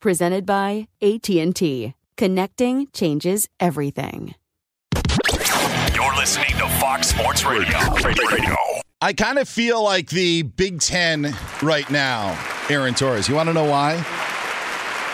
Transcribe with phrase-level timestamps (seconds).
[0.00, 1.94] Presented by AT&T.
[2.16, 4.34] Connecting changes everything.
[5.94, 7.78] You're listening to Fox Sports Radio.
[8.04, 8.56] Radio.
[9.00, 12.38] I kind of feel like the Big Ten right now,
[12.70, 13.28] Aaron Torres.
[13.28, 13.94] You want to know why?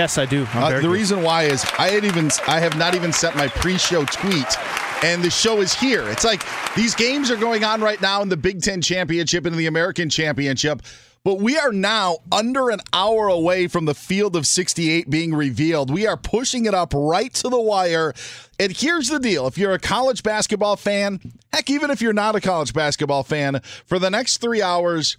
[0.01, 0.47] Yes, I do.
[0.53, 0.91] Uh, the good.
[0.91, 4.57] reason why is I had even I have not even sent my pre-show tweet
[5.03, 6.09] and the show is here.
[6.09, 6.43] It's like
[6.75, 10.09] these games are going on right now in the Big Ten Championship and the American
[10.09, 10.83] Championship.
[11.25, 15.91] But we are now under an hour away from the field of 68 being revealed.
[15.91, 18.13] We are pushing it up right to the wire.
[18.61, 21.21] And here's the deal if you're a college basketball fan,
[21.51, 25.17] heck, even if you're not a college basketball fan, for the next three hours,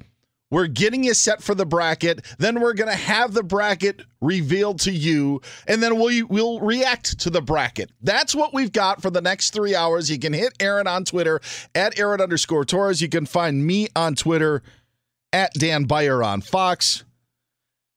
[0.51, 2.23] we're getting you set for the bracket.
[2.38, 7.17] Then we're going to have the bracket revealed to you, and then we'll, we'll react
[7.21, 7.89] to the bracket.
[8.03, 10.11] That's what we've got for the next three hours.
[10.11, 11.41] You can hit Aaron on Twitter
[11.73, 13.01] at Aaron underscore Torres.
[13.01, 14.61] You can find me on Twitter
[15.34, 17.03] at Dan Beyer on Fox.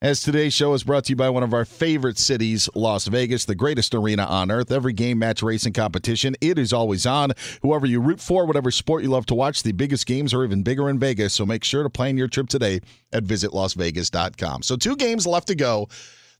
[0.00, 3.46] As today's show is brought to you by one of our favorite cities, Las Vegas,
[3.46, 4.70] the greatest arena on earth.
[4.70, 7.32] Every game, match, racing competition, it is always on.
[7.62, 10.62] Whoever you root for, whatever sport you love to watch, the biggest games are even
[10.62, 11.34] bigger in Vegas.
[11.34, 12.80] So make sure to plan your trip today
[13.12, 14.62] at visitlasvegas.com.
[14.62, 15.88] So, two games left to go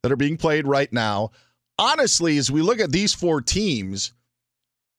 [0.05, 1.31] that are being played right now.
[1.81, 4.13] Honestly, as we look at these four teams,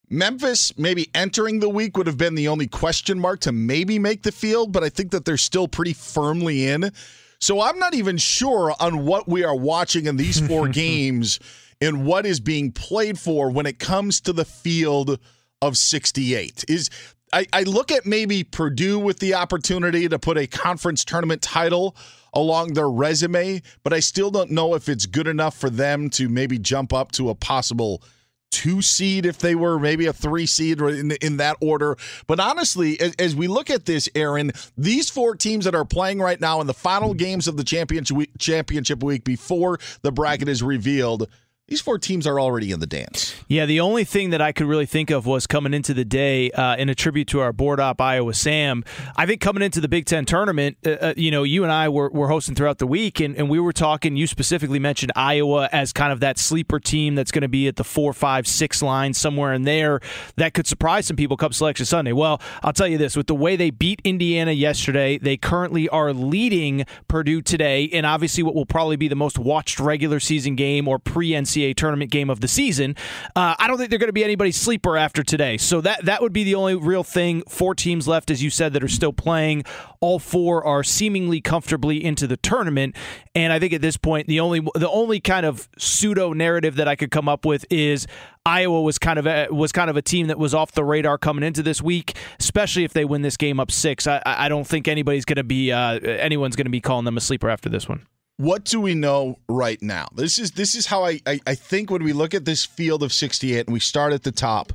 [0.09, 4.23] Memphis maybe entering the week would have been the only question mark to maybe make
[4.23, 6.91] the field, but I think that they're still pretty firmly in.
[7.39, 11.39] So I'm not even sure on what we are watching in these four games
[11.79, 15.19] and what is being played for when it comes to the field
[15.61, 16.65] of 68.
[16.67, 16.89] Is
[17.31, 21.95] I, I look at maybe Purdue with the opportunity to put a conference tournament title
[22.33, 26.29] along their resume, but I still don't know if it's good enough for them to
[26.29, 28.01] maybe jump up to a possible–
[28.51, 31.97] two seed if they were maybe a three seed in, in that order.
[32.27, 36.19] But honestly, as, as, we look at this, Aaron, these four teams that are playing
[36.19, 40.47] right now in the final games of the championship week, championship week before the bracket
[40.47, 41.27] is revealed–
[41.69, 43.35] these four teams are already in the dance.
[43.47, 46.49] Yeah, the only thing that I could really think of was coming into the day
[46.49, 48.83] uh, in a tribute to our board op Iowa Sam.
[49.15, 51.87] I think coming into the Big Ten tournament, uh, uh, you know, you and I
[51.89, 54.15] were, were hosting throughout the week, and, and we were talking.
[54.15, 57.75] You specifically mentioned Iowa as kind of that sleeper team that's going to be at
[57.75, 59.99] the four, five, six line somewhere in there
[60.37, 62.13] that could surprise some people come Selection Sunday.
[62.13, 66.13] Well, I'll tell you this: with the way they beat Indiana yesterday, they currently are
[66.13, 70.87] leading Purdue today, and obviously what will probably be the most watched regular season game
[70.87, 72.95] or pre NCAA NCAA tournament game of the season.
[73.35, 75.57] Uh, I don't think they're going to be anybody's sleeper after today.
[75.57, 77.43] So that that would be the only real thing.
[77.47, 79.63] Four teams left, as you said, that are still playing.
[80.01, 82.95] All four are seemingly comfortably into the tournament,
[83.35, 86.87] and I think at this point, the only the only kind of pseudo narrative that
[86.87, 88.07] I could come up with is
[88.45, 91.17] Iowa was kind of a, was kind of a team that was off the radar
[91.17, 94.07] coming into this week, especially if they win this game up six.
[94.07, 97.17] I, I don't think anybody's going to be uh, anyone's going to be calling them
[97.17, 98.05] a sleeper after this one.
[98.39, 100.07] What do we know right now?
[100.15, 103.03] This is this is how I, I I think when we look at this field
[103.03, 104.71] of 68 and we start at the top.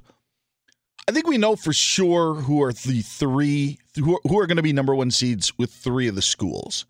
[1.08, 4.58] I think we know for sure who are the three who are, who are going
[4.58, 6.84] to be number one seeds with three of the schools.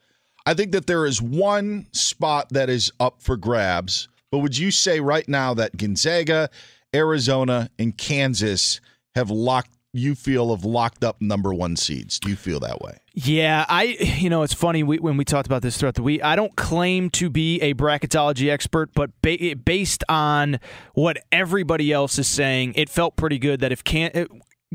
[0.46, 4.08] I think that there is one spot that is up for grabs.
[4.32, 6.50] But would you say right now that Gonzaga,
[6.92, 8.80] Arizona, and Kansas
[9.14, 12.18] have locked you feel have locked up number one seeds?
[12.18, 12.98] Do you feel that way?
[13.16, 16.22] Yeah, I you know it's funny we, when we talked about this throughout the week.
[16.24, 20.58] I don't claim to be a bracketology expert, but ba- based on
[20.94, 24.26] what everybody else is saying, it felt pretty good that if can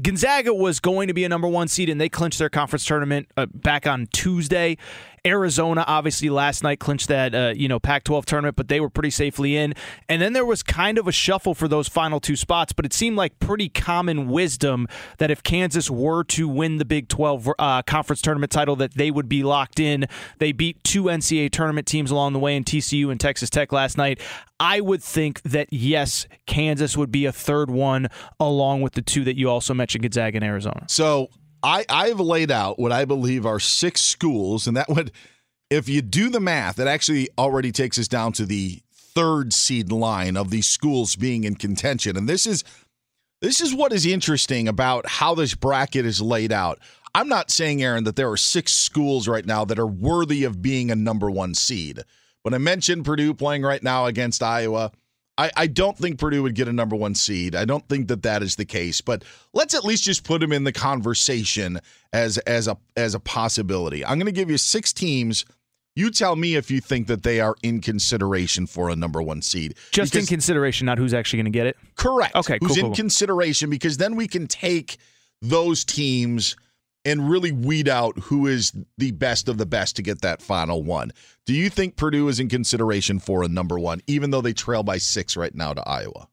[0.01, 3.27] Gonzaga was going to be a number one seed, and they clinched their conference tournament
[3.35, 4.77] uh, back on Tuesday.
[5.25, 9.09] Arizona obviously last night clinched that uh, you know Pac-12 tournament, but they were pretty
[9.09, 9.73] safely in.
[10.07, 12.93] And then there was kind of a shuffle for those final two spots, but it
[12.93, 14.87] seemed like pretty common wisdom
[15.17, 19.11] that if Kansas were to win the Big 12 uh, conference tournament title, that they
[19.11, 20.05] would be locked in.
[20.39, 23.97] They beat two NCAA tournament teams along the way in TCU and Texas Tech last
[23.97, 24.19] night.
[24.59, 28.07] I would think that yes, Kansas would be a third one
[28.39, 30.85] along with the two that you also mentioned, Gonzaga and Arizona.
[30.87, 31.29] So
[31.63, 35.11] I, I've laid out what I believe are six schools, and that would,
[35.69, 39.91] if you do the math, it actually already takes us down to the third seed
[39.91, 42.15] line of these schools being in contention.
[42.15, 42.63] And this is
[43.41, 46.79] this is what is interesting about how this bracket is laid out.
[47.15, 50.61] I'm not saying, Aaron, that there are six schools right now that are worthy of
[50.61, 52.03] being a number one seed.
[52.43, 54.91] But I mentioned Purdue playing right now against Iowa.
[55.39, 57.55] I, I don't think Purdue would get a number one seed.
[57.55, 58.99] I don't think that that is the case.
[58.99, 61.79] But let's at least just put them in the conversation
[62.11, 64.03] as as a as a possibility.
[64.03, 65.45] I'm going to give you six teams.
[65.95, 69.41] You tell me if you think that they are in consideration for a number one
[69.41, 69.75] seed.
[69.91, 71.77] Just because, in consideration, not who's actually going to get it.
[71.95, 72.35] Correct.
[72.35, 72.57] Okay.
[72.61, 72.95] Who's cool, in cool.
[72.95, 73.69] consideration?
[73.69, 74.97] Because then we can take
[75.41, 76.57] those teams
[77.09, 80.83] and really weed out who is the best of the best to get that final
[80.83, 81.11] one.
[81.45, 84.83] Do you think Purdue is in consideration for a number one, even though they trail
[84.83, 86.27] by six right now to Iowa?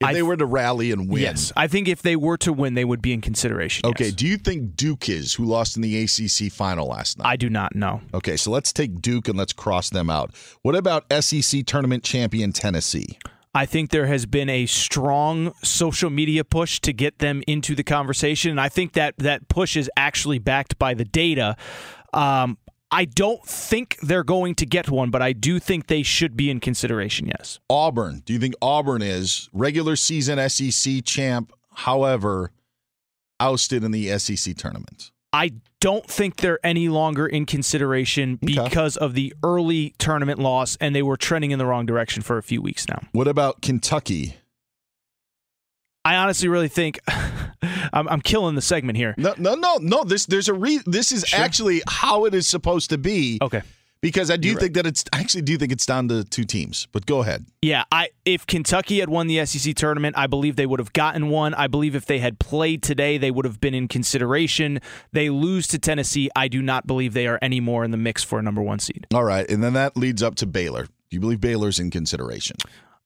[0.00, 1.22] If I, they were to rally and win.
[1.22, 1.52] Yes.
[1.56, 3.86] I think if they were to win, they would be in consideration.
[3.86, 4.06] Okay.
[4.06, 4.14] Yes.
[4.14, 7.28] Do you think Duke is, who lost in the ACC final last night?
[7.28, 8.00] I do not know.
[8.12, 8.36] Okay.
[8.36, 10.34] So let's take Duke and let's cross them out.
[10.62, 13.18] What about SEC tournament champion Tennessee?
[13.54, 17.84] I think there has been a strong social media push to get them into the
[17.84, 21.56] conversation, and I think that that push is actually backed by the data.
[22.14, 22.56] Um,
[22.90, 26.50] I don't think they're going to get one, but I do think they should be
[26.50, 27.26] in consideration.
[27.26, 27.58] Yes.
[27.68, 28.22] Auburn.
[28.24, 31.52] Do you think Auburn is regular season SEC champ?
[31.74, 32.52] However,
[33.40, 35.11] ousted in the SEC tournament.
[35.32, 38.54] I don't think they're any longer in consideration Okay.
[38.64, 42.36] because of the early tournament loss, and they were trending in the wrong direction for
[42.38, 43.00] a few weeks now.
[43.12, 44.36] What about Kentucky?
[46.04, 47.00] I honestly really think
[47.92, 49.14] I'm, I'm killing the segment here.
[49.16, 50.04] No, no, no, no.
[50.04, 50.80] This there's a re.
[50.84, 51.40] This is Sure.
[51.40, 53.38] actually how it is supposed to be.
[53.40, 53.62] Okay.
[54.02, 55.04] Because I do You're think that it's.
[55.12, 56.88] I actually do think it's down to two teams.
[56.90, 57.46] But go ahead.
[57.62, 61.28] Yeah, I if Kentucky had won the SEC tournament, I believe they would have gotten
[61.28, 61.54] one.
[61.54, 64.80] I believe if they had played today, they would have been in consideration.
[65.12, 66.28] They lose to Tennessee.
[66.34, 68.80] I do not believe they are any more in the mix for a number one
[68.80, 69.06] seed.
[69.14, 70.86] All right, and then that leads up to Baylor.
[70.86, 72.56] Do you believe Baylor's in consideration?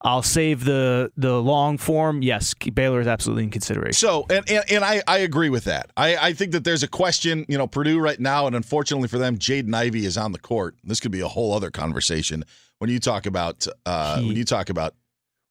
[0.01, 2.21] I'll save the the long form.
[2.21, 3.93] Yes, Baylor is absolutely in consideration.
[3.93, 5.89] So, and and, and I, I agree with that.
[5.97, 9.17] I, I think that there's a question, you know, Purdue right now, and unfortunately for
[9.17, 10.75] them, Jaden Ivey is on the court.
[10.83, 12.43] This could be a whole other conversation
[12.77, 14.93] when you talk about uh, He- when you talk about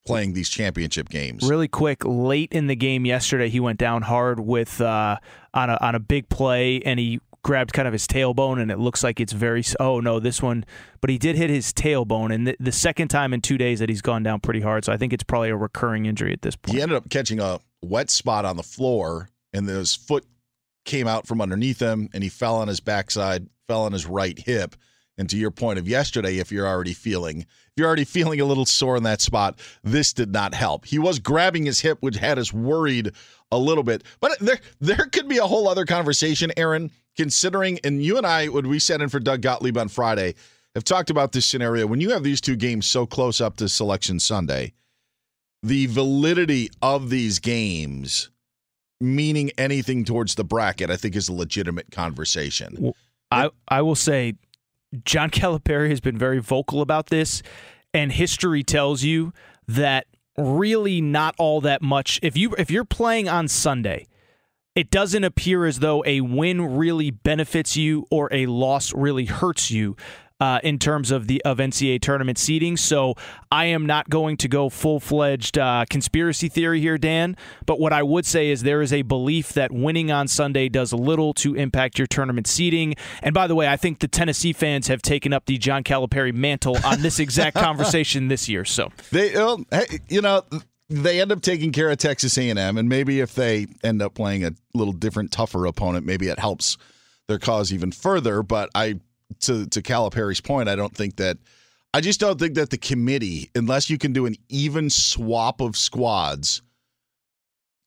[0.07, 1.43] playing these championship games.
[1.49, 5.19] Really quick, late in the game yesterday, he went down hard with uh,
[5.55, 8.79] on a on a big play, and he grabbed kind of his tailbone, and it
[8.79, 9.62] looks like it's very.
[9.79, 10.65] Oh no, this one,
[11.00, 13.88] but he did hit his tailbone, and the, the second time in two days that
[13.88, 14.85] he's gone down pretty hard.
[14.85, 16.75] So I think it's probably a recurring injury at this point.
[16.75, 20.26] He ended up catching a wet spot on the floor, and his foot
[20.85, 24.38] came out from underneath him, and he fell on his backside, fell on his right
[24.38, 24.75] hip.
[25.17, 28.45] And to your point of yesterday, if you're already feeling, if you're already feeling a
[28.45, 30.85] little sore in that spot, this did not help.
[30.85, 33.12] He was grabbing his hip, which had us worried
[33.50, 34.03] a little bit.
[34.21, 36.91] But there, there could be a whole other conversation, Aaron.
[37.17, 40.35] Considering, and you and I, when we sat in for Doug Gottlieb on Friday,
[40.75, 41.87] have talked about this scenario.
[41.87, 44.75] When you have these two games so close up to Selection Sunday,
[45.62, 48.29] the validity of these games
[49.00, 52.93] meaning anything towards the bracket, I think is a legitimate conversation.
[53.31, 54.35] I I will say,
[55.05, 57.43] John Calipari has been very vocal about this,
[57.93, 59.33] and history tells you
[59.69, 62.19] that really not all that much.
[62.23, 64.07] If you if you're playing on Sunday,
[64.75, 69.71] it doesn't appear as though a win really benefits you or a loss really hurts
[69.71, 69.97] you
[70.40, 72.76] uh, in terms of the of NCAA tournament seeding.
[72.76, 73.14] So
[73.50, 77.37] I am not going to go full fledged uh, conspiracy theory here, Dan.
[77.64, 80.93] But what I would say is there is a belief that winning on Sunday does
[80.93, 82.95] little to impact your tournament seeding.
[83.23, 86.35] And by the way, I think the Tennessee fans have taken up the John Calipari
[86.35, 88.64] mantle on this exact conversation this year.
[88.64, 90.43] So they, well, hey, you know
[90.88, 94.45] they end up taking care of Texas A&M, and maybe if they end up playing
[94.45, 96.76] a little different, tougher opponent, maybe it helps
[97.26, 98.43] their cause even further.
[98.43, 99.00] But I
[99.40, 101.38] to to Calipari's point, I don't think that
[101.95, 105.76] I just don't think that the committee, unless you can do an even swap of
[105.76, 106.62] squads,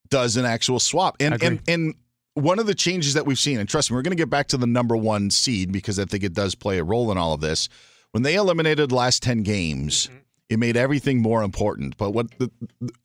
[0.10, 1.17] does an actual swap.
[1.19, 1.96] And and and
[2.34, 4.48] one of the changes that we've seen, and trust me, we're going to get back
[4.48, 7.34] to the number one seed because I think it does play a role in all
[7.34, 7.69] of this.
[8.12, 10.17] When they eliminated the last ten games, mm-hmm.
[10.50, 11.98] it made everything more important.
[11.98, 12.50] But what the,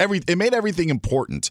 [0.00, 1.50] every it made everything important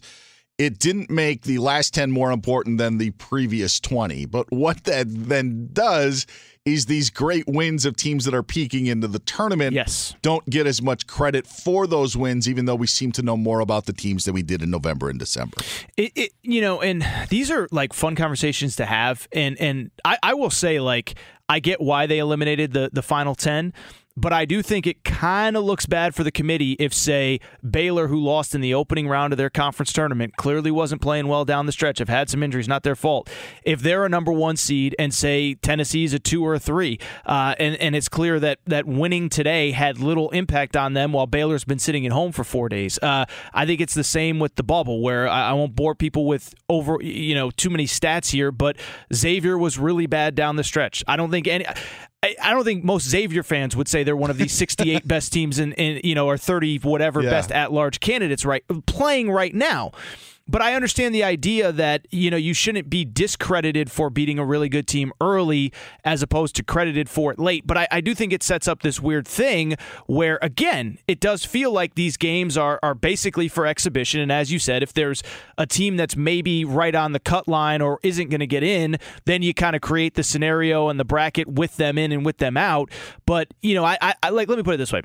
[0.58, 4.26] it didn't make the last 10 more important than the previous 20.
[4.26, 6.26] But what that then does
[6.64, 10.14] is these great wins of teams that are peaking into the tournament yes.
[10.22, 13.60] don't get as much credit for those wins, even though we seem to know more
[13.60, 15.58] about the teams than we did in November and December.
[15.96, 19.28] It, it you know, and these are like fun conversations to have.
[19.32, 21.16] And and I, I will say, like,
[21.50, 23.74] I get why they eliminated the the final 10
[24.16, 28.08] but I do think it kind of looks bad for the committee if, say, Baylor,
[28.08, 31.66] who lost in the opening round of their conference tournament, clearly wasn't playing well down
[31.66, 33.28] the stretch, have had some injuries, not their fault.
[33.64, 37.54] If they're a number one seed and, say, Tennessee's a two or a three, uh,
[37.58, 41.64] and, and it's clear that, that winning today had little impact on them while Baylor's
[41.64, 44.62] been sitting at home for four days, uh, I think it's the same with the
[44.62, 48.52] bubble, where I, I won't bore people with over, you know, too many stats here,
[48.52, 48.76] but
[49.12, 51.02] Xavier was really bad down the stretch.
[51.08, 51.66] I don't think any.
[52.42, 55.58] I don't think most Xavier fans would say they're one of these 68 best teams
[55.58, 57.30] in, in you know, or 30 whatever yeah.
[57.30, 59.92] best at large candidates right playing right now.
[60.46, 64.44] But I understand the idea that, you know, you shouldn't be discredited for beating a
[64.44, 65.72] really good team early
[66.04, 67.66] as opposed to credited for it late.
[67.66, 71.46] But I, I do think it sets up this weird thing where, again, it does
[71.46, 74.20] feel like these games are, are basically for exhibition.
[74.20, 75.22] And as you said, if there's
[75.56, 78.98] a team that's maybe right on the cut line or isn't going to get in,
[79.24, 82.36] then you kind of create the scenario and the bracket with them in and with
[82.36, 82.90] them out.
[83.24, 85.02] But, you know, I, I like, let me put it this way.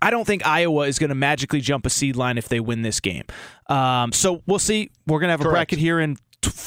[0.00, 2.82] I don't think Iowa is going to magically jump a seed line if they win
[2.82, 3.24] this game.
[3.68, 4.90] Um, so we'll see.
[5.06, 5.50] We're going to have Correct.
[5.50, 6.16] a bracket here in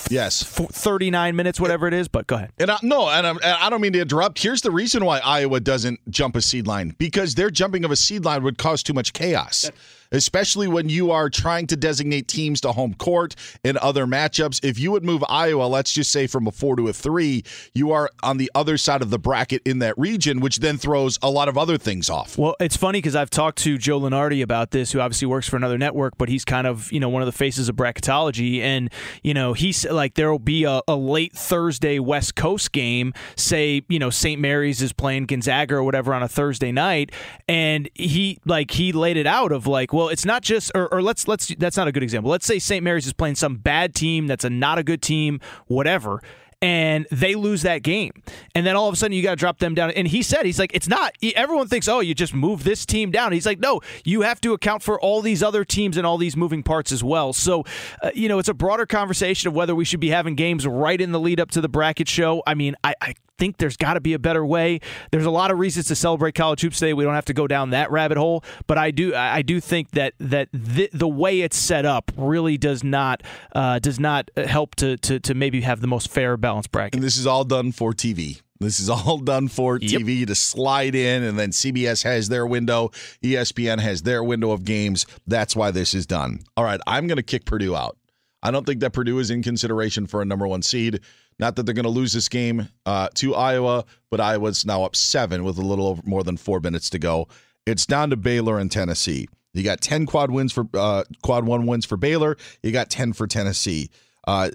[0.10, 3.70] yes 39 minutes whatever it is but go ahead and I, no and, and i
[3.70, 7.36] don't mean to interrupt here's the reason why iowa doesn't jump a seed line because
[7.36, 11.12] their jumping of a seed line would cause too much chaos That's- especially when you
[11.12, 14.64] are trying to designate teams to home court in other matchups.
[14.64, 17.92] If you would move Iowa, let's just say from a four to a three, you
[17.92, 21.30] are on the other side of the bracket in that region, which then throws a
[21.30, 22.38] lot of other things off.
[22.38, 25.58] Well, it's funny because I've talked to Joe Lunardi about this, who obviously works for
[25.58, 28.60] another network, but he's kind of, you know, one of the faces of bracketology.
[28.60, 28.92] And,
[29.24, 33.84] you know, he's like, there will be a, a late Thursday West Coast game, say,
[33.90, 34.40] you know, St.
[34.40, 37.12] Mary's is playing Gonzaga or whatever on a Thursday night.
[37.48, 40.92] And he, like, he laid it out of like, well, well, it's not just or,
[40.92, 42.32] or let's let's that's not a good example.
[42.32, 42.84] Let's say St.
[42.84, 46.22] Mary's is playing some bad team that's a not a good team, whatever
[46.64, 48.12] and they lose that game.
[48.54, 49.90] And then all of a sudden you got to drop them down.
[49.92, 53.10] And he said, he's like, it's not, everyone thinks, oh, you just move this team
[53.10, 53.32] down.
[53.32, 56.38] He's like, no, you have to account for all these other teams and all these
[56.38, 57.34] moving parts as well.
[57.34, 57.64] So,
[58.04, 61.02] uh, you know, it's a broader conversation of whether we should be having games right
[61.02, 62.44] in the lead up to the bracket show.
[62.46, 64.80] I mean, I, I think there's got to be a better way.
[65.10, 66.94] There's a lot of reasons to celebrate college hoops today.
[66.94, 69.92] We don't have to go down that rabbit hole, but I do I do think
[69.92, 73.24] that that the, the way it's set up really does not
[73.56, 76.94] uh, does not help to, to to maybe have the most fair balance bracket.
[76.94, 78.42] And this is all done for TV.
[78.60, 80.28] This is all done for TV yep.
[80.28, 82.92] to slide in, and then CBS has their window,
[83.24, 85.08] ESPN has their window of games.
[85.26, 86.42] That's why this is done.
[86.56, 87.98] All right, I'm going to kick Purdue out.
[88.44, 91.00] I don't think that Purdue is in consideration for a number one seed.
[91.42, 94.96] Not that they're going to lose this game uh, to Iowa, but Iowa's now up
[94.96, 97.28] seven with a little over, more than four minutes to go.
[97.66, 99.28] It's down to Baylor and Tennessee.
[99.54, 102.38] You got 10 quad wins for uh, quad one wins for Baylor.
[102.64, 103.90] You got 10 for Tennessee.
[104.26, 104.50] Uh,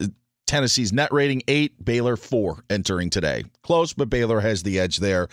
[0.47, 3.45] Tennessee's net rating eight, Baylor four entering today.
[3.63, 5.29] Close, but Baylor has the edge there.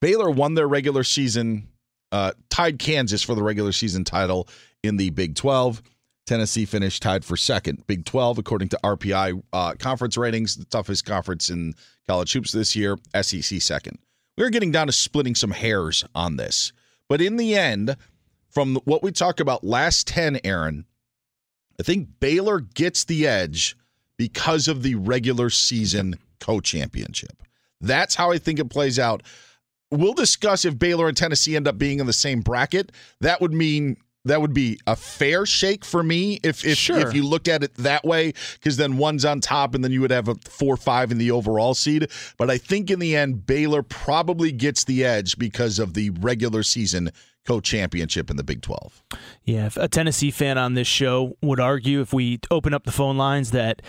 [0.00, 1.68] Baylor won their regular season,
[2.12, 4.46] uh, tied Kansas for the regular season title
[4.84, 5.82] in the Big 12.
[6.28, 7.86] Tennessee finished tied for second.
[7.86, 11.74] Big 12, according to RPI uh, conference ratings, the toughest conference in
[12.06, 13.98] college hoops this year, SEC second.
[14.36, 16.72] We're getting down to splitting some hairs on this.
[17.08, 17.96] But in the end,
[18.50, 20.84] from what we talked about last 10, Aaron,
[21.80, 23.76] I think Baylor gets the edge
[24.18, 27.42] because of the regular season co championship.
[27.80, 29.22] That's how I think it plays out.
[29.90, 32.92] We'll discuss if Baylor and Tennessee end up being in the same bracket.
[33.20, 36.98] That would mean that would be a fair shake for me if if, Sure.
[37.06, 40.00] if you look at it that way because then one's on top and then you
[40.00, 43.46] would have a four five in the overall seed but i think in the end
[43.46, 47.10] baylor probably gets the edge because of the regular season
[47.48, 49.02] co-championship in the big 12
[49.46, 52.92] Yeah, if a Tennessee fan on this show would argue if we open up the
[52.92, 53.80] phone lines that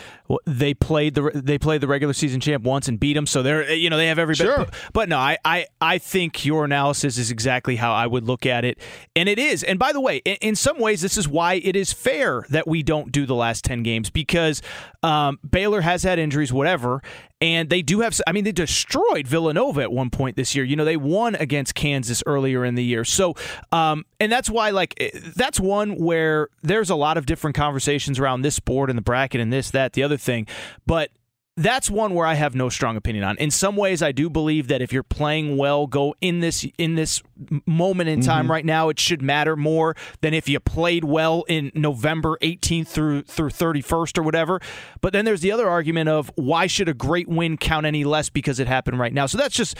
[0.45, 3.73] they played the they played the regular season champ once and beat them, so they're
[3.73, 4.45] you know they have every bit.
[4.45, 4.57] Sure.
[4.59, 8.45] But, but no, I, I I think your analysis is exactly how I would look
[8.45, 8.79] at it,
[9.15, 9.63] and it is.
[9.63, 12.67] And by the way, in, in some ways, this is why it is fair that
[12.67, 14.61] we don't do the last ten games because
[15.03, 17.01] um, Baylor has had injuries, whatever,
[17.41, 18.19] and they do have.
[18.27, 20.65] I mean, they destroyed Villanova at one point this year.
[20.65, 23.05] You know, they won against Kansas earlier in the year.
[23.05, 23.33] So,
[23.71, 28.19] um, and that's why, like, eh, that's one where there's a lot of different conversations
[28.19, 30.47] around this board and the bracket and this, that, the other thing.
[30.85, 31.11] But
[31.59, 33.37] that's one where I have no strong opinion on.
[33.37, 36.95] In some ways, I do believe that if you're playing well, go in this in
[36.95, 37.21] this
[37.65, 41.71] moment in time right now, it should matter more than if you played well in
[41.73, 44.59] November 18th through through 31st or whatever.
[45.01, 48.29] But then there's the other argument of why should a great win count any less
[48.29, 49.25] because it happened right now?
[49.25, 49.77] So that's just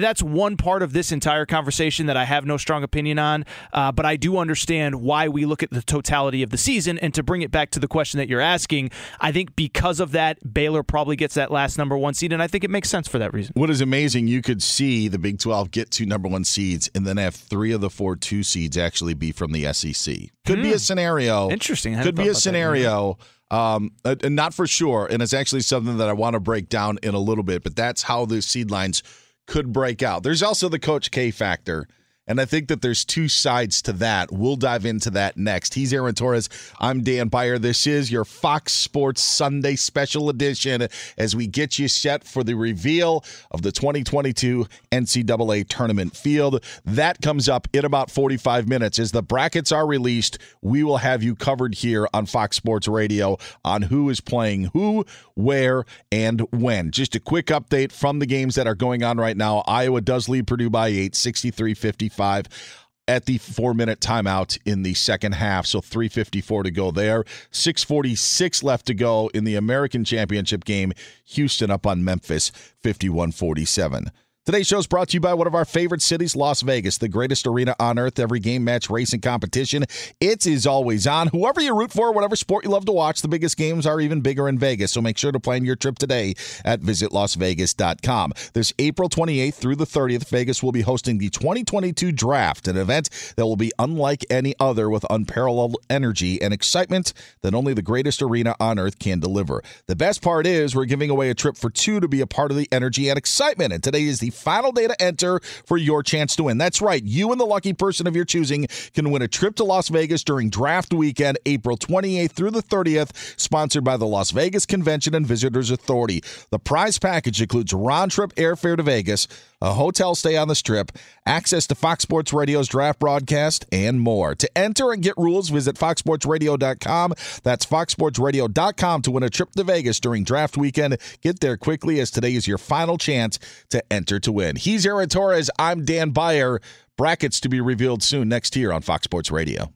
[0.00, 3.44] that's one part of this entire conversation that I have no strong opinion on.
[3.72, 6.98] Uh, but I do understand why we look at the totality of the season.
[6.98, 8.90] And to bring it back to the question that you're asking,
[9.20, 12.46] I think because of that, Baylor probably gets that last number one seed, and I
[12.46, 13.52] think it makes sense for that reason.
[13.54, 17.06] What is amazing, you could see the Big 12 get two number one seeds and
[17.08, 20.14] then have three of the four two seeds actually be from the SEC.
[20.46, 21.46] Could be a scenario.
[21.46, 21.52] Hmm.
[21.52, 22.00] Interesting.
[22.00, 22.40] Could be a about that.
[22.40, 23.18] scenario.
[23.50, 25.08] Um, uh, and not for sure.
[25.10, 27.74] And it's actually something that I want to break down in a little bit, but
[27.74, 29.02] that's how the seed lines
[29.46, 30.22] could break out.
[30.22, 31.88] There's also the Coach K factor.
[32.28, 34.30] And I think that there's two sides to that.
[34.30, 35.74] We'll dive into that next.
[35.74, 36.48] He's Aaron Torres.
[36.78, 37.58] I'm Dan Beyer.
[37.58, 40.86] This is your Fox Sports Sunday special edition
[41.18, 46.64] as we get you set for the reveal of the 2022 NCAA tournament field.
[46.84, 49.00] That comes up in about 45 minutes.
[49.00, 53.36] As the brackets are released, we will have you covered here on Fox Sports Radio
[53.64, 56.92] on who is playing who, where, and when.
[56.92, 59.64] Just a quick update from the games that are going on right now.
[59.66, 61.74] Iowa does lead Purdue by 8, 63
[62.12, 65.66] 55 at the four minute timeout in the second half.
[65.66, 67.24] So 354 to go there.
[67.50, 70.92] 646 left to go in the American Championship game.
[71.24, 72.50] Houston up on Memphis
[72.82, 74.10] 51 47.
[74.44, 77.08] Today's show is brought to you by one of our favorite cities, Las Vegas, the
[77.08, 78.18] greatest arena on earth.
[78.18, 79.84] Every game, match, race, and competition.
[80.20, 81.28] It is always on.
[81.28, 84.20] Whoever you root for, whatever sport you love to watch, the biggest games are even
[84.20, 84.90] bigger in Vegas.
[84.90, 88.32] So make sure to plan your trip today at visitlasvegas.com.
[88.52, 93.10] This April 28th through the 30th, Vegas will be hosting the 2022 Draft, an event
[93.36, 98.20] that will be unlike any other with unparalleled energy and excitement that only the greatest
[98.20, 99.62] arena on earth can deliver.
[99.86, 102.50] The best part is we're giving away a trip for two to be a part
[102.50, 103.72] of the energy and excitement.
[103.72, 106.58] And today is the final day to enter for your chance to win.
[106.58, 107.02] That's right.
[107.02, 110.24] You and the lucky person of your choosing can win a trip to Las Vegas
[110.24, 115.26] during draft weekend, April 28th through the 30th, sponsored by the Las Vegas Convention and
[115.26, 116.22] Visitors Authority.
[116.50, 119.28] The prize package includes round trip airfare to Vegas,
[119.62, 120.90] a hotel stay on the strip,
[121.24, 124.34] access to Fox Sports Radio's draft broadcast, and more.
[124.34, 127.14] To enter and get rules, visit foxsportsradio.com.
[127.44, 130.98] That's foxsportsradio.com to win a trip to Vegas during draft weekend.
[131.20, 133.38] Get there quickly as today is your final chance
[133.70, 134.56] to enter to win.
[134.56, 135.48] He's Aaron Torres.
[135.58, 136.60] I'm Dan Beyer.
[136.98, 139.72] Brackets to be revealed soon next year on Fox Sports Radio.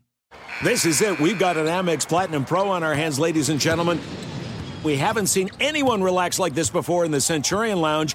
[0.65, 1.21] This is it.
[1.21, 4.01] We've got an Amex Platinum Pro on our hands, ladies and gentlemen.
[4.83, 8.15] We haven't seen anyone relax like this before in the Centurion Lounge.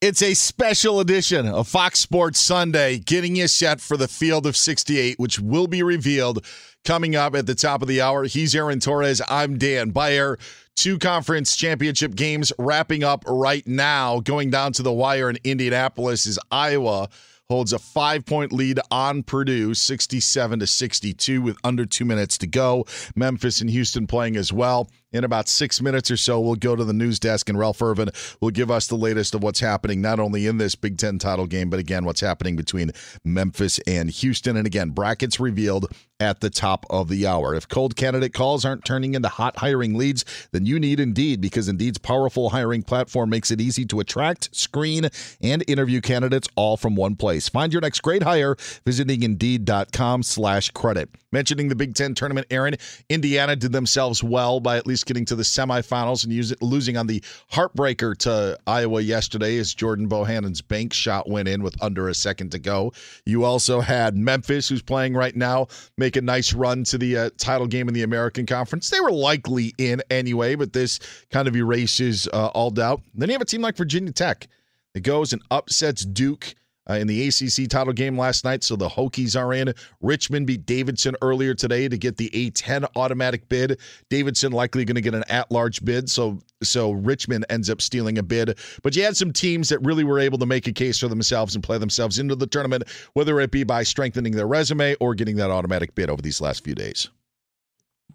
[0.00, 4.56] It's a special edition of Fox Sports Sunday, getting you set for the field of
[4.56, 6.42] 68, which will be revealed
[6.86, 8.24] coming up at the top of the hour.
[8.24, 9.20] He's Aaron Torres.
[9.28, 10.38] I'm Dan Beyer.
[10.74, 14.20] Two conference championship games wrapping up right now.
[14.20, 17.10] Going down to the wire in Indianapolis is Iowa
[17.50, 22.46] holds a five point lead on Purdue, 67 to 62, with under two minutes to
[22.46, 22.86] go.
[23.16, 24.88] Memphis and Houston playing as well.
[25.12, 28.10] In about six minutes or so, we'll go to the news desk, and Ralph Irvin
[28.40, 31.46] will give us the latest of what's happening, not only in this Big Ten title
[31.46, 32.92] game, but again, what's happening between
[33.24, 34.56] Memphis and Houston.
[34.56, 37.54] And again, brackets revealed at the top of the hour.
[37.54, 41.66] If cold candidate calls aren't turning into hot hiring leads, then you need Indeed because
[41.66, 45.08] Indeed's powerful hiring platform makes it easy to attract, screen,
[45.42, 47.48] and interview candidates all from one place.
[47.48, 51.08] Find your next great hire visiting Indeed.com slash credit.
[51.32, 52.74] Mentioning the Big Ten tournament, Aaron,
[53.08, 57.06] Indiana did themselves well by at least getting to the semifinals and it, losing on
[57.06, 62.14] the heartbreaker to Iowa yesterday as Jordan Bohannon's bank shot went in with under a
[62.14, 62.92] second to go.
[63.24, 67.30] You also had Memphis, who's playing right now, make a nice run to the uh,
[67.38, 68.90] title game in the American Conference.
[68.90, 70.98] They were likely in anyway, but this
[71.30, 73.02] kind of erases uh, all doubt.
[73.14, 74.48] Then you have a team like Virginia Tech
[74.94, 76.54] that goes and upsets Duke
[76.90, 78.64] uh, in the ACC title game last night.
[78.64, 79.72] So the Hokies are in.
[80.00, 83.78] Richmond beat Davidson earlier today to get the A10 automatic bid.
[84.08, 86.10] Davidson likely going to get an at-large bid.
[86.10, 88.58] So so Richmond ends up stealing a bid.
[88.82, 91.54] But you had some teams that really were able to make a case for themselves
[91.54, 95.36] and play themselves into the tournament, whether it be by strengthening their resume or getting
[95.36, 97.08] that automatic bid over these last few days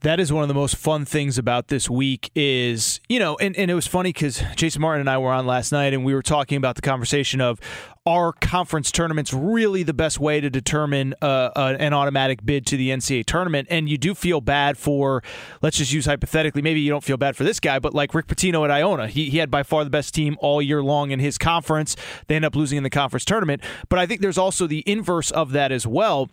[0.05, 3.55] that is one of the most fun things about this week is you know and,
[3.55, 6.13] and it was funny because jason martin and i were on last night and we
[6.13, 7.59] were talking about the conversation of
[8.05, 12.77] are conference tournaments really the best way to determine uh, uh, an automatic bid to
[12.77, 13.67] the ncaa tournament?
[13.71, 15.23] And you do feel bad for
[15.63, 18.27] let's just use hypothetically maybe you don't feel bad for this guy but like rick
[18.27, 19.07] pitino at iona.
[19.07, 21.95] He, he had by far the best team all year long in his conference.
[22.27, 23.63] They end up losing in the conference tournament.
[23.89, 26.29] But i think there's also the inverse of that as well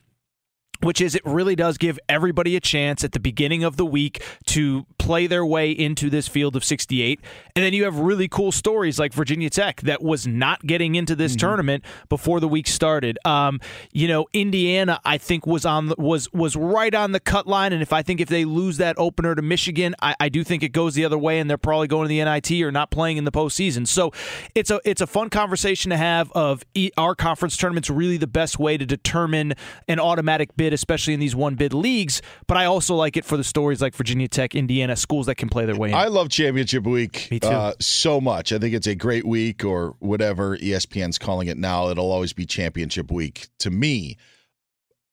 [0.82, 4.22] which is it really does give everybody a chance at the beginning of the week
[4.46, 7.20] to play their way into this field of 68.
[7.56, 11.16] And then you have really cool stories like Virginia Tech that was not getting into
[11.16, 11.46] this mm-hmm.
[11.46, 13.18] tournament before the week started.
[13.24, 13.60] Um,
[13.92, 17.72] you know, Indiana I think was on the, was was right on the cut line
[17.72, 20.62] and if I think if they lose that opener to Michigan, I, I do think
[20.62, 23.16] it goes the other way and they're probably going to the NIT or not playing
[23.16, 23.86] in the postseason.
[23.86, 24.12] So
[24.54, 26.64] it's a it's a fun conversation to have of
[26.96, 29.54] our conference tournaments really the best way to determine
[29.88, 32.22] an automatic bid especially in these one bid leagues.
[32.46, 35.48] But I also like it for the stories like Virginia Tech, Indiana, schools that can
[35.48, 35.94] play their way in.
[35.94, 37.48] I love championship week Me too.
[37.48, 38.52] Uh, so much.
[38.52, 41.88] I think it's a great week, or whatever ESPN's calling it now.
[41.88, 44.16] It'll always be championship week to me.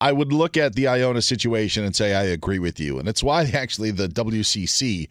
[0.01, 3.23] I would look at the Iona situation and say I agree with you, and it's
[3.23, 5.09] why actually the WCC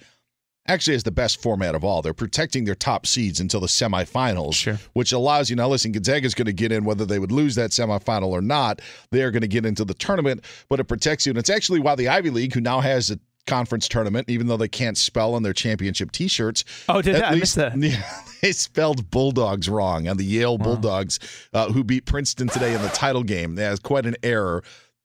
[0.69, 2.03] actually is the best format of all.
[2.03, 4.79] They're protecting their top seeds until the semifinals, sure.
[4.93, 5.69] which allows you now.
[5.69, 8.81] Listen, Gonzaga's going to get in whether they would lose that semifinal or not.
[9.11, 11.31] They are going to get into the tournament, but it protects you.
[11.31, 14.59] And it's actually why the Ivy League, who now has a conference tournament, even though
[14.59, 16.65] they can't spell on their championship T-shirts.
[16.89, 18.03] Oh, did at least, I Yeah,
[18.43, 20.65] they spelled Bulldogs wrong on the Yale wow.
[20.65, 21.19] Bulldogs,
[21.55, 23.55] uh, who beat Princeton today in the title game.
[23.55, 24.63] That's quite an error.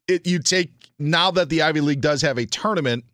[0.07, 3.05] It you take now that the Ivy League does have a tournament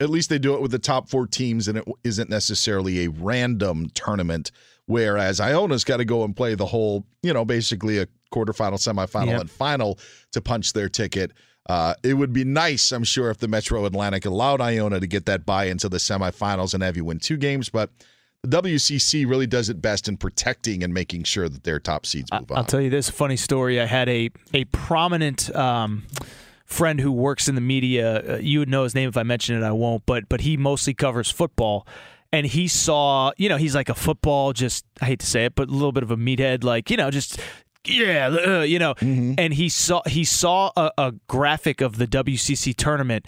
[0.00, 3.10] at least they do it with the top four teams, and it isn't necessarily a
[3.10, 4.50] random tournament.
[4.86, 9.28] Whereas Iona's got to go and play the whole, you know, basically a quarterfinal, semifinal,
[9.28, 9.40] yep.
[9.42, 9.98] and final
[10.32, 11.32] to punch their ticket.
[11.66, 15.24] Uh, it would be nice, I'm sure, if the Metro Atlantic allowed Iona to get
[15.26, 17.90] that buy into the semifinals and have you win two games, but
[18.42, 22.30] the WCC really does it best in protecting and making sure that their top seeds
[22.30, 22.58] move on.
[22.58, 23.80] I'll tell you this funny story.
[23.80, 25.54] I had a a prominent.
[25.56, 26.04] Um,
[26.74, 28.34] friend who works in the media.
[28.34, 29.64] Uh, you would know his name if I mention it.
[29.64, 30.04] I won't.
[30.06, 31.86] But but he mostly covers football.
[32.32, 35.54] And he saw, you know, he's like a football, just I hate to say it,
[35.54, 37.38] but a little bit of a meathead, like you know, just
[37.86, 38.94] yeah, uh, you know.
[38.94, 39.34] Mm-hmm.
[39.38, 43.26] And he saw he saw a, a graphic of the WCC tournament,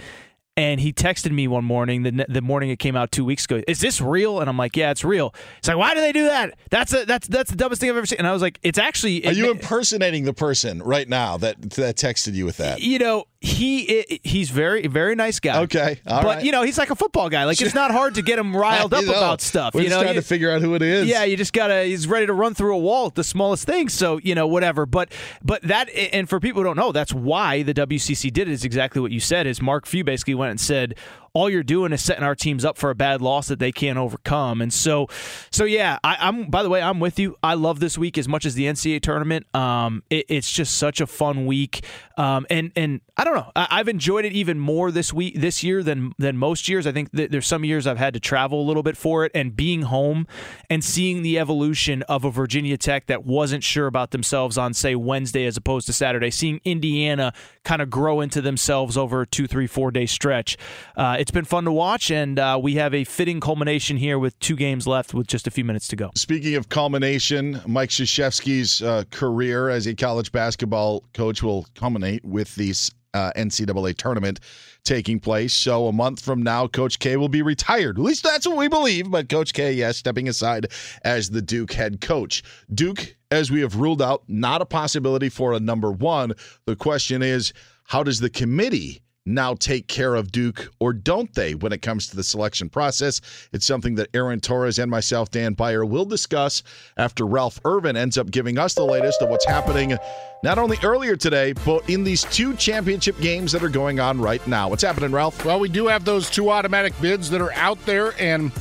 [0.56, 3.62] and he texted me one morning, the, the morning it came out two weeks ago.
[3.68, 4.40] Is this real?
[4.40, 5.35] And I'm like, yeah, it's real.
[5.61, 6.59] He's like, why do they do that?
[6.70, 8.18] That's a, that's that's the dumbest thing I've ever seen.
[8.18, 9.26] And I was like, it's actually.
[9.26, 12.80] Are you impersonating the person right now that that texted you with that?
[12.80, 15.62] You know, he he's very very nice guy.
[15.62, 16.44] Okay, but right.
[16.44, 17.44] you know he's like a football guy.
[17.44, 19.11] Like it's not hard to get him riled up know.
[19.11, 19.75] about stuff.
[19.75, 21.07] We're you just know, trying you, to figure out who it is.
[21.07, 21.85] Yeah, you just gotta.
[21.85, 23.88] He's ready to run through a wall at the smallest thing.
[23.88, 24.87] So you know whatever.
[24.87, 28.53] But but that and for people who don't know, that's why the WCC did it.
[28.53, 29.46] Is exactly what you said.
[29.46, 30.96] Is Mark Few basically went and said
[31.37, 33.99] all you're doing is setting our teams up for a bad loss that they can't
[33.99, 34.62] overcome.
[34.62, 35.07] And so,
[35.51, 37.37] so yeah, I, am By the way, I'm with you.
[37.42, 39.55] I love this week as much as the NCAA tournament.
[39.55, 41.85] Um, it, it's just such a fun week,
[42.16, 43.53] um, and and I don't know.
[43.55, 46.87] I, have enjoyed it even more this week this year than than most years.
[46.87, 49.55] I think there's some years I've had to travel a little bit for it, and
[49.55, 50.27] being home
[50.70, 54.94] and seeing the evolution of a Virginia Tech that wasn't sure about themselves on say
[54.94, 59.46] Wednesday as opposed to Saturday, seeing Indiana kind of grow into themselves over a two,
[59.46, 60.57] three, four day stretch.
[60.96, 64.39] Uh, it's been fun to watch, and uh, we have a fitting culmination here with
[64.39, 66.09] two games left with just a few minutes to go.
[66.15, 72.55] Speaking of culmination, Mike Krzyzewski's uh, career as a college basketball coach will culminate with
[72.55, 72.73] the
[73.12, 74.39] uh, NCAA tournament
[74.85, 75.53] taking place.
[75.53, 77.99] So a month from now, Coach K will be retired.
[77.99, 79.11] At least that's what we believe.
[79.11, 80.69] But Coach K, yes, stepping aside
[81.03, 82.45] as the Duke head coach.
[82.73, 86.35] Duke, as we have ruled out, not a possibility for a number one.
[86.67, 91.55] The question is, how does the committee now take care of Duke or don't they
[91.55, 93.21] when it comes to the selection process?
[93.53, 96.62] It's something that Aaron Torres and myself, Dan Beyer, will discuss
[96.97, 99.97] after Ralph Irvin ends up giving us the latest of what's happening
[100.43, 104.47] not only earlier today, but in these two championship games that are going on right
[104.47, 104.69] now.
[104.69, 105.45] What's happening, Ralph?
[105.45, 108.53] Well, we do have those two automatic bids that are out there, and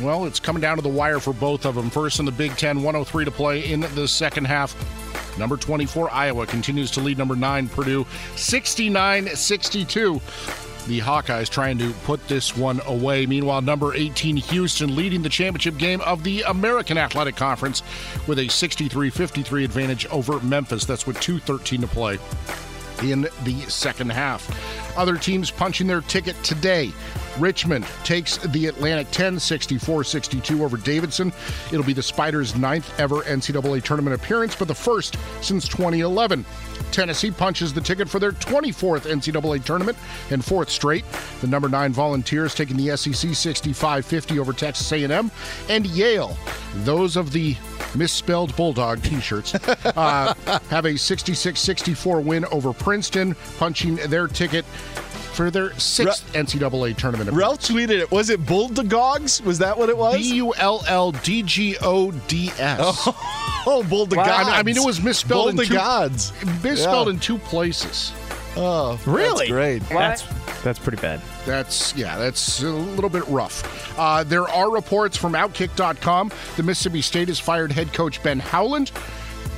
[0.00, 1.90] well, it's coming down to the wire for both of them.
[1.90, 4.74] First in the Big Ten, 103 to play in the second half.
[5.38, 10.20] Number 24, Iowa continues to lead number 9, Purdue, 69 62.
[10.86, 13.26] The Hawkeyes trying to put this one away.
[13.26, 17.82] Meanwhile, number 18, Houston, leading the championship game of the American Athletic Conference
[18.26, 20.86] with a 63 53 advantage over Memphis.
[20.86, 22.18] That's with 2.13 to play
[23.02, 24.48] in the second half.
[24.96, 26.92] Other teams punching their ticket today.
[27.38, 31.32] Richmond takes the Atlantic 10, 64 62 over Davidson.
[31.72, 36.44] It'll be the Spiders' ninth ever NCAA tournament appearance, but the first since 2011.
[36.90, 39.96] Tennessee punches the ticket for their 24th NCAA tournament
[40.30, 41.04] and fourth straight.
[41.40, 45.30] The number nine Volunteers taking the SEC 65-50 over Texas A&M,
[45.68, 46.36] and Yale,
[46.76, 47.56] those of the
[47.94, 50.34] misspelled Bulldog T-shirts, uh,
[50.70, 54.64] have a 66-64 win over Princeton, punching their ticket
[55.38, 57.30] for their sixth Ra- NCAA tournament.
[57.30, 58.10] Ralph tweeted it.
[58.10, 59.40] Was it Bulldogs?
[59.40, 60.16] Was that what it was?
[60.16, 62.80] B U L L D G O D S.
[63.64, 64.16] Oh, Bulldogs.
[64.16, 64.26] Wow.
[64.26, 66.32] I mean, it was misspelled in two, gods.
[66.64, 67.12] misspelled yeah.
[67.12, 68.12] in two places.
[68.56, 69.46] Oh, really?
[69.46, 69.82] That's great.
[69.90, 71.20] That's that's pretty bad.
[71.46, 73.96] That's yeah, that's a little bit rough.
[73.96, 76.32] Uh, there are reports from Outkick.com.
[76.56, 78.90] The Mississippi State has fired head coach Ben Howland.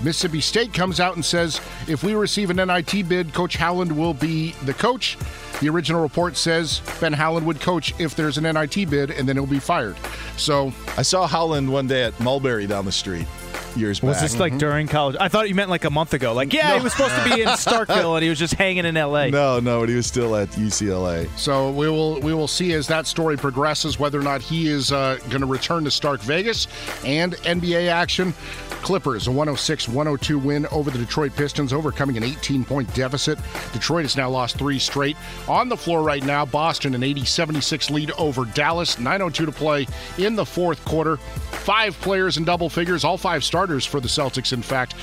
[0.02, 4.14] Mississippi State comes out and says if we receive an NIT bid, Coach Howland will
[4.14, 5.16] be the coach.
[5.60, 9.36] The original report says Ben Howland would coach if there's an NIT bid, and then
[9.36, 9.96] he'll be fired.
[10.36, 13.26] So I saw Howland one day at Mulberry down the street
[13.76, 14.22] years was back.
[14.22, 14.58] this like mm-hmm.
[14.58, 15.16] during college?
[15.18, 16.32] I thought you meant like a month ago.
[16.32, 16.78] Like, yeah, no.
[16.78, 19.30] he was supposed to be in Starkville and he was just hanging in L.A.
[19.30, 21.28] No, no, but he was still at UCLA.
[21.38, 24.92] So we will we will see as that story progresses whether or not he is
[24.92, 26.66] uh, going to return to Stark Vegas
[27.04, 28.34] and NBA action.
[28.82, 33.38] Clippers, a 106 102 win over the Detroit Pistons, overcoming an 18 point deficit.
[33.72, 35.16] Detroit has now lost three straight.
[35.48, 39.86] On the floor right now, Boston, an 80 76 lead over Dallas, 902 to play
[40.18, 41.18] in the fourth quarter.
[41.18, 44.94] Five players in double figures, all five starters for the Celtics, in fact.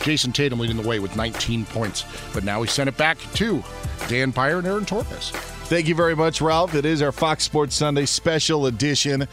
[0.00, 2.04] Jayson Tatum leading the way with 19 points.
[2.32, 3.62] But now we send it back to
[4.08, 5.30] Dan Beyer and Aaron Torres.
[5.68, 6.74] Thank you very much, Ralph.
[6.74, 9.28] It is our Fox Sports Sunday special edition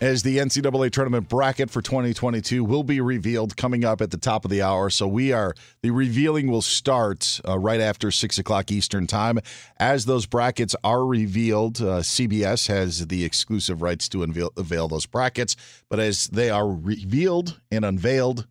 [0.00, 4.44] as the NCAA tournament bracket for 2022 will be revealed coming up at the top
[4.44, 4.90] of the hour.
[4.90, 9.38] So we are the revealing will start uh, right after six o'clock Eastern time.
[9.78, 15.06] As those brackets are revealed, uh, CBS has the exclusive rights to unveil, unveil those
[15.06, 15.56] brackets.
[15.88, 18.46] But as they are revealed and unveiled,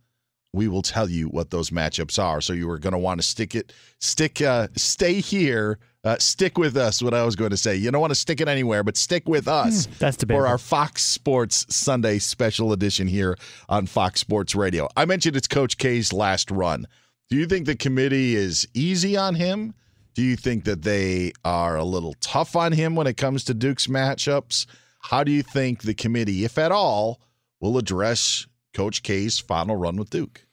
[0.52, 2.42] we will tell you what those matchups are.
[2.42, 6.58] So you are going to want to stick it, stick, uh, stay here uh, stick
[6.58, 7.02] with us.
[7.02, 7.76] What I was going to say.
[7.76, 9.88] You don't want to stick it anywhere, but stick with us.
[9.88, 10.46] Mm, that's debatable.
[10.46, 13.38] for our Fox Sports Sunday special edition here
[13.68, 14.88] on Fox Sports Radio.
[14.96, 16.88] I mentioned it's Coach K's last run.
[17.30, 19.74] Do you think the committee is easy on him?
[20.14, 23.54] Do you think that they are a little tough on him when it comes to
[23.54, 24.66] Duke's matchups?
[25.02, 27.20] How do you think the committee, if at all,
[27.60, 30.46] will address Coach K's final run with Duke?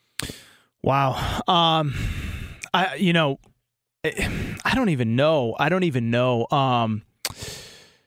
[0.82, 1.42] Wow.
[1.46, 1.94] Um,
[2.74, 3.38] I you know
[4.64, 5.54] I don't even know.
[5.60, 6.48] I don't even know.
[6.50, 7.02] Um,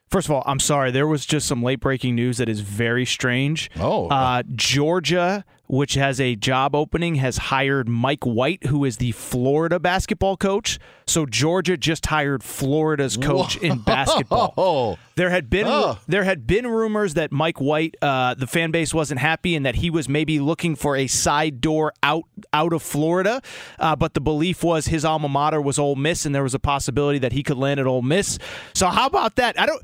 [0.10, 0.92] first of all, I'm sorry.
[0.92, 3.72] There was just some late breaking news that is very strange.
[3.80, 9.12] Oh, uh, Georgia which has a job opening, has hired Mike White, who is the
[9.14, 10.80] Florida basketball coach.
[11.08, 14.54] So Georgia just hired Florida's coach in basketball.
[15.16, 15.98] There had been Oh.
[16.08, 19.76] there had been rumors that Mike White, uh, the fan base wasn't happy, and that
[19.76, 23.42] he was maybe looking for a side door out out of Florida.
[23.80, 26.60] Uh, but the belief was his alma mater was Ole Miss, and there was a
[26.60, 28.40] possibility that he could land at Ole Miss.
[28.74, 29.60] So how about that?
[29.60, 29.82] I don't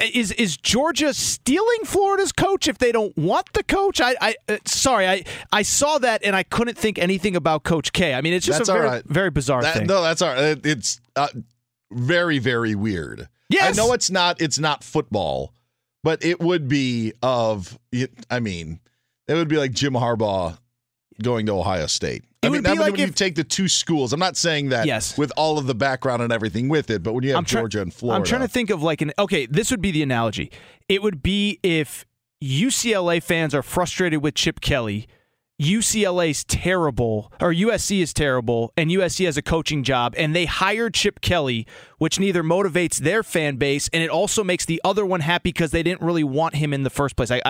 [0.00, 4.00] is is Georgia stealing Florida's coach if they don't want the coach?
[4.00, 4.56] I, I uh,
[5.04, 8.14] sorry, I I saw that and I couldn't think anything about Coach K.
[8.14, 9.04] I mean, it's just That's a very, right.
[9.06, 9.86] very bizarre That- thing.
[9.86, 10.58] No, that's all right.
[10.64, 11.28] It's uh,
[11.92, 13.28] very, very weird.
[13.50, 13.78] Yes.
[13.78, 14.40] I know it's not.
[14.40, 15.52] It's not football,
[16.02, 17.78] but it would be of.
[18.30, 18.80] I mean,
[19.28, 20.58] it would be like Jim Harbaugh
[21.22, 22.24] going to Ohio State.
[22.42, 24.12] I It mean, would be that like when you take the two schools.
[24.12, 25.16] I'm not saying that Yes.
[25.16, 27.92] with all of the background and everything with it, but when you have Georgia and
[27.94, 30.50] Florida, I'm trying to think of like an okay, this would be the analogy.
[30.88, 32.04] It would be if
[32.42, 35.08] UCLA fans are frustrated with Chip Kelly,
[35.60, 40.94] UCLA's terrible or USC is terrible and USC has a coaching job and they hired
[40.94, 41.66] Chip Kelly,
[41.98, 45.70] which neither motivates their fan base and it also makes the other one happy because
[45.70, 47.30] they didn't really want him in the first place.
[47.30, 47.40] I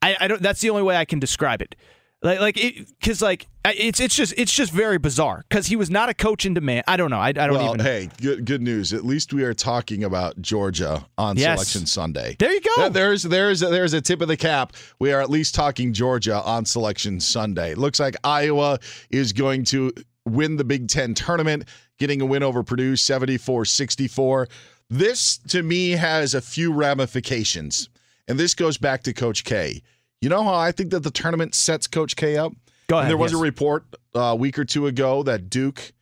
[0.00, 1.76] I, I, don't that's the only way I can describe it.
[2.22, 2.54] Like, like,
[2.98, 6.44] because like it's it's just it's just very bizarre because he was not a coach
[6.44, 6.84] in demand.
[6.86, 7.18] I don't know.
[7.18, 7.78] I, I don't well, even.
[7.78, 7.84] Know.
[7.84, 8.92] Hey, good, good news.
[8.92, 11.60] At least we are talking about Georgia on Yes.
[11.60, 12.36] Selection Sunday.
[12.38, 12.70] There you go.
[12.76, 14.74] There- There's there's there's a tip of the cap.
[14.98, 17.74] We are at least talking Georgia on Selection Sunday.
[17.74, 18.78] Looks like Iowa
[19.10, 19.92] is going to
[20.26, 21.64] win the Big Ten tournament,
[21.98, 24.46] getting a win over Purdue 74-64.
[24.90, 27.88] This to me has a few ramifications,
[28.28, 29.82] and this goes back to Coach K.
[30.20, 32.52] You know how I think that the tournament sets Coach K up?
[32.86, 33.40] Go And there was yes.
[33.40, 35.92] a report uh, a week or two ago that Duke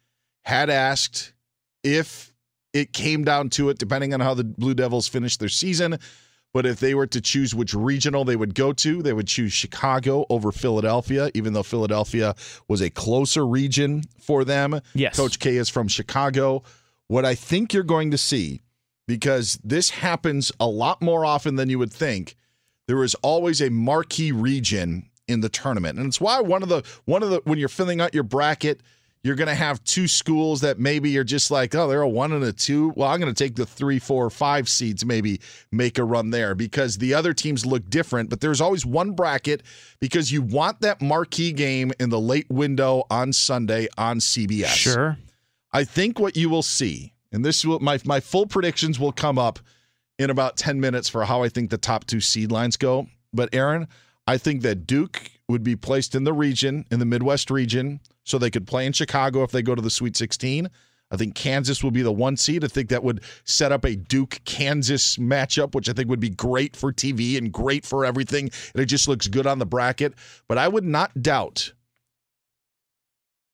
[0.44, 1.32] had asked
[1.84, 2.32] if
[2.72, 5.98] it came down to it, depending on how the Blue Devils finished their season.
[6.54, 9.52] But if they were to choose which regional they would go to, they would choose
[9.52, 12.34] Chicago over Philadelphia, even though Philadelphia
[12.68, 14.80] was a closer region for them.
[14.94, 15.16] Yes.
[15.16, 16.62] Coach K is from Chicago.
[17.08, 18.60] What I think you're going to see,
[19.06, 22.36] because this happens a lot more often than you would think,
[22.86, 25.98] there is always a marquee region in the tournament.
[25.98, 28.80] And it's why one of the one of the when you're filling out your bracket,
[29.22, 32.32] you're going to have two schools that maybe you're just like, oh, they're a one
[32.32, 32.92] and a two.
[32.96, 36.54] Well, I'm going to take the three, four, five seeds, maybe make a run there
[36.54, 38.30] because the other teams look different.
[38.30, 39.62] But there's always one bracket
[40.00, 44.66] because you want that marquee game in the late window on Sunday on CBS.
[44.66, 45.18] Sure.
[45.72, 49.38] I think what you will see, and this will my my full predictions will come
[49.38, 49.58] up
[50.18, 53.06] in about 10 minutes for how I think the top two seed lines go.
[53.32, 53.88] But Aaron,
[54.26, 58.38] I think that Duke would be placed in the region, in the Midwest region, so
[58.38, 60.68] they could play in Chicago if they go to the Sweet 16.
[61.10, 62.64] I think Kansas will be the one seed.
[62.64, 66.30] I think that would set up a Duke Kansas matchup, which I think would be
[66.30, 68.50] great for TV and great for everything.
[68.72, 70.14] And it just looks good on the bracket.
[70.48, 71.74] But I would not doubt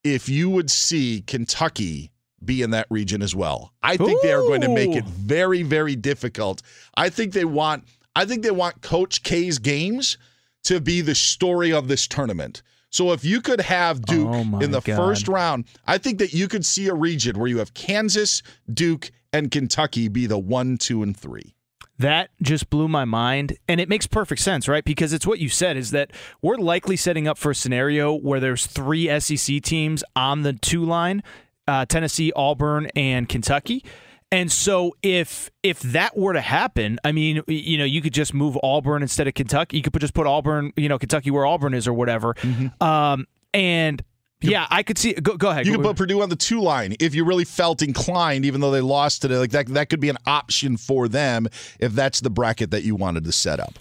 [0.04, 2.12] if you would see Kentucky
[2.44, 3.72] be in that region as well.
[3.82, 6.62] I think they are going to make it very, very difficult.
[6.96, 10.16] I think they want I think they want Coach K's games
[10.64, 12.62] to be the story of this tournament.
[12.90, 14.96] So if you could have Duke Oh in the God.
[14.96, 18.42] first round, I think that you could see a region where you have Kansas,
[18.72, 21.54] Duke, and Kentucky be the one, two, and three.
[21.98, 23.58] That just blew my mind.
[23.68, 24.84] And it makes perfect sense, right?
[24.84, 28.40] Because it's what you said is that we're likely setting up for a scenario where
[28.40, 31.22] there's three SEC teams on the two line
[31.66, 33.84] uh, Tennessee, Auburn, and Kentucky.
[34.30, 38.34] And so if if that were to happen, I mean, you know, you could just
[38.34, 39.78] move Auburn instead of Kentucky.
[39.78, 42.34] You could put- just put Auburn, you know, Kentucky where Auburn is or whatever.
[42.80, 44.02] Um, and
[44.40, 45.14] yeah, I could see.
[45.14, 45.66] Go, go ahead.
[45.66, 48.70] You could put Purdue on the two line if you really felt inclined, even though
[48.70, 49.36] they lost today.
[49.36, 51.48] Like that, that could be an option for them
[51.80, 53.72] if that's the bracket that you wanted to set up.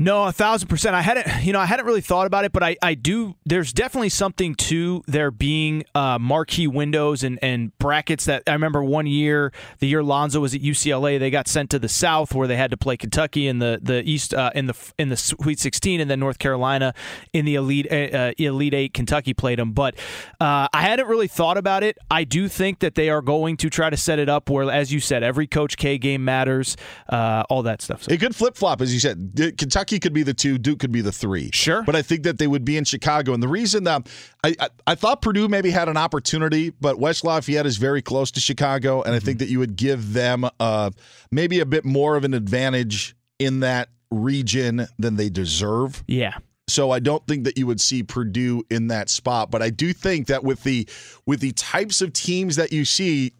[0.00, 0.96] No, a thousand percent.
[0.96, 3.36] I hadn't, you know, I hadn't really thought about it, but I, I do.
[3.44, 8.24] There's definitely something to there being uh, marquee windows and, and brackets.
[8.24, 11.78] That I remember one year, the year Lonzo was at UCLA, they got sent to
[11.78, 14.92] the South where they had to play Kentucky in the the East uh, in the
[14.98, 16.94] in the Sweet 16, and then North Carolina
[17.34, 18.94] in the Elite uh, uh, Elite Eight.
[18.94, 19.96] Kentucky played them, but
[20.40, 21.98] uh, I hadn't really thought about it.
[22.10, 24.94] I do think that they are going to try to set it up where, as
[24.94, 26.78] you said, every Coach K game matters,
[27.10, 28.04] uh, all that stuff.
[28.04, 28.12] So.
[28.12, 29.34] It could flip flop, as you said.
[29.34, 29.52] D-
[29.90, 31.50] Kentucky could be the two, Duke could be the three.
[31.52, 31.82] Sure.
[31.82, 33.34] But I think that they would be in Chicago.
[33.34, 34.08] And the reason that
[34.44, 38.30] I, I, I thought Purdue maybe had an opportunity, but West Lafayette is very close
[38.32, 39.02] to Chicago.
[39.02, 40.90] And I think that you would give them uh,
[41.32, 46.04] maybe a bit more of an advantage in that region than they deserve.
[46.06, 46.38] Yeah.
[46.68, 49.92] So I don't think that you would see Purdue in that spot, but I do
[49.92, 50.88] think that with the
[51.26, 53.32] with the types of teams that you see,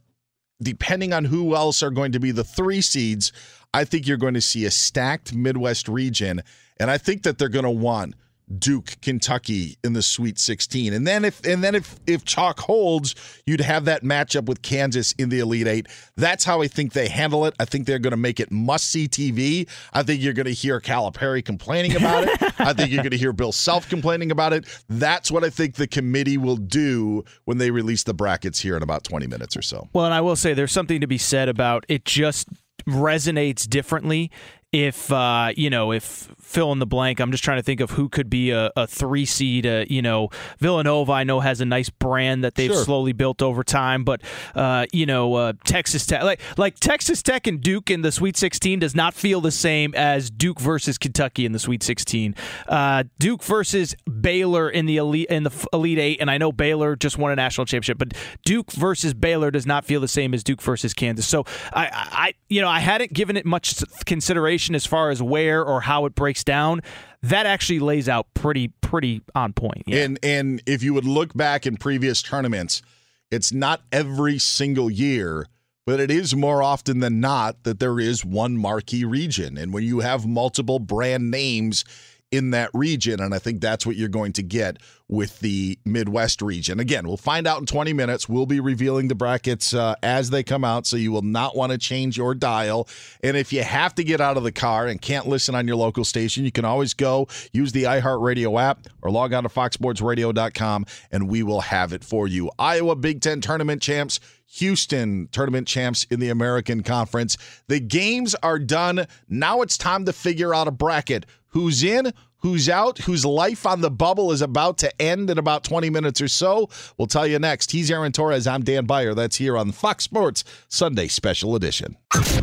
[0.61, 3.31] depending on who else are going to be the three seeds,
[3.73, 6.43] I think you're going to see a stacked Midwest region,
[6.79, 8.15] and I think that they're going to want
[8.59, 10.93] Duke, Kentucky in the Sweet 16.
[10.93, 13.15] And then if and then if if chalk holds,
[13.47, 15.87] you'd have that matchup with Kansas in the Elite 8.
[16.16, 17.55] That's how I think they handle it.
[17.61, 19.68] I think they're going to make it must-see TV.
[19.93, 22.43] I think you're going to hear Calipari complaining about it.
[22.59, 24.66] I think you're going to hear Bill Self complaining about it.
[24.89, 28.83] That's what I think the committee will do when they release the brackets here in
[28.83, 29.89] about 20 minutes or so.
[29.93, 32.49] Well, and I will say there's something to be said about it just
[32.87, 34.31] resonates differently
[34.73, 37.91] if uh, you know if fill in the blank i'm just trying to think of
[37.91, 41.64] who could be a, a three seed uh, you know villanova i know has a
[41.64, 42.85] nice brand that they've Sure.
[42.85, 44.21] slowly built over time but
[44.55, 48.37] uh, you know uh, texas tech like like texas tech and duke in the sweet
[48.37, 52.35] 16 does not feel the same as duke versus kentucky in the sweet 16
[52.68, 56.95] uh, duke versus baylor in the elite in the elite eight and i know baylor
[56.95, 58.14] just won a national championship but
[58.45, 62.35] duke versus baylor does not feel the same as duke versus kansas so i i
[62.49, 66.15] you know i hadn't given it much consideration as far as where or how it
[66.15, 66.81] breaks down
[67.23, 70.05] that actually lays out pretty pretty on point yeah.
[70.05, 72.83] And and if you would look back in previous tournaments,
[73.31, 75.47] it's not every single year,
[75.87, 79.57] but it is more often than not that there is one marquee region.
[79.57, 81.85] And when you have multiple brand names
[82.31, 84.79] in that region, and I think that's what you're going to get
[85.11, 86.79] with the Midwest region.
[86.79, 88.29] Again, we'll find out in 20 minutes.
[88.29, 91.73] We'll be revealing the brackets uh, as they come out, so you will not want
[91.73, 92.89] to change your dial.
[93.25, 95.75] And if you have to get out of the car and can't listen on your
[95.75, 100.87] local station, you can always go use the iHeartRadio app or log on to foxsportsradio.com
[101.11, 102.49] and we will have it for you.
[102.57, 104.21] Iowa Big Ten tournament champs.
[104.55, 107.37] Houston tournament champs in the American Conference.
[107.69, 109.07] The games are done.
[109.29, 111.25] Now it's time to figure out a bracket.
[111.49, 112.13] Who's in?
[112.43, 112.97] Who's out?
[113.01, 116.70] Whose life on the bubble is about to end in about 20 minutes or so?
[116.97, 117.70] We'll tell you next.
[117.70, 118.47] He's Aaron Torres.
[118.47, 119.12] I'm Dan Beyer.
[119.12, 121.99] That's here on Fox Sports Sunday Special Edition.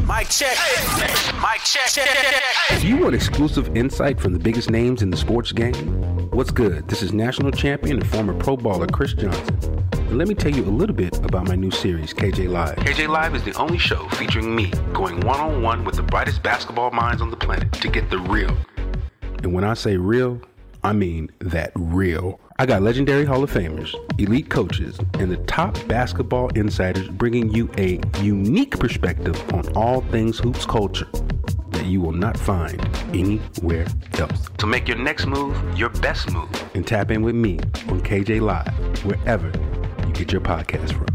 [0.06, 0.56] Mike check.
[1.42, 1.90] Mike check.
[2.70, 5.74] If you want exclusive insight from the biggest names in the sports game,
[6.30, 6.88] what's good?
[6.88, 9.84] This is national champion and former Pro Bowler Chris Johnson.
[9.94, 12.76] And let me tell you a little bit about my new series, KJ Live.
[12.76, 16.44] KJ Live is the only show featuring me going one on one with the brightest
[16.44, 18.56] basketball minds on the planet to get the real.
[19.44, 20.42] And when I say real,
[20.84, 22.40] I mean that real.
[22.60, 27.70] I got legendary Hall of Famers, elite coaches, and the top basketball insiders bringing you
[27.78, 31.08] a unique perspective on all things hoops culture
[31.70, 32.82] that you will not find
[33.14, 33.86] anywhere
[34.18, 34.50] else.
[34.60, 37.60] So make your next move your best move and tap in with me
[37.90, 39.52] on KJ Live, wherever
[40.08, 41.06] you get your podcast from.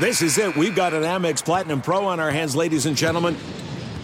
[0.00, 0.56] This is it.
[0.56, 3.36] We've got an Amex Platinum Pro on our hands, ladies and gentlemen.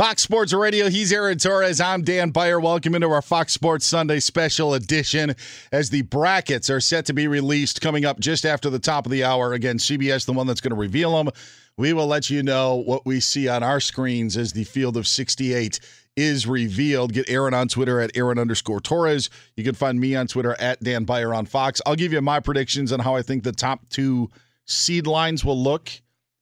[0.00, 0.88] Fox Sports Radio.
[0.88, 1.78] He's Aaron Torres.
[1.78, 2.58] I'm Dan Beyer.
[2.58, 5.34] Welcome into our Fox Sports Sunday special edition
[5.72, 9.12] as the brackets are set to be released coming up just after the top of
[9.12, 9.52] the hour.
[9.52, 11.30] Again, CBS, the one that's going to reveal them.
[11.76, 15.06] We will let you know what we see on our screens as the field of
[15.06, 15.78] 68
[16.16, 17.12] is revealed.
[17.12, 19.28] Get Aaron on Twitter at Aaron underscore Torres.
[19.54, 21.82] You can find me on Twitter at Dan Beyer on Fox.
[21.84, 24.30] I'll give you my predictions on how I think the top two
[24.64, 25.90] seed lines will look,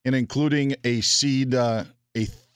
[0.05, 1.83] and including a seed, uh,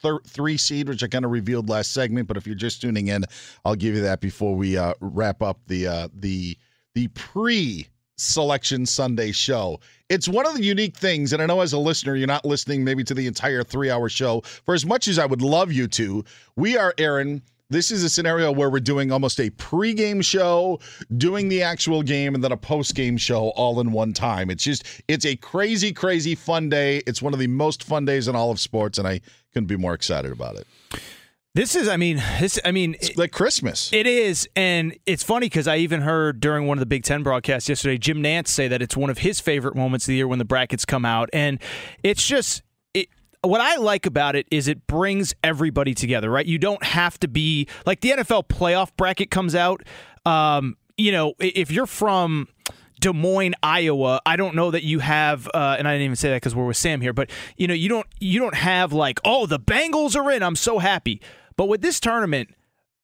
[0.03, 2.29] thir- three seed, which I kind of revealed last segment.
[2.29, 3.25] But if you're just tuning in,
[3.65, 6.57] I'll give you that before we uh, wrap up the uh, the
[6.95, 7.87] the pre
[8.17, 9.81] selection Sunday show.
[10.09, 12.85] It's one of the unique things, and I know as a listener, you're not listening
[12.85, 14.43] maybe to the entire three hour show.
[14.65, 16.25] For as much as I would love you to,
[16.57, 17.43] we are, Aaron,
[17.73, 20.79] this is a scenario where we're doing almost a pregame show,
[21.17, 24.51] doing the actual game, and then a postgame show all in one time.
[24.51, 27.03] It's just it's a crazy, crazy fun day.
[27.07, 29.21] It's one of the most fun days in all of sports, and I
[29.53, 30.67] couldn't be more excited about it.
[31.55, 33.93] This is, I mean, this, I mean, it's like Christmas.
[33.93, 37.23] It is, and it's funny because I even heard during one of the Big Ten
[37.23, 40.27] broadcasts yesterday, Jim Nantz say that it's one of his favorite moments of the year
[40.27, 41.59] when the brackets come out, and
[42.03, 42.63] it's just.
[43.43, 46.47] What I like about it is it brings everybody together, right?
[46.47, 49.83] You don't have to be like the NFL playoff bracket comes out.
[50.25, 52.47] Um, you know, if you're from
[53.01, 56.31] Des Moines, Iowa, I don't know that you have, uh, and I didn't even say
[56.31, 59.21] that because we're with Sam here, but you know, you don't you don't have like,
[59.25, 60.43] oh, the Bengals are in.
[60.43, 61.21] I'm so happy.
[61.57, 62.55] But with this tournament,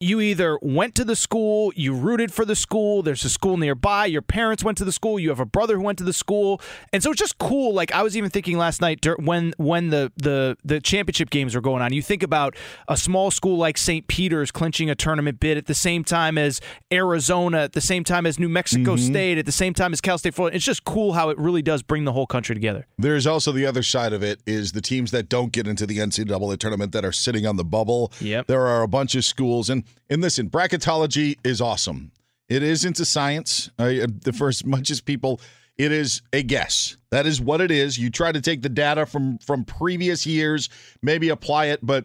[0.00, 4.06] you either went to the school, you rooted for the school, there's a school nearby,
[4.06, 6.60] your parents went to the school, you have a brother who went to the school.
[6.92, 7.74] And so it's just cool.
[7.74, 11.60] Like I was even thinking last night when when the the the championship games were
[11.60, 11.92] going on.
[11.92, 12.54] You think about
[12.86, 14.06] a small school like St.
[14.06, 16.60] Peter's clinching a tournament bid at the same time as
[16.92, 19.04] Arizona, at the same time as New Mexico mm-hmm.
[19.04, 20.56] State, at the same time as Cal State Fullerton.
[20.56, 22.86] It's just cool how it really does bring the whole country together.
[22.98, 25.98] There's also the other side of it is the teams that don't get into the
[25.98, 28.12] NCAA tournament that are sitting on the bubble.
[28.20, 28.46] Yep.
[28.46, 32.12] There are a bunch of schools and and listen, bracketology is awesome.
[32.48, 33.70] It isn't a science.
[33.78, 35.40] Uh, for as much as people,
[35.76, 36.96] it is a guess.
[37.10, 37.98] That is what it is.
[37.98, 40.68] You try to take the data from from previous years,
[41.02, 42.04] maybe apply it, but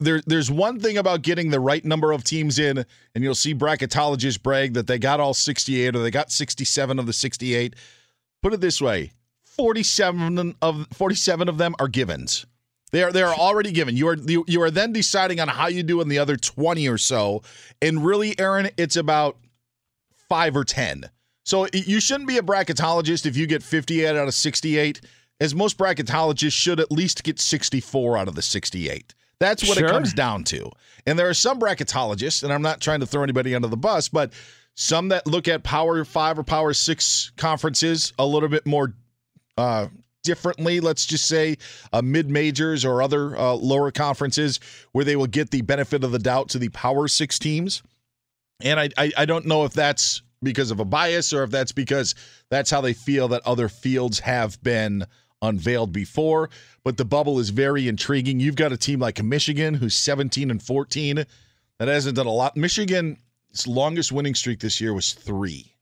[0.00, 3.54] there, there's one thing about getting the right number of teams in, and you'll see
[3.54, 7.76] bracketologists brag that they got all 68 or they got 67 of the 68.
[8.42, 9.12] Put it this way:
[9.44, 12.46] 47 of 47 of them are givens.
[12.90, 13.96] They are they are already given.
[13.96, 16.88] You are you, you are then deciding on how you do in the other 20
[16.88, 17.42] or so.
[17.82, 19.36] And really, Aaron, it's about
[20.28, 21.10] five or 10.
[21.44, 25.00] So you shouldn't be a bracketologist if you get 58 out of 68,
[25.40, 29.14] as most bracketologists should at least get 64 out of the 68.
[29.40, 29.88] That's what sure.
[29.88, 30.70] it comes down to.
[31.06, 34.08] And there are some bracketologists, and I'm not trying to throw anybody under the bus,
[34.10, 34.32] but
[34.74, 38.94] some that look at Power Five or Power Six conferences a little bit more
[39.56, 39.86] uh,
[40.22, 41.56] differently, let's just say
[41.92, 44.60] uh, mid majors or other uh, lower conferences
[44.92, 47.82] where they will get the benefit of the doubt to the Power Six teams.
[48.60, 51.72] And I, I, I don't know if that's because of a bias or if that's
[51.72, 52.14] because
[52.50, 55.04] that's how they feel that other fields have been
[55.42, 56.50] unveiled before.
[56.84, 58.40] But the bubble is very intriguing.
[58.40, 61.24] You've got a team like Michigan who's 17 and 14
[61.78, 62.56] that hasn't done a lot.
[62.56, 63.18] Michigan's
[63.66, 65.74] longest winning streak this year was three.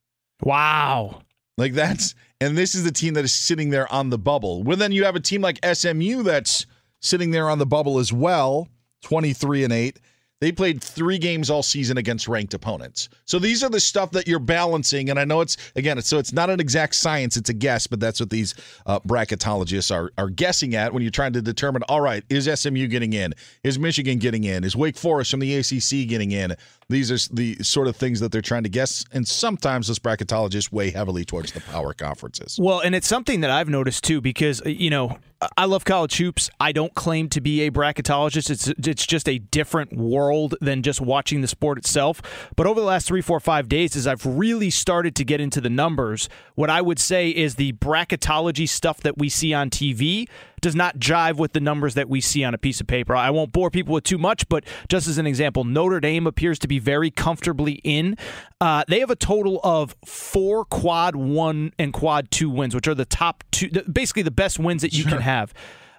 [0.43, 1.22] Wow.
[1.59, 4.62] Like that's and this is the team that is sitting there on the bubble.
[4.62, 6.66] Well, then you have a team like SMU that's
[7.00, 8.68] sitting there on the bubble as well,
[9.02, 10.00] 23 and 8.
[10.39, 13.09] They played three games all season against ranked opponents.
[13.24, 15.09] So these are the stuff that you're balancing.
[15.09, 17.87] And I know it's again, so it's not an exact science; it's a guess.
[17.87, 21.82] But that's what these uh, bracketologists are are guessing at when you're trying to determine.
[21.84, 23.32] All right, is SMU getting in?
[23.64, 24.62] Is Michigan getting in?
[24.62, 26.55] Is Wake Forest from the ACC getting in?
[26.91, 30.70] These are the sort of things that they're trying to guess, and sometimes those bracketologists
[30.70, 32.59] weigh heavily towards the power conferences.
[32.61, 35.16] Well, and it's something that I've noticed too, because uh, you know
[35.57, 36.49] I love college hoops.
[36.59, 38.51] I don't claim to be a bracketologist.
[38.51, 42.22] It's it's just a different world than just watching the sport itself.
[42.57, 45.61] But over the last three, four, five days, as I've really started to get into
[45.61, 50.26] the numbers, what I would say is the bracketology stuff that we see on TV
[50.61, 53.14] does not jive with the numbers that we see on a piece of paper.
[53.14, 56.59] I won't bore people with too much, but just as an example, Notre Dame appears
[56.61, 58.16] to be very comfortably in.
[58.61, 62.94] Uh, they have a total of four quad one and quad two wins, which are
[62.94, 65.12] the top two, basically the best wins that you sure.
[65.12, 65.52] can have.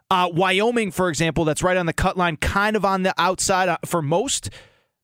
[0.09, 3.67] Uh, Wyoming, for example, that's right on the cut line, kind of on the outside
[3.67, 4.49] uh, for most.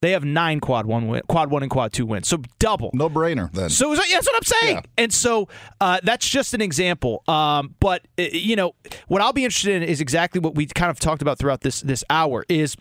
[0.04, 2.91] They have nine quad one win, quad one and quad two wins, so double.
[2.93, 3.70] No brainer then.
[3.70, 4.76] So that's what I'm saying.
[4.76, 5.04] Yeah.
[5.04, 5.47] And so
[5.80, 7.24] uh, that's just an example.
[7.26, 8.76] Um, but uh, you know
[9.08, 11.80] what I'll be interested in is exactly what we kind of talked about throughout this
[11.80, 12.76] this hour is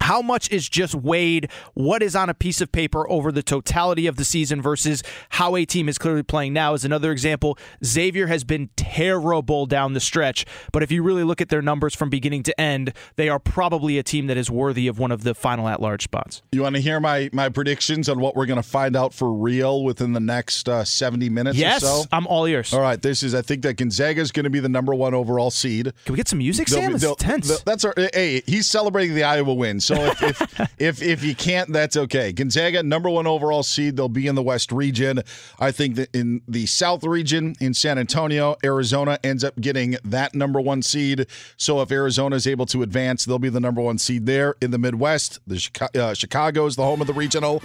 [0.00, 1.50] how much is just weighed?
[1.74, 5.56] What is on a piece of paper over the totality of the season versus how
[5.56, 7.58] a team is clearly playing now is another example.
[7.84, 11.94] Xavier has been terrible down the stretch but if you really look at their numbers
[11.94, 15.22] from beginning to end they are probably a team that is worthy of one of
[15.22, 16.42] the final at large spots.
[16.52, 19.32] You want to hear my my predictions on what we're going to find out for
[19.32, 22.04] real within the next uh, 70 minutes yes so?
[22.12, 22.72] i'm all ears.
[22.72, 25.14] All right this is i think that gonzaga is going to be the number one
[25.14, 25.92] overall seed.
[26.04, 26.94] Can we get some music sam?
[26.94, 27.60] it's tense.
[27.62, 31.72] that's our hey he's celebrating the iowa win so if, if, if, if you can't,
[31.72, 32.32] that's okay.
[32.32, 33.96] Gonzaga, number one overall seed.
[33.96, 35.22] They'll be in the West region.
[35.58, 40.34] I think that in the South region, in San Antonio, Arizona ends up getting that
[40.34, 41.26] number one seed.
[41.56, 44.56] So if Arizona is able to advance, they'll be the number one seed there.
[44.60, 47.62] In the Midwest, the uh, Chicago is the home of the regional.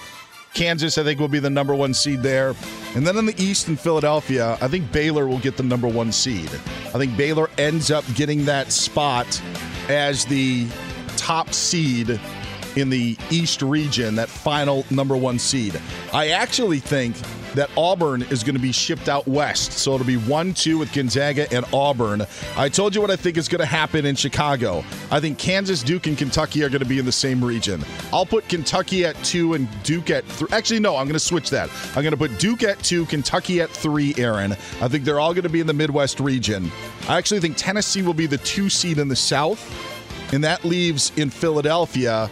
[0.53, 2.55] Kansas, I think, will be the number one seed there.
[2.95, 6.11] And then in the East in Philadelphia, I think Baylor will get the number one
[6.11, 6.49] seed.
[6.87, 9.41] I think Baylor ends up getting that spot
[9.89, 10.67] as the
[11.23, 12.19] top seed
[12.75, 15.79] in the East region, that final number one seed.
[16.11, 17.15] I actually think
[17.53, 19.71] that Auburn is going to be shipped out west.
[19.73, 22.25] So it'll be 1 2 with Gonzaga and Auburn.
[22.57, 24.83] I told you what I think is going to happen in Chicago.
[25.11, 27.85] I think Kansas, Duke, and Kentucky are going to be in the same region.
[28.11, 30.49] I'll put Kentucky at 2 and Duke at 3.
[30.51, 31.69] Actually, no, I'm going to switch that.
[31.95, 34.53] I'm going to put Duke at 2, Kentucky at 3, Aaron.
[34.81, 36.69] I think they're all going to be in the Midwest region.
[37.07, 39.92] I actually think Tennessee will be the 2 seed in the South.
[40.33, 42.29] And that leaves in Philadelphia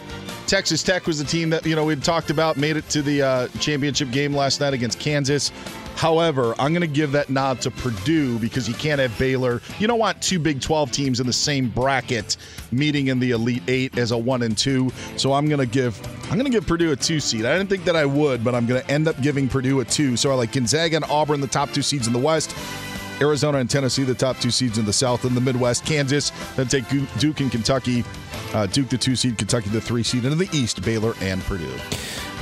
[0.52, 3.22] Texas Tech was the team that you know we talked about, made it to the
[3.22, 5.50] uh, championship game last night against Kansas.
[5.94, 9.62] However, I'm going to give that nod to Purdue because you can't have Baylor.
[9.78, 12.36] You don't want two Big 12 teams in the same bracket
[12.70, 14.90] meeting in the Elite Eight as a one and two.
[15.16, 17.46] So I'm going to give I'm going to give Purdue a two seed.
[17.46, 19.86] I didn't think that I would, but I'm going to end up giving Purdue a
[19.86, 20.18] two.
[20.18, 22.54] So I like Gonzaga and Auburn, the top two seeds in the West.
[23.20, 25.84] Arizona and Tennessee, the top two seeds in the South and the Midwest.
[25.84, 26.84] Kansas, then take
[27.18, 28.04] Duke and Kentucky
[28.54, 31.42] uh, Duke, the two seed, Kentucky, the three seed, and in the East, Baylor and
[31.42, 31.74] Purdue.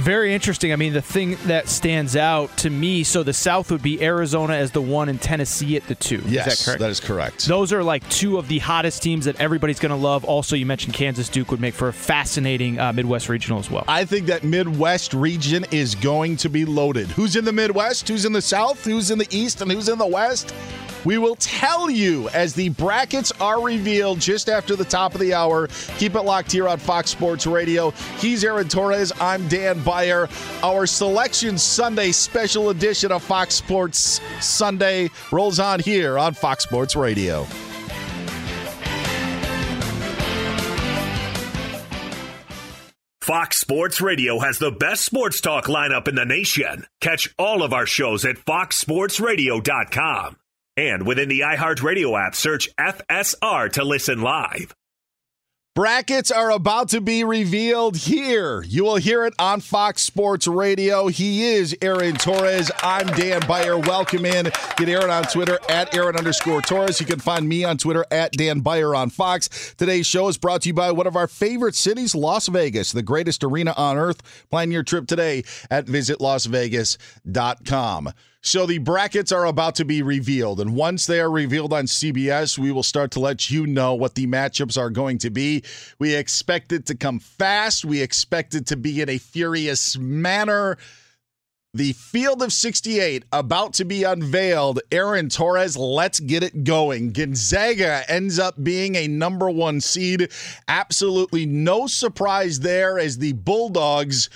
[0.00, 0.72] Very interesting.
[0.72, 4.54] I mean, the thing that stands out to me, so the South would be Arizona
[4.54, 6.22] as the one and Tennessee at the two.
[6.26, 6.80] Yes, is that correct?
[6.80, 7.46] That is correct.
[7.46, 10.24] Those are like two of the hottest teams that everybody's going to love.
[10.24, 13.84] Also, you mentioned Kansas Duke would make for a fascinating uh, Midwest regional as well.
[13.88, 17.08] I think that Midwest region is going to be loaded.
[17.08, 18.08] Who's in the Midwest?
[18.08, 18.84] Who's in the South?
[18.84, 19.60] Who's in the East?
[19.60, 20.54] And who's in the West?
[21.04, 25.34] We will tell you as the brackets are revealed just after the top of the
[25.34, 25.68] hour.
[25.98, 27.90] Keep it locked here on Fox Sports Radio.
[28.18, 29.12] He's Aaron Torres.
[29.20, 30.28] I'm Dan Beyer.
[30.62, 36.96] Our Selection Sunday special edition of Fox Sports Sunday rolls on here on Fox Sports
[36.96, 37.46] Radio.
[43.22, 46.84] Fox Sports Radio has the best sports talk lineup in the nation.
[47.00, 50.36] Catch all of our shows at foxsportsradio.com.
[50.76, 54.74] And within the iHeartRadio app, search FSR to listen live.
[55.76, 58.60] Brackets are about to be revealed here.
[58.62, 61.06] You will hear it on Fox Sports Radio.
[61.06, 62.72] He is Aaron Torres.
[62.82, 63.78] I'm Dan Beyer.
[63.78, 64.50] Welcome in.
[64.76, 66.98] Get Aaron on Twitter at Aaron underscore Torres.
[66.98, 69.72] You can find me on Twitter at Dan Beyer on Fox.
[69.78, 73.02] Today's show is brought to you by one of our favorite cities, Las Vegas, the
[73.02, 74.48] greatest arena on earth.
[74.50, 78.12] Plan your trip today at visitlasvegas.com.
[78.42, 80.60] So the brackets are about to be revealed.
[80.60, 84.14] And once they are revealed on CBS, we will start to let you know what
[84.14, 85.62] the matchups are going to be.
[85.98, 87.84] We expect it to come fast.
[87.84, 90.78] We expect it to be in a furious manner.
[91.74, 94.80] The field of 68 about to be unveiled.
[94.90, 97.12] Aaron Torres, let's get it going.
[97.12, 100.32] Gonzaga ends up being a number one seed.
[100.66, 104.30] Absolutely no surprise there as the Bulldogs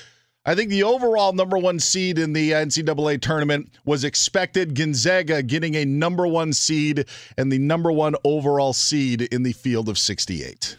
[0.46, 4.74] I think the overall number one seed in the NCAA tournament was expected.
[4.74, 7.06] Gonzaga getting a number one seed
[7.38, 10.76] and the number one overall seed in the field of 68.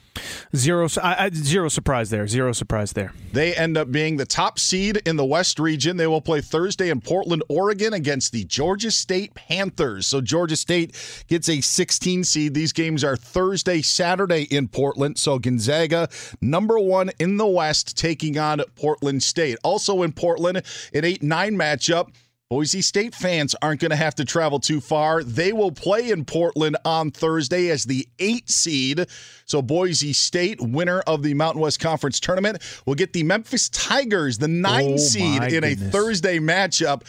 [0.56, 2.28] Zero, zero surprise there.
[2.28, 3.14] Zero surprise there.
[3.34, 5.98] They end up being the top seed in the West region.
[5.98, 10.08] They will play Thursday in Portland, Oregon, against the Georgia State Panthers.
[10.08, 10.96] So Georgia State
[11.28, 12.54] gets a 16 seed.
[12.54, 15.18] These games are Thursday, Saturday in Portland.
[15.18, 16.10] So Gonzaga,
[16.42, 19.58] number one in the West, taking on Portland State.
[19.64, 20.62] Also in Portland,
[20.94, 22.10] an 8 9 matchup.
[22.56, 25.26] Boise State fans aren't going to have to travel too far.
[25.26, 29.08] They will play in Portland on Thursday as the eight seed.
[29.44, 34.38] So, Boise State, winner of the Mountain West Conference tournament, will get the Memphis Tigers,
[34.38, 35.82] the nine oh seed, in goodness.
[35.82, 37.02] a Thursday matchup.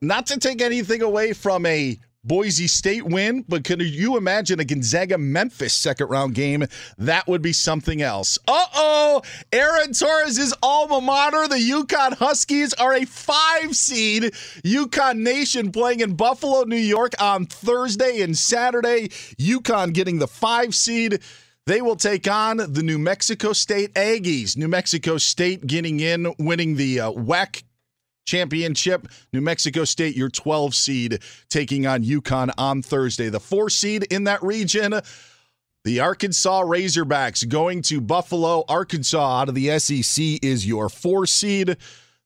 [0.00, 4.64] Not to take anything away from a Boise State win, but can you imagine a
[4.64, 6.64] Gonzaga Memphis second round game?
[6.96, 8.38] That would be something else.
[8.48, 9.22] Uh oh,
[9.52, 14.24] Aaron Torres' alma mater, the UConn Huskies, are a five seed.
[14.64, 19.08] UConn Nation playing in Buffalo, New York on Thursday and Saturday.
[19.08, 21.20] UConn getting the five seed.
[21.66, 24.56] They will take on the New Mexico State Aggies.
[24.56, 27.62] New Mexico State getting in, winning the uh, WAC
[28.24, 29.08] championship.
[29.32, 33.28] New Mexico State, your 12 seed, taking on UConn on Thursday.
[33.28, 35.00] The four seed in that region.
[35.84, 38.64] The Arkansas Razorbacks going to Buffalo.
[38.68, 41.76] Arkansas out of the SEC is your four seed.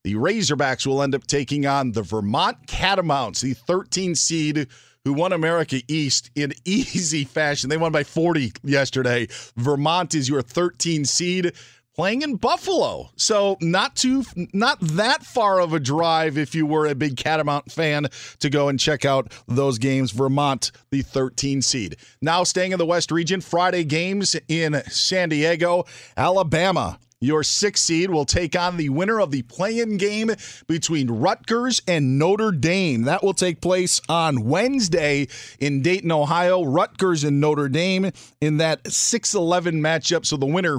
[0.05, 4.69] The Razorbacks will end up taking on the Vermont Catamounts, the 13 seed
[5.05, 7.71] who won America East in easy fashion.
[7.71, 9.29] They won by 40 yesterday.
[9.57, 11.53] Vermont is your 13 seed
[11.99, 13.11] playing in Buffalo.
[13.17, 14.23] So not too
[14.53, 18.07] not that far of a drive if you were a big Catamount fan
[18.39, 20.13] to go and check out those games.
[20.13, 21.97] Vermont, the 13 seed.
[22.23, 25.87] Now staying in the West region, Friday games in San Diego,
[26.17, 27.01] Alabama.
[27.21, 30.31] Your six seed will take on the winner of the play-in game
[30.69, 33.03] between Rutgers and Notre Dame.
[33.03, 35.27] That will take place on Wednesday
[35.59, 36.63] in Dayton, Ohio.
[36.63, 40.25] Rutgers and Notre Dame in that 6-11 matchup.
[40.25, 40.79] So the winner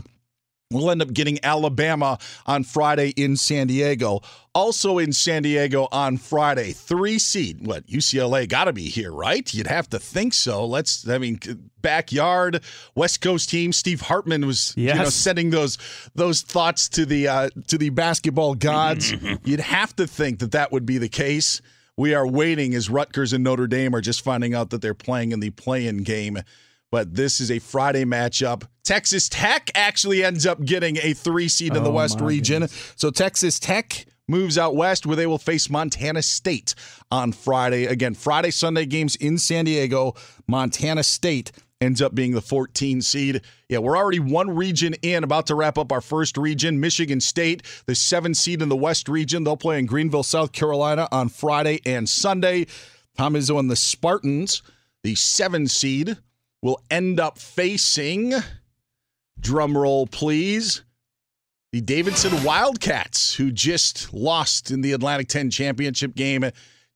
[0.72, 4.22] We'll end up getting Alabama on Friday in San Diego.
[4.54, 7.66] Also in San Diego on Friday, three seed.
[7.66, 9.52] What UCLA got to be here, right?
[9.52, 10.64] You'd have to think so.
[10.64, 11.10] Let's.
[11.10, 11.40] I mean,
[11.82, 12.64] backyard
[12.94, 13.74] West Coast team.
[13.74, 14.96] Steve Hartman was yes.
[14.96, 15.80] you know sending those
[16.14, 19.12] those thoughts to the uh, to the basketball gods.
[19.44, 21.64] You'd have to think that that would be the case.
[21.98, 25.32] We are waiting as Rutgers and Notre Dame are just finding out that they're playing
[25.32, 26.44] in the play-in game
[26.92, 28.64] but this is a Friday matchup.
[28.84, 32.62] Texas Tech actually ends up getting a three seed in the Oh, West region.
[32.62, 32.94] goodness.
[32.96, 36.76] So Texas Tech moves out west where they will face Montana State
[37.12, 37.86] on Friday.
[37.86, 40.14] Again, Friday, Sunday games in San Diego.
[40.48, 43.42] Montana State ends up being the 14 seed.
[43.70, 46.80] Yeah, we're already one region in, about to wrap up our first region.
[46.80, 49.44] Michigan State, the seven seed in the West region.
[49.46, 52.66] They'll play in Greenville, South Carolina on Friday and Sunday.
[53.18, 54.62] Tom Izzo and the Spartans,
[55.04, 56.18] the seven seed,
[56.62, 58.34] will end up facing,
[59.40, 60.84] drum roll please,
[61.72, 66.50] the Davidson Wildcats, who just lost in the Atlantic 10 championship game.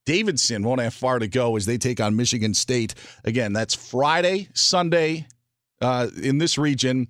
[0.05, 2.95] Davidson won't have far to go as they take on Michigan State.
[3.24, 5.28] Again, that's Friday, Sunday
[5.80, 7.07] uh, in this region.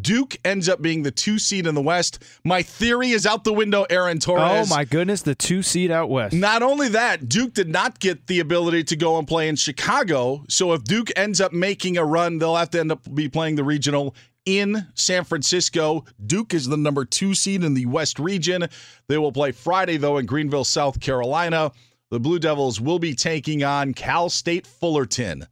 [0.00, 2.22] Duke ends up being the two seed in the West.
[2.44, 4.70] My theory is out the window, Aaron oh, Torres.
[4.70, 6.34] Oh my goodness, the two seed out west.
[6.34, 10.44] Not only that, Duke did not get the ability to go and play in Chicago.
[10.48, 13.56] So if Duke ends up making a run, they'll have to end up be playing
[13.56, 16.04] the regional in San Francisco.
[16.24, 18.66] Duke is the number two seed in the West region.
[19.08, 21.72] They will play Friday, though, in Greenville, South Carolina.
[22.10, 25.46] The Blue Devils will be taking on Cal State Fullerton.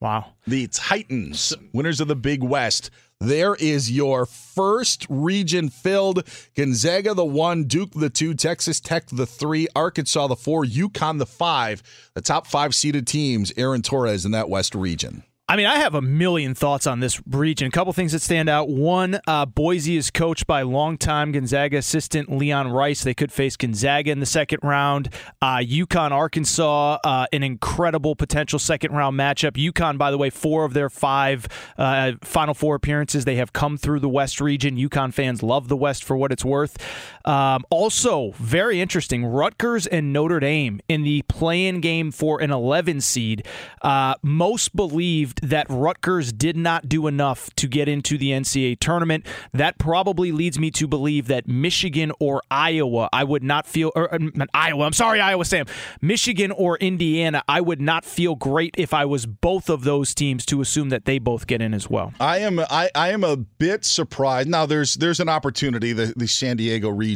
[0.00, 0.32] Wow.
[0.46, 2.90] The Titans, winners of the Big West.
[3.22, 6.26] There is your first region filled.
[6.56, 11.26] Gonzaga the one, Duke the two, Texas Tech the three, Arkansas the four, UConn the
[11.26, 11.82] five.
[12.14, 15.24] The top five seeded teams, Aaron Torres in that West region.
[15.50, 17.66] I mean, I have a million thoughts on this region.
[17.66, 18.68] A couple things that stand out.
[18.68, 23.02] One, uh, Boise is coached by longtime Gonzaga assistant Leon Rice.
[23.02, 25.12] They could face Gonzaga in the second round.
[25.42, 29.54] Uh, UConn, Arkansas, uh, an incredible potential second round matchup.
[29.54, 33.76] UConn, by the way, four of their five uh, Final Four appearances, they have come
[33.76, 34.76] through the West region.
[34.76, 36.76] UConn fans love the West for what it's worth.
[37.24, 43.00] Um, also, very interesting, Rutgers and Notre Dame in the play-in game for an 11
[43.00, 43.46] seed.
[43.82, 49.26] Uh, most believed that Rutgers did not do enough to get into the NCAA tournament.
[49.52, 54.14] That probably leads me to believe that Michigan or Iowa, I would not feel, or
[54.14, 55.66] um, Iowa, I'm sorry, Iowa Sam,
[56.00, 60.46] Michigan or Indiana, I would not feel great if I was both of those teams
[60.46, 62.12] to assume that they both get in as well.
[62.20, 64.48] I am I, I am a bit surprised.
[64.48, 67.09] Now there's there's an opportunity the the San Diego region,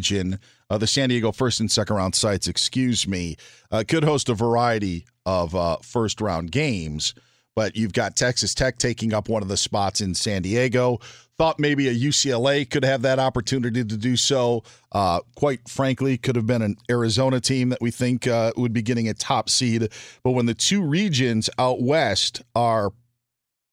[0.71, 3.37] uh, the San Diego first and second round sites, excuse me,
[3.71, 7.15] uh, could host a variety of uh, first round games.
[7.57, 10.99] But you've got Texas Tech taking up one of the spots in San Diego.
[11.39, 14.65] Thought maybe a UCLA could have that opportunity to do so.
[14.91, 18.83] Uh, quite frankly, could have been an Arizona team that we think uh, would be
[18.83, 19.89] getting a top seed.
[20.25, 22.93] But when the two regions out west are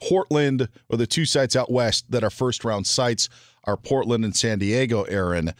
[0.02, 3.30] Portland, or the two sites out west that are first round sites
[3.64, 5.54] are Portland and San Diego, Aaron.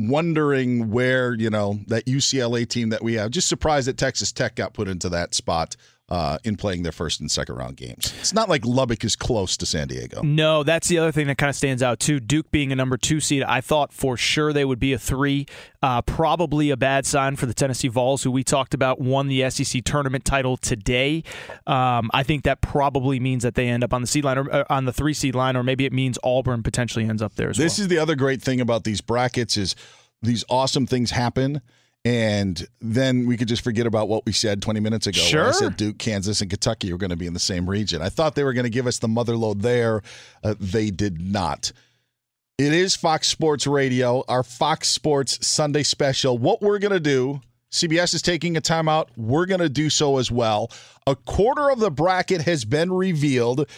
[0.00, 3.30] Wondering where, you know, that UCLA team that we have.
[3.30, 5.76] Just surprised that Texas Tech got put into that spot
[6.10, 8.14] uh, in playing their first and second round games.
[8.20, 10.22] It's not like Lubbock is close to San Diego.
[10.22, 12.18] No, that's the other thing that kind of stands out too.
[12.18, 15.46] Duke being a number two seed, I thought for sure they would be a three.
[15.82, 19.48] Uh, probably a bad sign for the Tennessee Vols, who we talked about won the
[19.50, 21.22] SEC tournament title today.
[21.66, 24.50] Um, I think that probably means that they end up on the seed line or
[24.52, 27.50] uh, on the three seed line, or maybe it means Auburn potentially ends up there
[27.50, 27.84] as This well.
[27.84, 29.76] is the other great thing about these brackets is
[30.22, 31.60] these awesome things happen.
[32.04, 35.20] And then we could just forget about what we said 20 minutes ago.
[35.42, 38.00] where I said Duke, Kansas, and Kentucky were going to be in the same region.
[38.00, 40.02] I thought they were going to give us the mother load there.
[40.42, 41.72] Uh, they did not.
[42.56, 46.38] It is Fox Sports Radio, our Fox Sports Sunday special.
[46.38, 47.40] What we're going to do,
[47.70, 49.08] CBS is taking a timeout.
[49.16, 50.70] We're going to do so as well.
[51.06, 53.68] A quarter of the bracket has been revealed.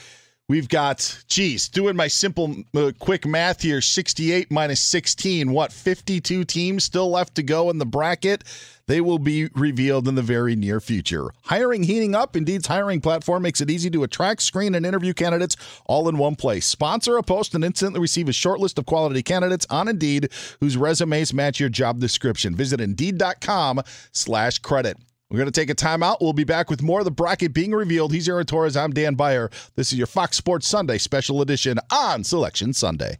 [0.50, 5.52] We've got, geez, doing my simple, uh, quick math here 68 minus 16.
[5.52, 8.42] What, 52 teams still left to go in the bracket?
[8.88, 11.30] They will be revealed in the very near future.
[11.44, 12.34] Hiring heating up.
[12.34, 15.54] Indeed's hiring platform makes it easy to attract, screen, and interview candidates
[15.86, 16.66] all in one place.
[16.66, 20.76] Sponsor a post and instantly receive a short list of quality candidates on Indeed whose
[20.76, 22.56] resumes match your job description.
[22.56, 24.96] Visit Indeed.com slash credit.
[25.30, 26.16] We're going to take a timeout.
[26.20, 28.12] We'll be back with more of the bracket being revealed.
[28.12, 28.76] He's Aaron Torres.
[28.76, 29.48] I'm Dan Beyer.
[29.76, 33.18] This is your Fox Sports Sunday special edition on Selection Sunday.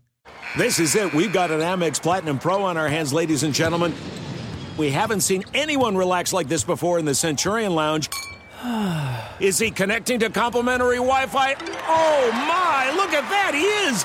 [0.59, 1.15] This is it.
[1.15, 3.95] We've got an Amex Platinum Pro on our hands, ladies and gentlemen.
[4.77, 8.09] We haven't seen anyone relax like this before in the Centurion Lounge.
[9.41, 11.55] Is he connecting to complimentary Wi Fi?
[11.87, 14.05] Oh my, look at that, he is!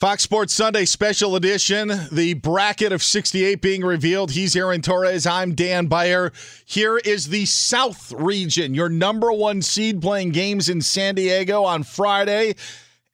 [0.00, 1.92] Fox Sports Sunday special edition.
[2.10, 4.30] The bracket of 68 being revealed.
[4.30, 5.26] He's Aaron Torres.
[5.26, 6.32] I'm Dan Beyer.
[6.64, 11.82] Here is the South region, your number one seed playing games in San Diego on
[11.82, 12.54] Friday.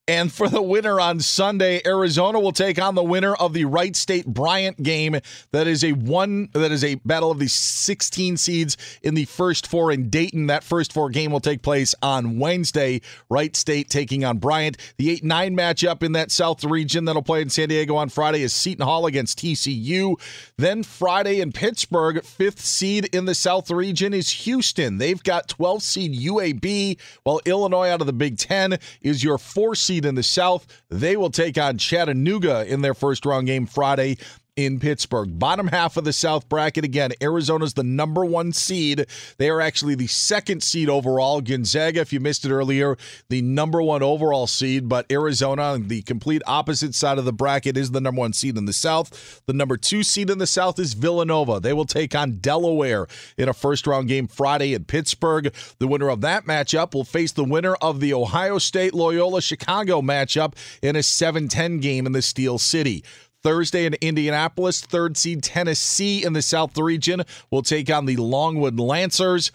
[0.08, 3.96] And for the winner on Sunday, Arizona will take on the winner of the Wright
[3.96, 5.18] State Bryant game.
[5.50, 9.66] That is a one that is a battle of the 16 seeds in the first
[9.66, 10.46] four in Dayton.
[10.46, 13.00] That first four game will take place on Wednesday.
[13.28, 14.76] Wright State taking on Bryant.
[14.96, 18.54] The 8-9 matchup in that South region that'll play in San Diego on Friday is
[18.54, 20.20] Seton Hall against TCU.
[20.56, 24.98] Then Friday in Pittsburgh, fifth seed in the South region is Houston.
[24.98, 29.74] They've got 12 seed UAB, while Illinois out of the Big Ten is your four
[29.74, 30.66] seed in the South.
[30.90, 34.18] They will take on Chattanooga in their first round game Friday
[34.56, 35.38] in Pittsburgh.
[35.38, 37.12] Bottom half of the South bracket again.
[37.20, 39.06] Arizona's the number one seed.
[39.36, 41.42] They are actually the second seed overall.
[41.42, 42.96] Gonzaga, if you missed it earlier,
[43.28, 44.88] the number one overall seed.
[44.88, 48.56] But Arizona, on the complete opposite side of the bracket, is the number one seed
[48.56, 49.42] in the South.
[49.46, 51.60] The number two seed in the South is Villanova.
[51.60, 55.54] They will take on Delaware in a first round game Friday in Pittsburgh.
[55.78, 60.00] The winner of that matchup will face the winner of the Ohio State Loyola Chicago
[60.00, 63.04] matchup in a 7 10 game in the Steel City.
[63.46, 68.80] Thursday in Indianapolis, third seed Tennessee in the South region will take on the Longwood
[68.80, 69.52] Lancers.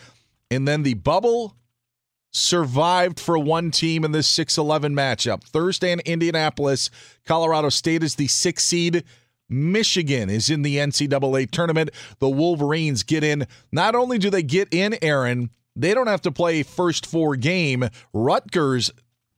[0.49, 1.57] And then the bubble
[2.31, 5.43] survived for one team in this 6 11 matchup.
[5.43, 6.89] Thursday in Indianapolis,
[7.25, 9.03] Colorado State is the sixth seed.
[9.49, 11.89] Michigan is in the NCAA tournament.
[12.19, 13.45] The Wolverines get in.
[13.73, 17.89] Not only do they get in, Aaron, they don't have to play first four game.
[18.13, 18.89] Rutgers,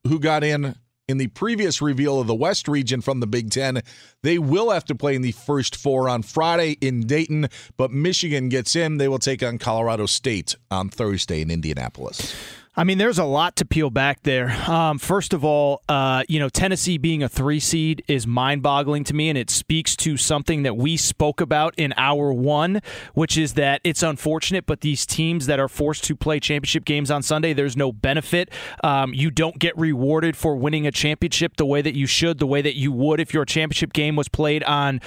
[0.07, 0.75] who got in
[1.07, 3.81] in the previous reveal of the West region from the Big Ten.
[4.21, 8.49] They will have to play in the first four on Friday in Dayton, but Michigan
[8.49, 8.97] gets in.
[8.97, 12.35] They will take on Colorado State on Thursday in Indianapolis.
[12.75, 14.49] I mean, there's a lot to peel back there.
[14.67, 19.03] Um, first of all, uh, you know, Tennessee being a three seed is mind boggling
[19.03, 22.81] to me, and it speaks to something that we spoke about in hour one,
[23.13, 27.11] which is that it's unfortunate, but these teams that are forced to play championship games
[27.11, 28.49] on Sunday, there's no benefit.
[28.83, 32.47] Um, you don't get rewarded for winning a championship the way that you should, the
[32.47, 34.99] way that you would if your championship game was played on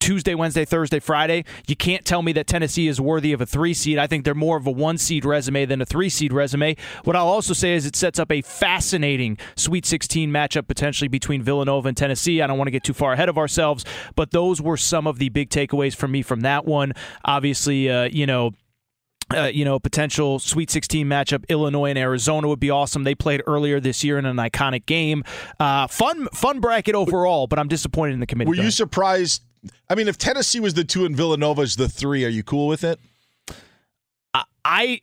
[0.00, 1.44] Tuesday, Wednesday, Thursday, Friday.
[1.68, 3.98] You can't tell me that Tennessee is worthy of a three seed.
[3.98, 6.76] I think they're more of a one seed resume than a three seed resume.
[7.04, 11.42] What I'll also say is it sets up a fascinating Sweet 16 matchup potentially between
[11.42, 12.42] Villanova and Tennessee.
[12.42, 13.84] I don't want to get too far ahead of ourselves,
[14.16, 16.92] but those were some of the big takeaways for me from that one.
[17.24, 18.52] Obviously, uh, you know,
[19.32, 23.04] uh, you know, potential Sweet 16 matchup, Illinois and Arizona would be awesome.
[23.04, 25.22] They played earlier this year in an iconic game.
[25.58, 28.48] Uh, fun, fun bracket overall, but I'm disappointed in the committee.
[28.48, 29.42] Were you surprised?
[29.88, 32.84] I mean, if Tennessee was the two and Villanova's the three, are you cool with
[32.84, 32.98] it?
[34.34, 34.44] I.
[34.64, 35.00] I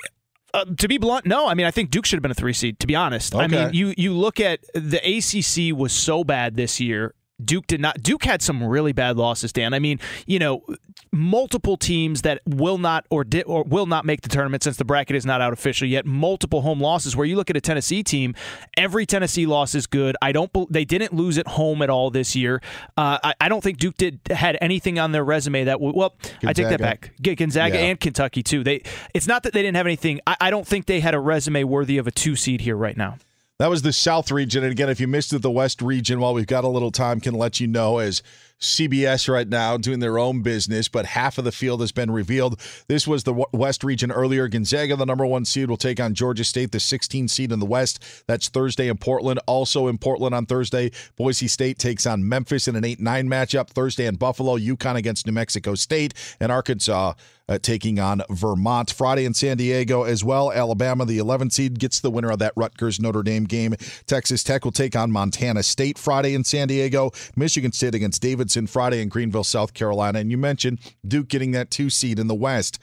[0.53, 1.47] uh, to be blunt, no.
[1.47, 2.79] I mean, I think Duke should have been a three seed.
[2.79, 3.43] To be honest, Okay.
[3.43, 7.13] I mean, you you look at the ACC was so bad this year.
[7.43, 8.01] Duke did not.
[8.01, 9.73] Duke had some really bad losses, Dan.
[9.73, 10.63] I mean, you know,
[11.11, 14.85] multiple teams that will not or did or will not make the tournament since the
[14.85, 16.05] bracket is not out officially yet.
[16.05, 17.15] Multiple home losses.
[17.15, 18.33] Where you look at a Tennessee team,
[18.75, 20.15] every Tennessee loss is good.
[20.21, 20.51] I don't.
[20.71, 22.61] They didn't lose at home at all this year.
[22.97, 25.79] Uh, I, I don't think Duke did had anything on their resume that.
[25.79, 27.11] would Well, I take that back.
[27.21, 27.85] Gonzaga Yeah.
[27.85, 28.63] and Kentucky too.
[28.63, 28.81] They.
[29.13, 30.21] It's not that they didn't have anything.
[30.25, 32.97] I, I don't think they had a resume worthy of a two seed here right
[32.97, 33.17] now.
[33.59, 34.61] That was the South region.
[34.61, 37.19] And again, if you missed it, the West region, while we've got a little time,
[37.19, 38.21] can let you know as
[38.59, 42.59] CBS right now doing their own business, but half of the field has been revealed.
[42.87, 44.47] This was the West region earlier.
[44.47, 47.65] Gonzaga, the number one seed, will take on Georgia State, the 16 seed in the
[47.65, 48.03] West.
[48.27, 49.39] That's Thursday in Portland.
[49.47, 53.69] Also in Portland on Thursday, Boise State takes on Memphis in an 8 9 matchup.
[53.69, 57.13] Thursday in Buffalo, UConn against New Mexico State, and Arkansas
[57.49, 58.91] uh, taking on Vermont.
[58.91, 60.51] Friday in San Diego as well.
[60.51, 63.75] Alabama, the 11 seed, gets the winner of that Rutgers Notre Dame game.
[64.05, 67.11] Texas Tech will take on Montana State Friday in San Diego.
[67.35, 70.19] Michigan State against Davidson Friday in Greenville, South Carolina.
[70.19, 72.79] And you mentioned Duke getting that two seed in the West.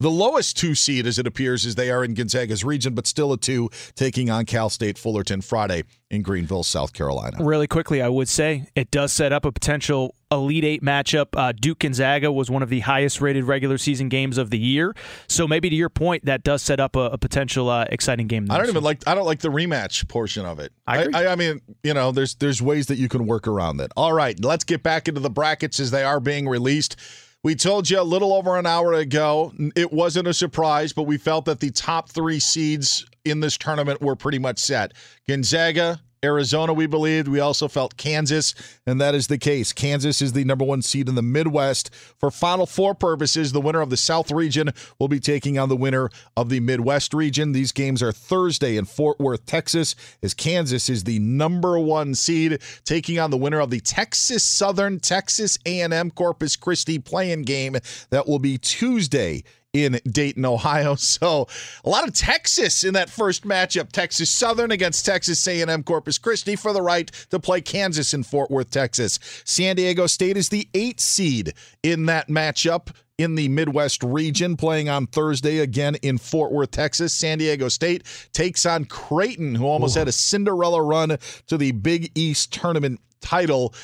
[0.00, 3.32] The lowest two seed, as it appears, as they are in Gonzaga's region, but still
[3.32, 7.38] a two, taking on Cal State Fullerton Friday in Greenville, South Carolina.
[7.40, 11.28] Really quickly, I would say it does set up a potential Elite Eight matchup.
[11.34, 14.94] Uh, Duke Gonzaga was one of the highest rated regular season games of the year,
[15.26, 18.50] so maybe to your point, that does set up a, a potential uh, exciting game.
[18.50, 20.72] I don't even like I don't like the rematch portion of it.
[20.86, 23.90] I, I, I mean, you know, there's there's ways that you can work around it.
[23.96, 26.96] All right, let's get back into the brackets as they are being released.
[27.44, 29.52] We told you a little over an hour ago.
[29.76, 34.02] It wasn't a surprise, but we felt that the top three seeds in this tournament
[34.02, 34.92] were pretty much set.
[35.28, 37.28] Gonzaga, Arizona, we believed.
[37.28, 38.54] We also felt Kansas,
[38.86, 39.72] and that is the case.
[39.72, 41.94] Kansas is the number one seed in the Midwest.
[42.18, 45.76] For Final Four purposes, the winner of the South region will be taking on the
[45.76, 47.52] winner of the Midwest region.
[47.52, 52.60] These games are Thursday in Fort Worth, Texas, as Kansas is the number one seed,
[52.84, 57.76] taking on the winner of the Texas Southern Texas A&M Corpus Christi playing game.
[58.10, 59.44] That will be Tuesday
[59.84, 60.96] in Dayton, Ohio.
[61.08, 61.48] So
[61.84, 63.90] a lot of Texas in that first matchup.
[63.92, 68.50] Texas Southern against Texas A&M Corpus Christi for the right to play Kansas in Fort
[68.50, 69.18] Worth, Texas.
[69.44, 74.88] San Diego State is the eight seed in that matchup in the Midwest region, playing
[74.88, 77.12] on Thursday again in Fort Worth, Texas.
[77.12, 80.00] San Diego State takes on Creighton, who almost Ooh.
[80.00, 81.18] had a Cinderella run
[81.48, 83.74] to the Big East tournament title,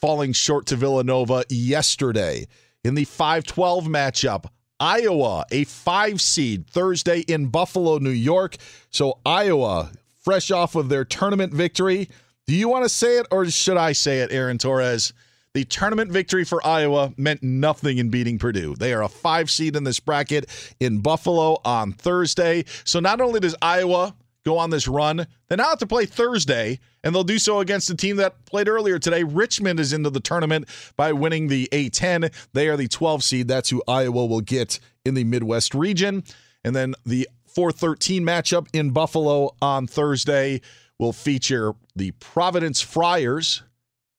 [0.00, 2.46] falling short to Villanova yesterday.
[2.84, 4.44] In the 5 12 matchup,
[4.80, 8.56] Iowa, a five seed Thursday in Buffalo, New York.
[8.90, 12.08] So, Iowa, fresh off of their tournament victory.
[12.46, 15.12] Do you want to say it or should I say it, Aaron Torres?
[15.54, 18.74] The tournament victory for Iowa meant nothing in beating Purdue.
[18.74, 20.46] They are a five seed in this bracket
[20.80, 22.64] in Buffalo on Thursday.
[22.84, 25.26] So, not only does Iowa go on this run.
[25.48, 28.68] They now have to play Thursday, and they'll do so against a team that played
[28.68, 29.22] earlier today.
[29.22, 32.32] Richmond is into the tournament by winning the A10.
[32.52, 33.48] They are the 12 seed.
[33.48, 36.24] That's who Iowa will get in the Midwest region.
[36.64, 40.60] And then the 413 matchup in Buffalo on Thursday
[40.98, 43.62] will feature the Providence Friars,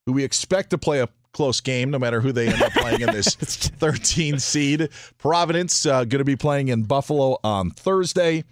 [0.05, 3.01] who we expect to play a close game no matter who they end up playing
[3.01, 4.89] in this 13 seed.
[5.17, 8.45] Providence uh, going to be playing in Buffalo on Thursday.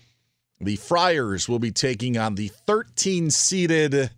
[0.59, 4.11] The Friars will be taking on the 13 seeded,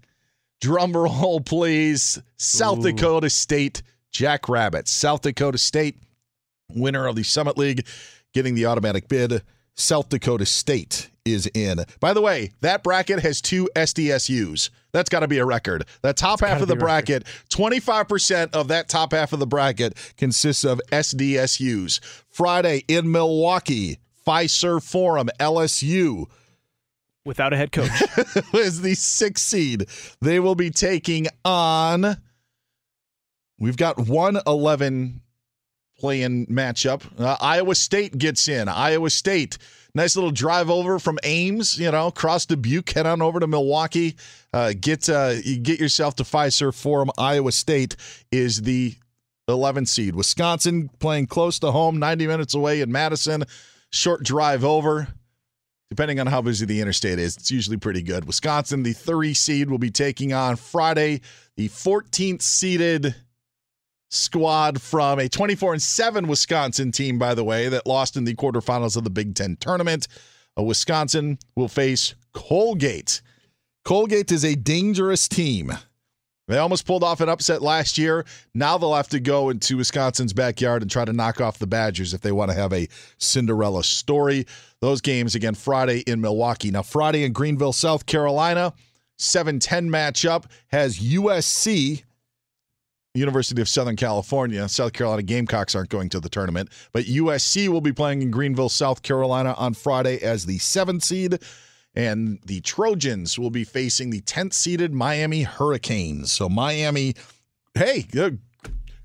[0.62, 2.92] drumroll please, South Ooh.
[2.92, 3.82] Dakota State
[4.12, 4.92] Jackrabbits.
[4.92, 5.98] South Dakota State,
[6.70, 7.86] winner of the Summit League,
[8.34, 9.42] getting the automatic bid.
[9.76, 11.80] South Dakota State is in.
[12.00, 14.70] By the way, that bracket has two SDSUs.
[14.94, 15.86] That's got to be a record.
[16.02, 20.64] The top half of the bracket, 25% of that top half of the bracket consists
[20.64, 22.00] of SDSUs.
[22.30, 26.26] Friday in Milwaukee, Fiserv Forum, LSU.
[27.26, 27.90] Without a head coach.
[28.54, 29.88] is the sixth seed.
[30.22, 32.18] They will be taking on.
[33.58, 35.22] We've got 111
[35.98, 37.04] playing matchup.
[37.20, 38.68] Uh, Iowa State gets in.
[38.68, 39.58] Iowa State,
[39.96, 44.18] nice little drive over from Ames, you know, cross Dubuque, head on over to Milwaukee.
[44.54, 47.10] Uh, get uh, get yourself to Fiserv Forum.
[47.18, 47.96] Iowa State
[48.32, 48.96] is the
[49.48, 50.16] 11 seed.
[50.16, 53.46] Wisconsin playing close to home, 90 minutes away in Madison
[53.96, 55.08] short drive over.
[55.90, 58.26] Depending on how busy the interstate is, it's usually pretty good.
[58.26, 61.22] Wisconsin, the three seed, will be taking on Friday
[61.56, 63.16] the 14th seeded
[64.10, 68.36] squad from a 24 and 7 Wisconsin team, by the way, that lost in the
[68.36, 70.08] quarterfinals of the Big Ten tournament.
[70.58, 73.22] A Wisconsin will face Colgate.
[73.84, 75.72] Colgate is a dangerous team.
[76.48, 78.24] They almost pulled off an upset last year.
[78.54, 82.14] Now they'll have to go into Wisconsin's backyard and try to knock off the Badgers
[82.14, 82.88] if they want to have a
[83.18, 84.46] Cinderella story.
[84.80, 86.70] Those games again Friday in Milwaukee.
[86.70, 88.74] Now, Friday in Greenville, South Carolina,
[89.18, 92.04] 7 10 matchup has USC,
[93.16, 94.68] University of Southern California.
[94.70, 98.70] South Carolina Gamecocks aren't going to the tournament, but USC will be playing in Greenville,
[98.70, 101.40] South Carolina on Friday as the seventh seed
[101.96, 106.32] and the Trojans will be facing the 10th seeded Miami Hurricanes.
[106.32, 107.16] So, Miami,
[107.74, 108.06] hey,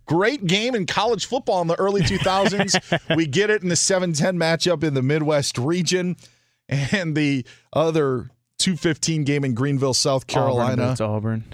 [0.06, 3.16] great game in college football in the early 2000s.
[3.16, 6.16] we get it in the 7 10 matchup in the Midwest region.
[6.68, 10.90] And the other 215 game in Greenville, South Carolina.
[11.00, 11.44] Auburn, Auburn.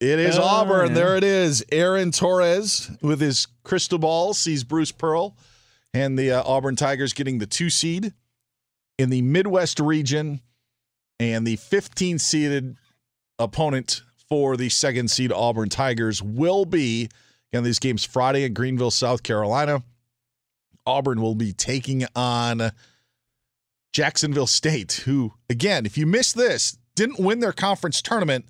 [0.00, 0.88] It is Oh, Auburn.
[0.88, 0.94] yeah.
[0.94, 1.64] There it is.
[1.72, 5.36] Aaron Torres with his crystal ball sees Bruce Pearl
[5.94, 8.12] and the uh, Auburn Tigers getting the two seed
[8.98, 10.40] in the Midwest region
[11.20, 12.76] and the 15 seeded
[13.38, 17.08] opponent for the second seed Auburn Tigers will be
[17.52, 19.82] again these games Friday in Greenville, South Carolina.
[20.84, 22.72] Auburn will be taking on
[23.92, 28.46] Jacksonville State, who again, if you missed this, didn't win their conference tournament.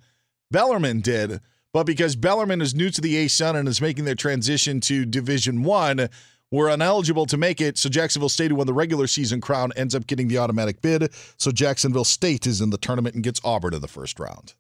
[0.51, 1.41] Bellarmine did,
[1.73, 5.05] but because Bellarmine is new to the A Sun and is making their transition to
[5.05, 6.09] Division One,
[6.51, 7.79] were ineligible to make it.
[7.79, 11.13] So Jacksonville State, who won the regular season crown, ends up getting the automatic bid.
[11.37, 14.55] So Jacksonville State is in the tournament and gets Auburn in the first round.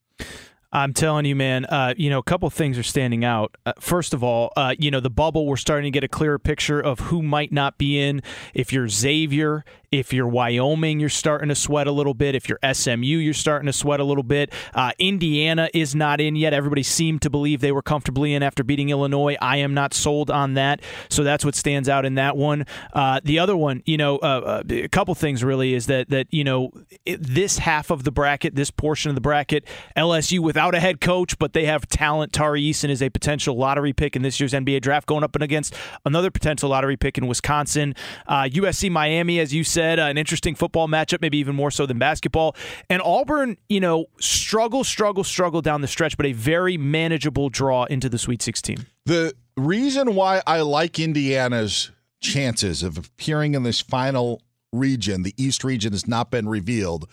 [0.71, 1.65] I'm telling you, man.
[1.65, 3.57] Uh, you know, a couple things are standing out.
[3.65, 5.47] Uh, first of all, uh, you know, the bubble.
[5.47, 8.21] We're starting to get a clearer picture of who might not be in.
[8.53, 12.35] If you're Xavier, if you're Wyoming, you're starting to sweat a little bit.
[12.35, 14.53] If you're SMU, you're starting to sweat a little bit.
[14.75, 16.53] Uh, Indiana is not in yet.
[16.53, 19.37] Everybody seemed to believe they were comfortably in after beating Illinois.
[19.41, 20.83] I am not sold on that.
[21.09, 22.67] So that's what stands out in that one.
[22.93, 26.27] Uh, the other one, you know, uh, uh, a couple things really is that that
[26.31, 26.71] you know
[27.07, 29.65] it, this half of the bracket, this portion of the bracket,
[29.97, 32.35] LSU without a head coach, but they have talent.
[32.35, 35.43] Tari Eason is a potential lottery pick in this year's NBA draft, going up and
[35.43, 35.75] against
[36.05, 37.95] another potential lottery pick in Wisconsin.
[38.27, 41.87] Uh, USC Miami, as you said, uh, an interesting football matchup, maybe even more so
[41.87, 42.57] than basketball.
[42.91, 47.85] And Auburn, you know, struggle, struggle, struggle down the stretch, but a very manageable draw
[47.85, 48.87] into the Sweet 16.
[49.07, 55.65] The reason why I like Indiana's chances of appearing in this final region, the East
[55.65, 57.09] region has not been revealed,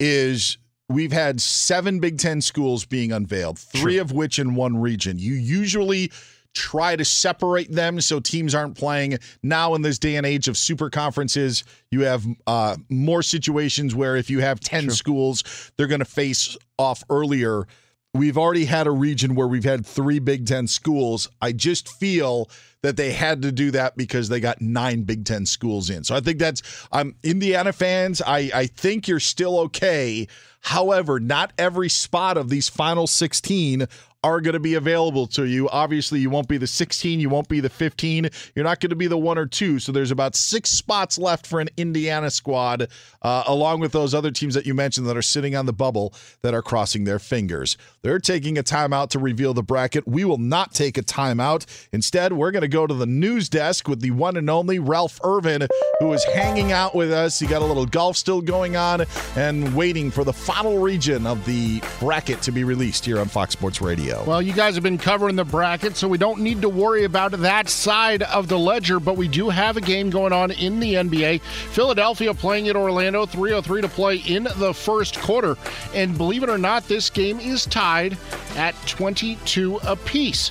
[0.00, 5.18] is we've had seven Big Ten schools being unveiled, three of which in one region.
[5.18, 6.10] You usually
[6.58, 9.18] try to separate them so teams aren't playing.
[9.42, 14.16] Now, in this day and age of super conferences, you have uh, more situations where
[14.16, 17.66] if you have 10 schools, they're going to face off earlier.
[18.14, 21.28] We've already had a region where we've had three Big Ten schools.
[21.40, 22.50] I just feel
[22.82, 26.04] that they had to do that because they got nine Big Ten schools in.
[26.04, 28.20] So I think that's um, Indiana fans.
[28.26, 30.26] I, I think you're still okay.
[30.60, 33.86] However, not every spot of these final 16
[34.24, 35.68] are going to be available to you.
[35.68, 38.28] Obviously, you won't be the 16, you won't be the 15.
[38.54, 39.78] You're not going to be the one or two.
[39.78, 42.88] So there's about six spots left for an Indiana squad,
[43.22, 46.14] uh, along with those other teams that you mentioned that are sitting on the bubble
[46.42, 47.76] that are crossing their fingers.
[48.02, 50.08] They're taking a timeout to reveal the bracket.
[50.08, 51.66] We will not take a timeout.
[51.92, 55.20] Instead, we're going to go to the news desk with the one and only Ralph
[55.22, 55.68] Irvin,
[56.00, 57.38] who is hanging out with us.
[57.38, 59.04] He got a little golf still going on
[59.36, 63.52] and waiting for the final region of the bracket to be released here on Fox
[63.52, 64.24] Sports Radio.
[64.24, 67.32] Well, you guys have been covering the bracket, so we don't need to worry about
[67.32, 70.94] that side of the ledger, but we do have a game going on in the
[70.94, 71.42] NBA.
[71.42, 75.56] Philadelphia playing at Orlando, 303 to play in the first quarter.
[75.94, 78.16] And believe it or not, this game is tied
[78.56, 80.50] at 22 apiece.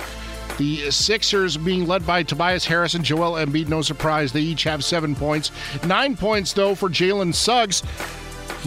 [0.58, 4.32] The Sixers being led by Tobias Harris and Joel Embiid, no surprise.
[4.32, 5.52] They each have seven points.
[5.86, 7.82] Nine points, though, for Jalen Suggs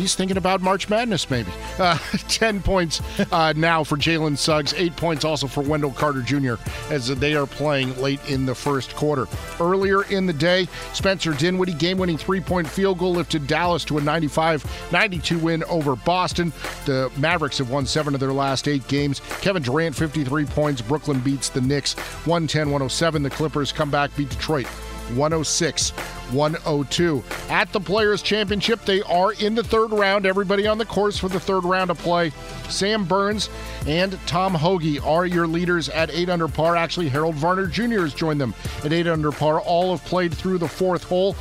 [0.02, 1.52] he's thinking about March Madness, maybe.
[1.78, 1.98] Uh,
[2.28, 6.56] 10 points uh, now for Jalen Suggs, eight points also for Wendell Carter Jr.
[6.90, 9.28] as they are playing late in the first quarter.
[9.60, 13.98] Earlier in the day, Spencer Dinwiddie, game winning three point field goal, lifted Dallas to
[14.00, 16.52] a 95 92 win over Boston.
[16.86, 19.22] The Mavericks have won seven of their last eight games.
[19.42, 20.82] Kevin Durant, 53 points.
[20.82, 21.94] Brooklyn beats the Knicks
[22.26, 23.24] 110 107.
[23.24, 24.68] The Clippers come back, beat Detroit
[25.16, 25.94] 106
[26.34, 27.24] 102.
[27.50, 30.26] At the Players' Championship, they are in the third round.
[30.26, 32.32] Everybody on the course for the third round of play.
[32.70, 33.50] Sam Burns
[33.86, 36.76] and Tom Hoge are your leaders at 8 under par.
[36.76, 38.02] Actually, Harold Varner Jr.
[38.02, 38.54] has joined them
[38.84, 39.62] at 8 under par.
[39.62, 41.36] All have played through the fourth hole.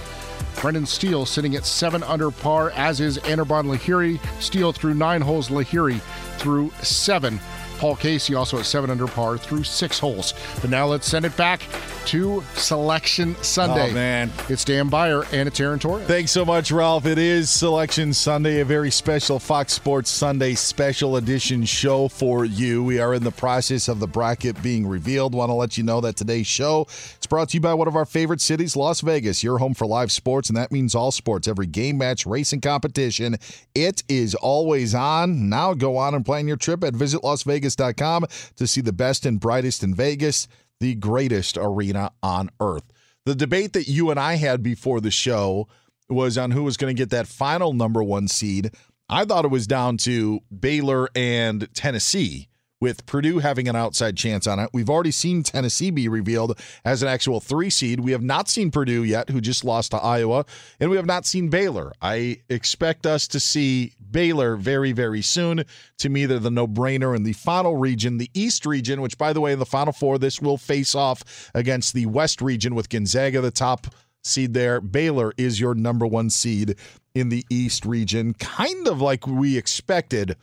[0.61, 4.21] Brendan Steele sitting at 7 under par, as is Anirban Lahiri.
[4.43, 6.01] Steele through nine holes, Lahiri
[6.39, 7.41] through seven.
[7.79, 10.35] Paul Casey also at 7 under par through six holes.
[10.61, 11.63] But now let's send it back
[12.07, 13.91] to Selection Sunday.
[13.91, 14.31] Oh, man.
[14.49, 16.07] It's Dan Beyer and it's Aaron Torres.
[16.07, 17.07] Thanks so much, Ralph.
[17.07, 22.83] It is Selection Sunday, a very special Fox Sports Sunday special edition show for you.
[22.83, 25.35] We are in the process of the bracket being revealed.
[25.35, 27.97] Want to let you know that today's show is brought to you by one of
[27.97, 29.43] our favorite cities, Las Vegas.
[29.43, 33.37] Your home for live sports, and that means all sports, every game, match, racing competition.
[33.75, 35.49] It is always on.
[35.49, 38.27] Now go on and plan your trip at visitlasvegas.com
[38.57, 40.49] to see the best and brightest in Vegas
[40.81, 42.85] the greatest arena on earth.
[43.27, 45.69] The debate that you and I had before the show
[46.09, 48.73] was on who was going to get that final number one seed.
[49.09, 52.49] I thought it was down to Baylor and Tennessee
[52.81, 54.71] with Purdue having an outside chance on it.
[54.73, 58.01] We've already seen Tennessee be revealed as an actual three seed.
[58.01, 60.47] We have not seen Purdue yet, who just lost to Iowa,
[60.79, 61.93] and we have not seen Baylor.
[62.01, 65.65] I expect us to see Baylor very, very soon.
[65.99, 69.33] To me, they're the no brainer in the final region, the East region, which, by
[69.33, 72.89] the way, in the final four, this will face off against the West region with
[72.89, 73.89] Gonzaga, the top
[74.25, 74.81] seed there.
[74.81, 76.77] Baylor is your number one seed
[77.15, 80.37] in the East region, kind of like we expected.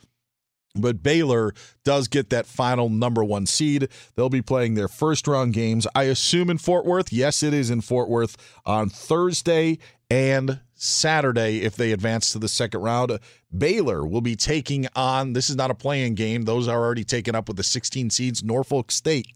[0.74, 1.54] But Baylor
[1.84, 3.88] does get that final number one seed.
[4.14, 7.12] They'll be playing their first round games, I assume, in Fort Worth.
[7.12, 9.78] Yes, it is in Fort Worth on Thursday
[10.10, 13.18] and Saturday if they advance to the second round.
[13.56, 16.42] Baylor will be taking on, this is not a playing game.
[16.42, 18.44] Those are already taken up with the 16 seeds.
[18.44, 19.26] Norfolk State.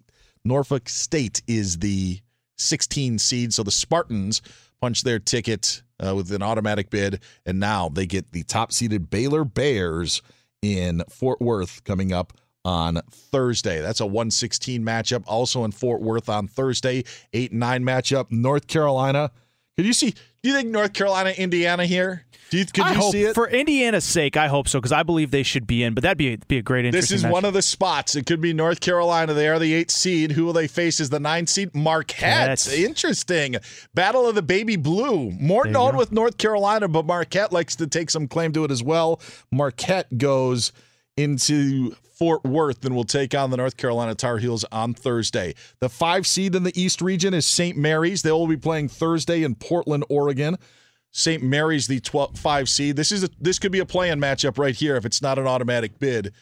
[0.45, 2.21] Norfolk State is the
[2.59, 3.55] 16 seed.
[3.55, 4.43] So the Spartans
[4.81, 9.11] punch their ticket uh, with an automatic bid, and now they get the top seeded
[9.11, 10.21] Baylor Bears
[10.63, 12.33] in Fort Worth coming up
[12.65, 13.81] on Thursday.
[13.81, 15.25] That's a 116 matchup.
[15.27, 18.31] Also in Fort Worth on Thursday, 8 9 matchup.
[18.31, 19.33] North Carolina.
[19.77, 20.11] Could you see?
[20.11, 22.27] Do you think North Carolina, Indiana here?
[22.51, 23.35] Do you, could I you hope, see it?
[23.35, 25.95] For Indiana's sake, I hope so because I believe they should be in.
[25.95, 26.91] But that'd be be a great.
[26.93, 27.33] This is match.
[27.33, 28.15] one of the spots.
[28.15, 29.33] It could be North Carolina.
[29.33, 30.33] They are the eighth seed.
[30.33, 31.75] Who will they face as the nine seed?
[31.75, 32.49] Marquette.
[32.49, 32.79] Marquette.
[32.79, 33.57] Interesting.
[33.95, 35.31] Battle of the Baby Blue.
[35.31, 38.83] More known with North Carolina, but Marquette likes to take some claim to it as
[38.83, 39.19] well.
[39.51, 40.73] Marquette goes
[41.17, 45.55] into Fort Worth and will take on the North Carolina Tar Heels on Thursday.
[45.81, 47.77] The five seed in the East region is St.
[47.77, 48.23] Mary's.
[48.23, 50.57] They will be playing Thursday in Portland, Oregon.
[51.13, 51.43] St.
[51.43, 52.97] Mary's the 12, five seed.
[52.97, 55.47] This is a, this could be a play-in matchup right here if it's not an
[55.47, 56.33] automatic bid.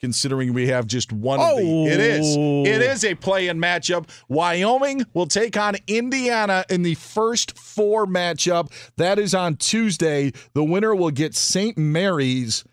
[0.00, 2.92] Considering we have just one of the, it is it oh.
[2.92, 4.08] is a play-in matchup.
[4.28, 8.72] Wyoming will take on Indiana in the first four matchup.
[8.96, 10.32] That is on Tuesday.
[10.54, 11.78] The winner will get St.
[11.78, 12.64] Mary's.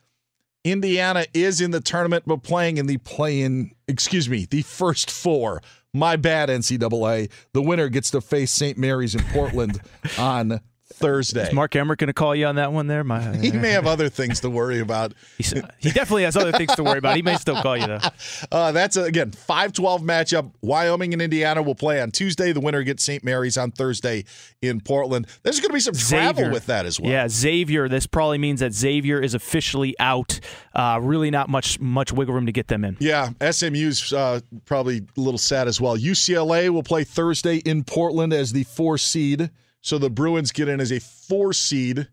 [0.64, 3.72] Indiana is in the tournament, but playing in the play-in.
[3.88, 5.62] Excuse me, the first four.
[5.94, 7.32] My bad, NCAA.
[7.54, 8.78] The winner gets to face St.
[8.78, 9.82] Mary's in Portland
[10.18, 10.60] on
[11.00, 11.44] Thursday.
[11.48, 13.04] Is Mark Emmert going to call you on that one there?
[13.04, 15.14] My, He may have other things to worry about.
[15.38, 17.16] He's, he definitely has other things to worry about.
[17.16, 18.00] He may still call you though.
[18.52, 20.52] Uh, that's a, again 5-12 matchup.
[20.62, 22.52] Wyoming and Indiana will play on Tuesday.
[22.52, 23.24] The winner gets St.
[23.24, 24.26] Mary's on Thursday
[24.62, 25.28] in Portland.
[25.44, 26.52] There's going to be some travel Xavier.
[26.52, 27.12] with that as well.
[27.12, 27.88] Yeah, Xavier.
[27.90, 30.40] This probably means that Xavier is officially out.
[30.74, 32.98] Uh, really, not much much wiggle room to get them in.
[33.00, 35.98] Yeah, SMU's uh, probably a little sad as well.
[35.98, 39.50] UCLA will play Thursday in Portland as the four seed.
[39.82, 42.08] So the Bruins get in as a four seed.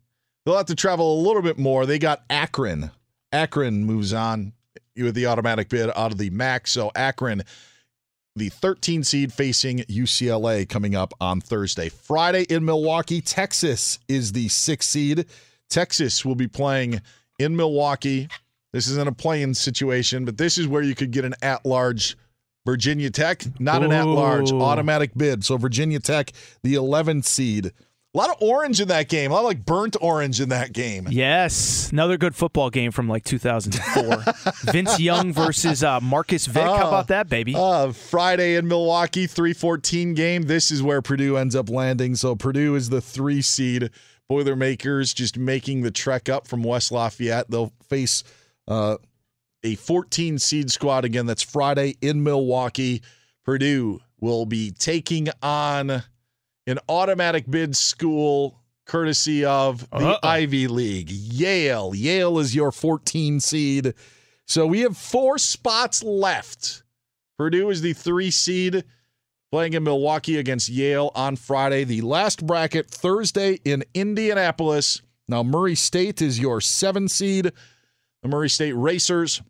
[0.44, 1.86] They'll have to travel a little bit more.
[1.86, 2.90] They got Akron.
[3.32, 4.52] Akron moves on
[4.96, 6.66] with the automatic bid out of the MAC.
[6.66, 7.42] So Akron,
[8.36, 11.88] the 13 seed facing UCLA coming up on Thursday.
[11.88, 15.26] Friday in Milwaukee, Texas is the six seed.
[15.68, 17.00] Texas will be playing
[17.38, 18.28] in Milwaukee.
[18.72, 22.16] This isn't a playing situation, but this is where you could get an at large
[22.66, 25.44] Virginia Tech, not an at large, automatic bid.
[25.44, 26.32] So Virginia Tech,
[26.62, 27.66] the 11th seed.
[27.66, 29.30] A lot of orange in that game.
[29.30, 31.06] A lot of like burnt orange in that game.
[31.10, 34.32] Yes, another good football game from like 2004.
[34.72, 36.62] Vince Young versus uh, Marcus Vick.
[36.62, 37.54] How about that, baby?
[37.54, 40.42] Uh, Friday in Milwaukee, 314 game.
[40.44, 42.14] This is where Purdue ends up landing.
[42.14, 43.90] So Purdue is the three seed.
[44.28, 47.50] Boilermakers just making the trek up from West Lafayette.
[47.50, 48.24] They'll face
[48.66, 48.96] uh,
[49.62, 51.26] a 14 seed squad again.
[51.26, 53.02] That's Friday in Milwaukee.
[53.44, 56.02] Purdue will be taking on
[56.66, 60.18] an automatic bid school courtesy of the Uh-oh.
[60.28, 61.10] Ivy League.
[61.10, 61.94] Yale.
[61.94, 63.94] Yale is your 14 seed.
[64.46, 66.82] So we have four spots left.
[67.36, 68.84] Purdue is the three seed
[69.50, 71.84] playing in Milwaukee against Yale on Friday.
[71.84, 75.02] The last bracket Thursday in Indianapolis.
[75.28, 77.52] Now, Murray State is your seven seed.
[78.26, 79.40] The Murray State Racers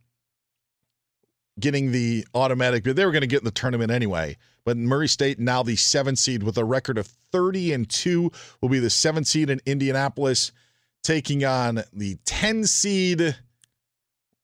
[1.58, 2.94] getting the automatic bid.
[2.94, 4.36] They were going to get in the tournament anyway.
[4.66, 8.30] But Murray State now the seven seed with a record of 30 and 2
[8.60, 10.52] will be the seven seed in Indianapolis
[11.02, 13.34] taking on the 10 seed.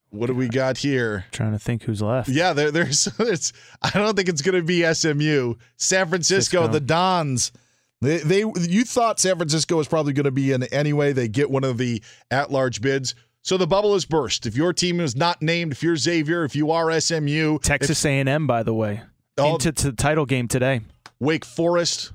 [0.08, 1.26] What do we got here?
[1.30, 2.30] Trying to think who's left.
[2.30, 3.08] Yeah, there, there's.
[3.18, 3.52] It's.
[3.82, 5.56] I don't think it's going to be SMU.
[5.76, 6.72] San Francisco, Cisco.
[6.72, 7.52] the Dons.
[8.00, 8.38] They, they.
[8.40, 11.12] You thought San Francisco was probably going to be in anyway.
[11.12, 13.14] They get one of the at-large bids.
[13.42, 14.46] So the bubble is burst.
[14.46, 18.46] If your team is not named, if you're Xavier, if you are SMU, Texas A&M,
[18.46, 19.02] by the way,
[19.38, 19.54] Oh.
[19.54, 20.82] into the title game today.
[21.18, 22.12] Wake Forest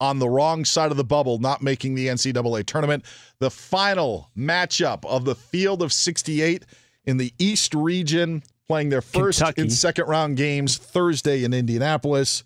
[0.00, 3.04] on the wrong side of the bubble, not making the NCAA tournament.
[3.38, 6.64] The final matchup of the field of 68
[7.06, 9.62] in the East region, playing their first Kentucky.
[9.62, 12.42] and second round games Thursday in Indianapolis,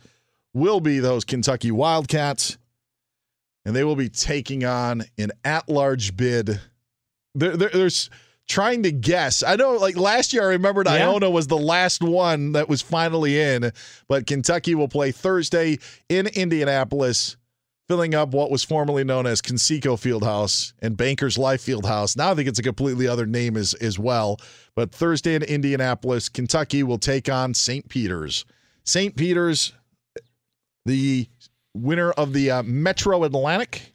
[0.53, 2.59] will be those Kentucky Wildcats.
[3.65, 6.61] And they will be taking on an at large bid.
[7.35, 8.11] There, there- there's
[8.49, 9.43] trying to guess.
[9.43, 11.11] I know, like last year, I remembered Yeah.
[11.11, 13.73] Iona was the last one that was finally in,
[14.09, 15.79] but Kentucky will play Thursday
[16.09, 17.37] in Indianapolis,
[17.89, 22.17] filling up what was formerly known as Conseco Fieldhouse and Bankers Life Fieldhouse.
[22.17, 24.39] Now I think it's a completely other name as, as well.
[24.75, 27.87] But Thursday in Indianapolis, Kentucky will take on St.
[27.91, 28.47] Peter's.
[28.85, 29.15] St.
[29.15, 29.73] Peter's,
[30.87, 31.29] the
[31.75, 33.93] winner of the uh, Metro Atlantic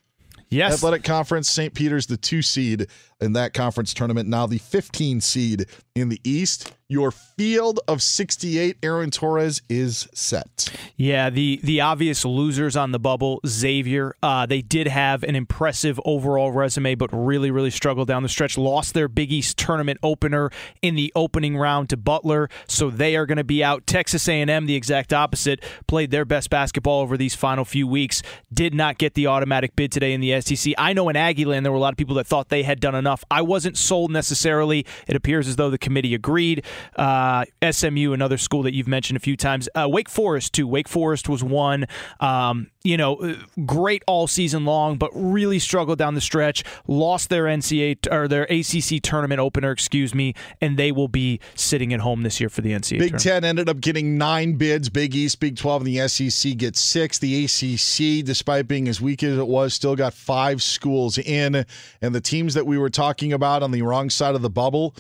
[0.54, 0.74] Yes.
[0.74, 1.74] Athletic Conference, St.
[1.74, 2.88] Peter's, the two seed
[3.20, 5.66] in that conference tournament, now the 15 seed
[5.96, 6.72] in the East.
[6.94, 10.70] Your field of 68, Aaron Torres, is set.
[10.96, 14.16] Yeah, the the obvious losers on the bubble, Xavier.
[14.22, 18.60] Uh, they did have an impressive overall resume, but really, really struggled down the stretch.
[18.60, 20.52] Lost their Big East tournament opener
[20.84, 23.88] in the opening round to Butler, so they are going to be out.
[23.88, 28.22] Texas A&M, the exact opposite, played their best basketball over these final few weeks.
[28.54, 30.76] Did not get the automatic bid today in the SEC.
[30.78, 32.94] I know in Aggieland there were a lot of people that thought they had done
[32.94, 33.24] enough.
[33.32, 34.86] I wasn't sold necessarily.
[35.08, 36.64] It appears as though the committee agreed.
[36.96, 39.70] Uh, SMU, another school that you've mentioned a few times.
[39.76, 40.68] Uh, Wake Forest too.
[40.68, 41.86] Wake Forest was one.
[42.20, 43.36] Um, you know, uh,
[43.66, 46.64] great all season long, but really struggled down the stretch.
[46.88, 51.94] Lost their NCAA or their ACC tournament opener, excuse me, and they will be sitting
[51.94, 53.00] at home this year for the NCAA.
[53.00, 53.24] Big tournament.
[53.24, 54.90] Ten ended up getting nine bids.
[54.90, 57.20] Big East, Big 12, and the SEC gets six.
[57.20, 61.66] The ACC, despite being as weak as it was, still got five schools in.
[62.02, 64.94] And the teams that we were talking about on the wrong side of the bubble,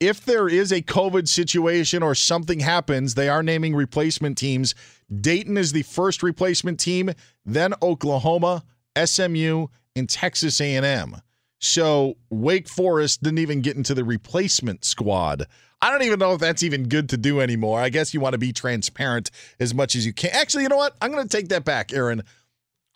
[0.00, 4.74] if there is a COVID situation or something happens, they are naming replacement teams.
[5.20, 7.12] Dayton is the first replacement team,
[7.44, 8.64] then Oklahoma,
[9.02, 11.16] SMU, and Texas A&M.
[11.58, 15.46] So Wake Forest didn't even get into the replacement squad.
[15.80, 17.80] I don't even know if that's even good to do anymore.
[17.80, 20.30] I guess you want to be transparent as much as you can.
[20.32, 20.96] Actually, you know what?
[21.00, 22.22] I'm going to take that back, Aaron.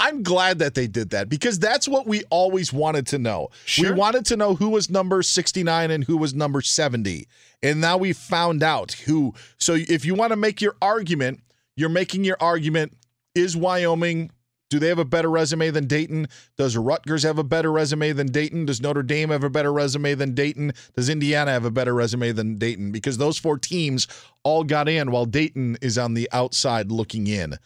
[0.01, 3.51] I'm glad that they did that because that's what we always wanted to know.
[3.79, 7.29] We wanted to know who was number 69 and who was number 70.
[7.63, 9.35] And now we found out who.
[9.59, 11.41] So if you want to make your argument,
[11.77, 12.97] you're making your argument
[13.35, 14.31] is Wyoming
[14.71, 16.29] do they have a better resume than Dayton?
[16.57, 18.67] Does Rutgers have a better resume than Dayton?
[18.67, 20.73] Does Notre Dame have a better resume than Dayton?
[20.95, 22.93] Does Indiana have a better resume than Dayton?
[22.93, 24.07] Because those four teams
[24.45, 27.57] all got in while Dayton is on the outside looking in.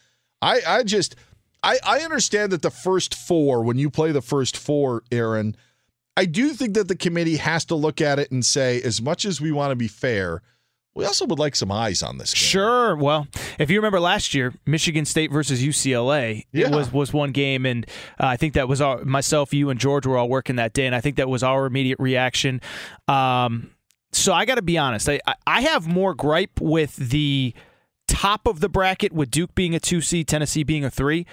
[0.40, 1.15] I, I just
[1.65, 5.57] I, I understand that the first four, when you play the first four, Aaron,
[6.16, 9.24] I do think that the committee has to look at it and say, as much
[9.24, 10.43] as we want to be fair,
[10.95, 12.39] we also would like some eyes on this game.
[12.39, 12.95] Sure.
[12.95, 13.27] Well,
[13.59, 16.69] if you remember last year, Michigan State versus UCLA, Yeah.
[16.69, 17.85] it was was one game, and
[18.20, 20.86] uh, I think that was our myself, you, and George were all working that day,
[20.86, 22.61] and I think that was our immediate reaction.
[23.09, 23.70] Um,
[24.12, 27.55] so I got to be honest, I I- I have more gripe with the
[28.07, 31.27] top of the bracket with Duke being a two seed, Tennessee being a three.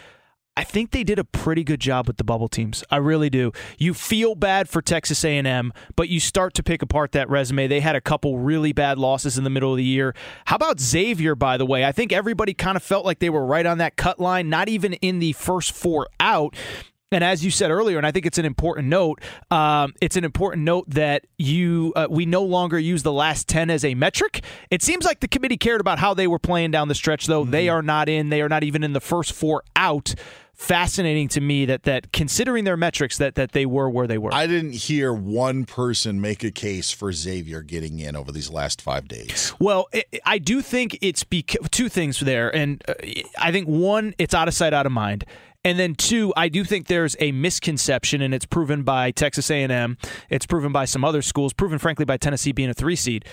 [0.58, 2.84] I think they did a pretty good job with the bubble teams.
[2.92, 3.54] I really do.
[3.78, 7.68] You feel bad for Texas A&M, but you start to pick apart that resume.
[7.68, 10.14] They had a couple really bad losses in the middle of the year.
[10.46, 11.86] How about Xavier by the way?
[11.86, 14.68] I think everybody kind of felt like they were right on that cut line, not
[14.68, 16.54] even in the first four out.
[17.14, 19.22] And as you said earlier, and I think it's an important note,
[19.52, 23.70] um, it's an important note that you uh, we no longer use the last ten
[23.70, 24.44] as a metric.
[24.70, 27.44] It seems like the committee cared about how they were playing down the stretch, though.
[27.44, 28.30] They are not in.
[28.30, 30.16] They are not even in the first four out.
[30.62, 34.32] Fascinating to me that that considering their metrics that that they were where they were.
[34.32, 38.80] I didn't hear one person make a case for Xavier getting in over these last
[38.80, 39.54] five days.
[39.60, 42.94] Well, I I do think it's because two things there, and uh,
[43.40, 45.26] I think one, it's out of sight, out of mind,
[45.64, 49.98] and then two, I do think there's a misconception, and it's proven by Texas A&M,
[50.30, 53.26] it's proven by some other schools, proven frankly by Tennessee being a three seed.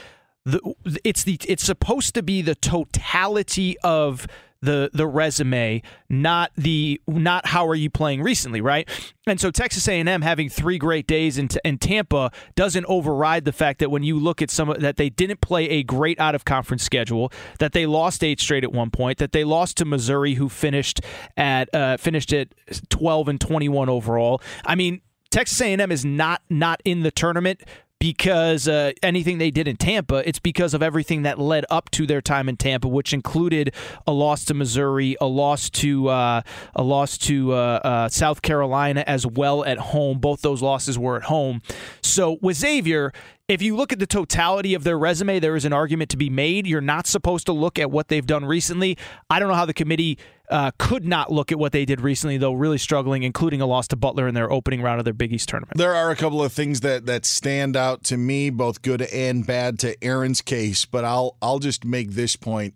[0.45, 0.61] The,
[1.05, 4.27] it's the it's supposed to be the totality of
[4.61, 8.89] the the resume, not the not how are you playing recently, right?
[9.27, 13.79] And so Texas A&M having three great days in, in Tampa doesn't override the fact
[13.81, 16.83] that when you look at some that they didn't play a great out of conference
[16.83, 20.49] schedule, that they lost eight straight at one point, that they lost to Missouri, who
[20.49, 21.01] finished
[21.37, 22.49] at uh, finished at
[22.89, 24.41] twelve and twenty one overall.
[24.65, 27.63] I mean, Texas A&M is not not in the tournament
[27.99, 32.07] because uh, anything they did in Tampa, it's because of everything that led up to
[32.07, 33.75] their time in Tampa, which included
[34.07, 36.43] a loss to Missouri, a loss to uh,
[36.75, 40.19] a loss to uh, uh, South Carolina as well at home.
[40.19, 41.63] Both those losses were at home.
[42.03, 43.13] So with Xavier.
[43.49, 46.29] If you look at the totality of their resume, there is an argument to be
[46.29, 46.67] made.
[46.67, 48.99] You're not supposed to look at what they've done recently.
[49.31, 50.19] I don't know how the committee
[50.51, 53.89] uh, could not look at what they did recently, though, really struggling, including a loss
[53.89, 55.77] to Butler in their opening round of their Big East tournament.
[55.77, 59.47] There are a couple of things that that stand out to me, both good and
[59.47, 62.75] bad to Aaron's case, but I'll I'll just make this point.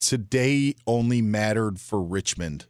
[0.00, 2.66] Today only mattered for Richmond.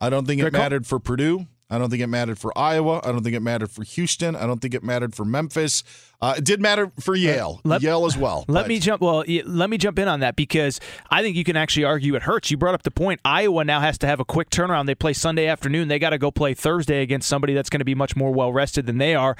[0.00, 0.60] I don't think it call.
[0.60, 1.46] mattered for Purdue.
[1.70, 3.00] I don't think it mattered for Iowa.
[3.04, 4.34] I don't think it mattered for Houston.
[4.34, 5.84] I don't think it mattered for Memphis.
[6.20, 8.44] Uh, it did matter for Yale, let, Yale as well.
[8.48, 8.68] Let but.
[8.68, 9.00] me jump.
[9.00, 10.80] Well, let me jump in on that because
[11.10, 12.50] I think you can actually argue it hurts.
[12.50, 13.20] You brought up the point.
[13.24, 14.86] Iowa now has to have a quick turnaround.
[14.86, 15.86] They play Sunday afternoon.
[15.86, 18.52] They got to go play Thursday against somebody that's going to be much more well
[18.52, 19.36] rested than they are.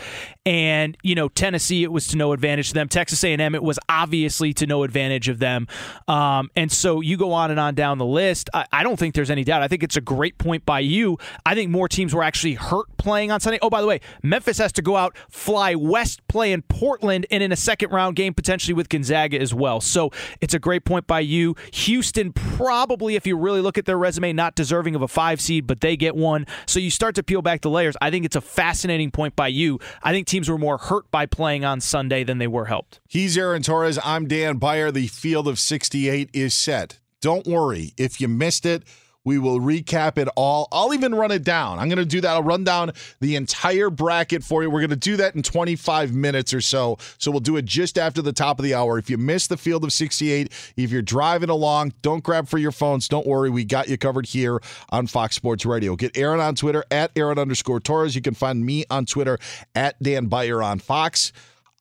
[0.46, 2.88] And you know, Tennessee, it was to no advantage to them.
[2.88, 5.66] Texas A&M, it was obviously to no advantage of them.
[6.06, 8.50] Um, and so you go on and on down the list.
[8.54, 9.62] I, I don't think there's any doubt.
[9.62, 11.18] I think it's a great point by you.
[11.44, 13.58] I think more teams were actually hurt playing on Sunday.
[13.62, 17.42] Oh, by the way, Memphis has to go out, fly west, play in Portland, and
[17.42, 19.80] in a second round game potentially with Gonzaga as well.
[19.80, 21.56] So it's a great point by you.
[21.72, 25.66] Houston probably, if you really look at their resume, not deserving of a five seed,
[25.66, 26.46] but they get one.
[26.66, 27.96] So you start to peel back the layers.
[28.00, 29.78] I think it's a fascinating point by you.
[30.02, 33.00] I think teams were more hurt by playing on Sunday than they were helped.
[33.08, 33.98] He's Aaron Torres.
[34.04, 34.90] I'm Dan Beyer.
[34.90, 36.98] The field of 68 is set.
[37.20, 38.84] Don't worry if you missed it.
[39.28, 40.68] We will recap it all.
[40.72, 41.78] I'll even run it down.
[41.78, 42.30] I'm going to do that.
[42.30, 44.70] I'll run down the entire bracket for you.
[44.70, 46.96] We're going to do that in 25 minutes or so.
[47.18, 48.96] So we'll do it just after the top of the hour.
[48.96, 52.72] If you missed the field of 68, if you're driving along, don't grab for your
[52.72, 53.06] phones.
[53.06, 53.50] Don't worry.
[53.50, 55.94] We got you covered here on Fox Sports Radio.
[55.94, 58.14] Get Aaron on Twitter at Aaron underscore Torres.
[58.14, 59.38] You can find me on Twitter
[59.74, 61.34] at Dan Beyer on Fox.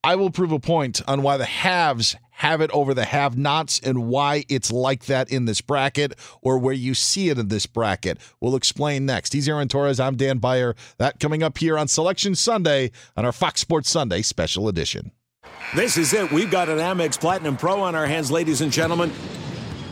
[0.08, 3.82] I will prove a point on why the haves have it over the have nots
[3.82, 7.66] and why it's like that in this bracket or where you see it in this
[7.66, 8.18] bracket.
[8.40, 9.34] We'll explain next.
[9.34, 10.00] He's Aaron Torres.
[10.00, 10.78] I'm Dan Beyer.
[10.98, 15.12] That coming up here on Selection Sunday on our Fox Sports Sunday special edition.
[15.76, 16.32] This is it.
[16.32, 19.12] We've got an Amex Platinum Pro on our hands, ladies and gentlemen.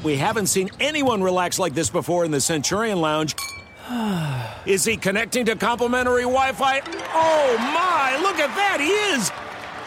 [0.01, 3.35] We haven't seen anyone relax like this before in the Centurion Lounge.
[4.65, 6.79] is he connecting to complimentary Wi Fi?
[7.13, 8.17] Oh, my!
[8.21, 8.77] Look at that!
[8.79, 9.29] He is!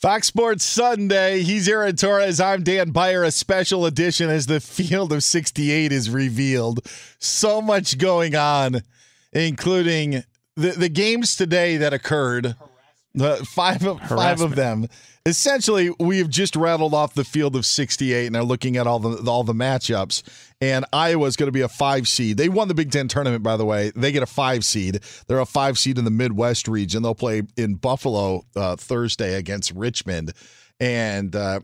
[0.00, 1.40] Fox Sports Sunday.
[1.40, 2.38] He's Aaron Torres.
[2.38, 3.24] I'm Dan Beyer.
[3.24, 6.86] A special edition as the field of 68 is revealed.
[7.18, 8.82] So much going on,
[9.32, 10.22] including
[10.54, 12.56] the, the games today that occurred.
[13.16, 14.88] The five of five of them.
[15.24, 19.28] Essentially, we've just rattled off the field of 68 and are looking at all the
[19.28, 20.22] all the matchups
[20.60, 22.36] and Iowa's going to be a five seed.
[22.36, 23.92] They won the Big Ten tournament, by the way.
[23.94, 25.00] They get a five seed.
[25.26, 27.02] They're a five seed in the Midwest region.
[27.02, 30.32] They'll play in Buffalo uh, Thursday against Richmond.
[30.80, 31.60] And uh,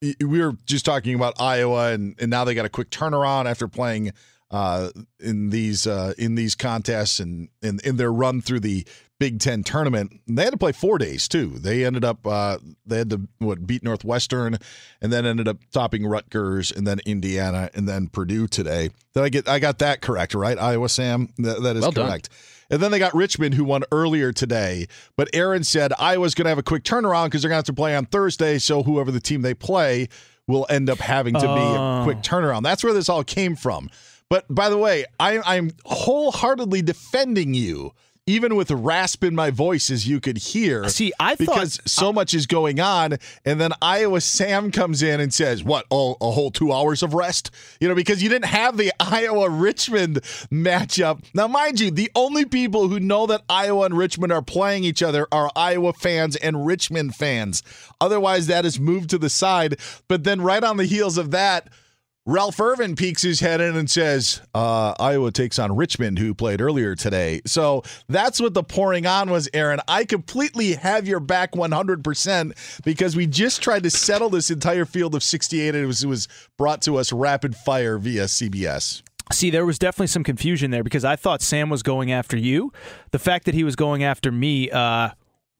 [0.00, 3.68] we were just talking about Iowa, and, and now they got a quick turnaround after
[3.68, 4.12] playing
[4.50, 4.90] uh,
[5.20, 8.86] in these uh, in these contests and in, in their run through the
[9.20, 10.18] Big Ten tournament.
[10.26, 11.50] They had to play four days too.
[11.50, 12.56] They ended up uh,
[12.86, 14.56] they had to what beat Northwestern,
[15.02, 18.88] and then ended up topping Rutgers, and then Indiana, and then Purdue today.
[19.14, 20.34] Did I get I got that correct?
[20.34, 21.28] Right, Iowa Sam.
[21.36, 22.30] that, that is well correct.
[22.30, 22.38] Done.
[22.70, 24.86] And then they got Richmond, who won earlier today.
[25.16, 27.74] But Aaron said Iowa's going to have a quick turnaround because they're going to have
[27.74, 28.58] to play on Thursday.
[28.58, 30.08] So whoever the team they play
[30.46, 32.00] will end up having to be a oh.
[32.04, 32.62] quick turnaround.
[32.62, 33.90] That's where this all came from.
[34.30, 37.92] But by the way, I, I'm wholeheartedly defending you
[38.30, 40.88] even with rasp in my voice, as you could hear.
[40.88, 45.20] See, I because thought, so much is going on, and then Iowa Sam comes in
[45.20, 45.84] and says, "What?
[45.90, 47.50] Oh, a whole two hours of rest?"
[47.80, 50.20] You know, because you didn't have the Iowa Richmond
[50.52, 51.24] matchup.
[51.34, 55.02] Now, mind you, the only people who know that Iowa and Richmond are playing each
[55.02, 57.62] other are Iowa fans and Richmond fans.
[58.00, 59.78] Otherwise, that is moved to the side.
[60.06, 61.68] But then, right on the heels of that.
[62.26, 66.60] Ralph Irvin peeks his head in and says, uh, Iowa takes on Richmond, who played
[66.60, 67.40] earlier today.
[67.46, 69.80] So that's what the pouring on was, Aaron.
[69.88, 75.14] I completely have your back 100% because we just tried to settle this entire field
[75.14, 76.28] of 68 and it was, it was
[76.58, 79.00] brought to us rapid fire via CBS.
[79.32, 82.70] See, there was definitely some confusion there because I thought Sam was going after you.
[83.12, 85.10] The fact that he was going after me, uh,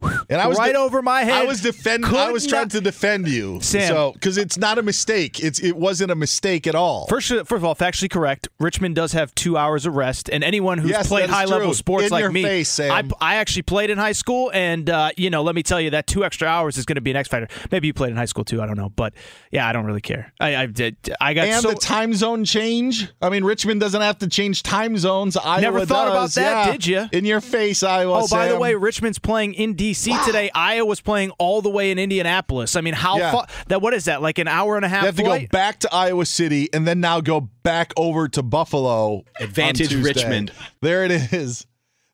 [0.02, 1.42] and I was right de- over my head.
[1.42, 2.04] I was defend.
[2.06, 3.88] I was trying to defend you, Sam.
[3.88, 5.42] So because it's not a mistake.
[5.42, 7.06] It's it wasn't a mistake at all.
[7.06, 8.48] First, first of all, factually correct.
[8.58, 12.06] Richmond does have two hours of rest, and anyone who's Yes, played high level sports
[12.06, 13.12] In like your me, face, Sam.
[13.20, 15.90] I, I actually played in high school, and uh, you know, let me tell you
[15.90, 17.48] that two extra hours is going to be an X factor.
[17.70, 18.60] Maybe you played in high school too.
[18.62, 19.12] I don't know, but
[19.50, 20.32] yeah, I don't really care.
[20.40, 20.96] I, I did.
[21.20, 23.08] I got and so the time zone change.
[23.20, 25.36] I mean, Richmond doesn't have to change time zones.
[25.36, 26.72] Iowa Never thought about that, Yeah.
[26.72, 27.08] did you?
[27.12, 28.20] In your face, Iowa.
[28.24, 30.16] Oh, by the way, Richmond's playing in D.C.
[30.24, 30.50] today.
[30.54, 32.76] Iowa's playing all the way in Indianapolis.
[32.76, 33.32] I mean, how Yeah.
[33.32, 33.46] far?
[33.68, 34.22] That what is that?
[34.22, 35.02] Like an hour and a half?
[35.02, 38.42] you have to go back to Iowa City and then now go back over to
[38.42, 39.24] Buffalo.
[39.40, 39.92] Advantage.
[39.94, 40.52] Richmond.
[40.80, 41.66] There it is.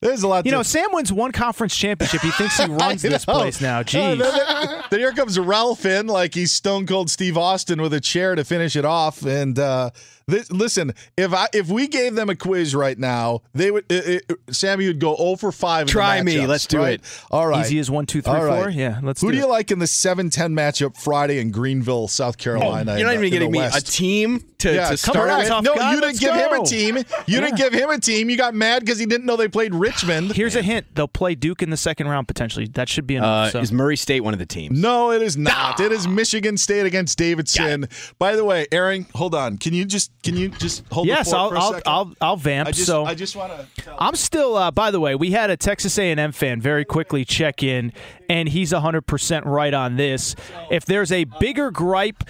[0.03, 0.45] There's a lot.
[0.47, 2.21] You to- know, Sam wins one conference championship.
[2.21, 3.79] He thinks he runs this place now.
[3.81, 4.19] Oh, Jeez.
[4.19, 8.01] then, then- then here comes Ralph in like he's Stone Cold Steve Austin with a
[8.01, 9.25] chair to finish it off.
[9.25, 9.91] And uh,
[10.29, 13.85] this, listen, if I if we gave them a quiz right now, they would.
[13.91, 15.83] It, it, Sammy would go 0 for five.
[15.83, 16.35] in the Try me.
[16.37, 16.95] matchups, Let's do right?
[16.95, 17.23] it.
[17.31, 17.65] All right.
[17.65, 18.63] Easy as one, two, three, All right.
[18.65, 18.71] four.
[18.71, 19.29] Yeah, let's do it.
[19.29, 19.51] Who do do you it.
[19.53, 22.93] like in the 7-10 matchup Friday in Greenville, South Carolina?
[22.93, 24.97] Oh, You're not in the- even in getting the me a team to, yeah, to
[24.97, 25.39] start on.
[25.39, 25.49] with.
[25.65, 26.97] No, guy, you didn't give him a team.
[27.27, 28.29] You didn't give him a team.
[28.31, 30.33] You got mad because he didn't know they played Richmond.
[30.33, 32.67] Here's a hint: they'll play Duke in the second round potentially.
[32.69, 33.49] That should be enough.
[33.49, 33.61] Uh, so.
[33.61, 34.81] Is Murray State one of the teams?
[34.81, 35.79] No, it is not.
[35.79, 37.89] It is Michigan State against Davidson.
[38.19, 39.59] By the way, Aaron, hold on.
[39.59, 41.83] Can you just can you just hold yes, the I'll for a I'll, second?
[41.87, 42.69] I'll I'll vamp.
[42.69, 44.57] I just so I just want to I'm still.
[44.57, 47.93] Uh, by the way, we had a Texas A&M fan very quickly check in,
[48.29, 50.35] and he's 100 percent right on this.
[50.71, 52.25] If there's a bigger gripe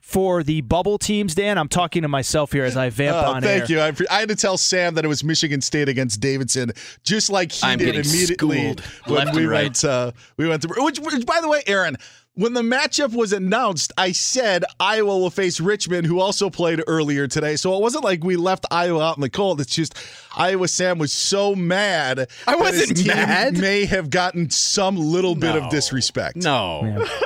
[0.00, 3.42] for the bubble teams, Dan, I'm talking to myself here as I vamp Oh, on
[3.42, 3.86] thank air.
[3.86, 4.06] Thank you.
[4.08, 6.70] I, I had to tell Sam that it was Michigan State against Davidson,
[7.02, 8.76] just like he I'm did immediately
[9.08, 9.64] when we right.
[9.64, 9.84] went.
[9.84, 11.96] Uh, we went to which, which, by the way, Aaron.
[12.38, 17.26] When the matchup was announced, I said Iowa will face Richmond, who also played earlier
[17.26, 17.56] today.
[17.56, 19.58] So it wasn't like we left Iowa out in the cold.
[19.58, 19.94] It's just
[20.36, 22.18] Iowa Sam was so mad.
[22.46, 23.58] I that his wasn't team mad.
[23.58, 26.36] May have gotten some little bit of disrespect.
[26.36, 26.82] No.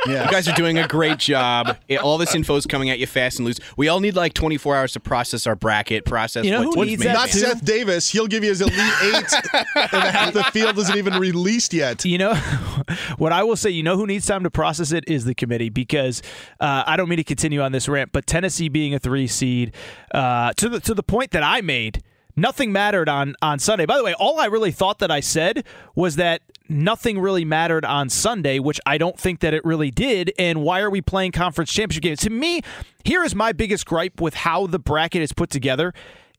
[0.07, 0.25] Yeah.
[0.25, 1.77] You guys are doing a great job.
[2.03, 3.59] All this info is coming at you fast and loose.
[3.77, 6.85] We all need like 24 hours to process our bracket, process You know what who
[6.85, 7.39] teams needs that Not too?
[7.39, 8.11] Seth Davis.
[8.11, 9.33] He'll give you his elite eight,
[9.75, 12.05] and half the field isn't even released yet.
[12.05, 12.35] You know,
[13.19, 15.69] what I will say, you know who needs time to process it is the committee
[15.69, 16.23] because
[16.61, 19.75] uh, I don't mean to continue on this rant, but Tennessee being a three seed,
[20.15, 22.03] uh, to the to the point that I made,
[22.41, 23.87] nothing mattered on on Sunday.
[23.87, 25.65] By the way, all I really thought that I said
[25.95, 30.33] was that nothing really mattered on Sunday, which I don't think that it really did.
[30.39, 32.21] And why are we playing conference championship games?
[32.21, 32.63] To me,
[33.05, 35.93] here is my biggest gripe with how the bracket is put together.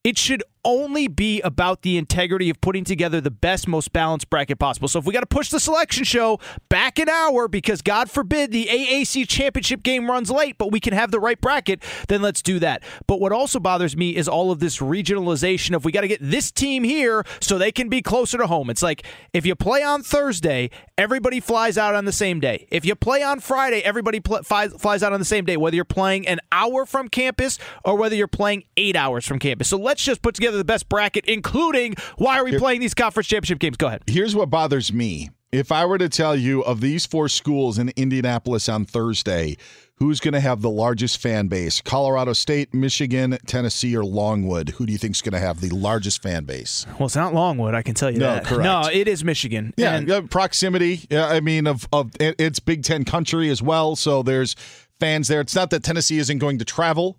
[0.04, 4.60] It should only be about the integrity of putting together the best, most balanced bracket
[4.60, 4.88] possible.
[4.88, 6.40] So if we got to push the selection show
[6.70, 10.94] back an hour because God forbid the AAC championship game runs late, but we can
[10.94, 12.84] have the right bracket, then let's do that.
[13.08, 16.20] But what also bothers me is all of this regionalization of we got to get
[16.22, 18.70] this team here so they can be closer to home.
[18.70, 22.68] It's like if you play on Thursday, everybody flies out on the same day.
[22.72, 25.76] If you play on Friday, everybody pl- flies, flies out on the same day, whether
[25.76, 29.68] you're playing an hour from campus or whether you're playing eight hours from campus.
[29.68, 33.28] So let's just put together the best bracket, including why are we playing these conference
[33.28, 33.78] championship games?
[33.78, 34.04] Go ahead.
[34.08, 35.30] Here's what bothers me.
[35.52, 39.58] If I were to tell you of these four schools in Indianapolis on Thursday,
[39.96, 41.82] who's going to have the largest fan base?
[41.82, 44.70] Colorado State, Michigan, Tennessee, or Longwood?
[44.70, 46.86] Who do you think is going to have the largest fan base?
[46.98, 48.46] Well, it's not Longwood, I can tell you No, that.
[48.46, 48.64] correct.
[48.64, 49.74] No, it is Michigan.
[49.76, 51.02] Yeah, And- proximity.
[51.10, 54.56] Yeah, I mean, of of it's Big Ten country as well, so there's
[55.02, 55.42] fans there.
[55.42, 57.18] It's not that Tennessee isn't going to travel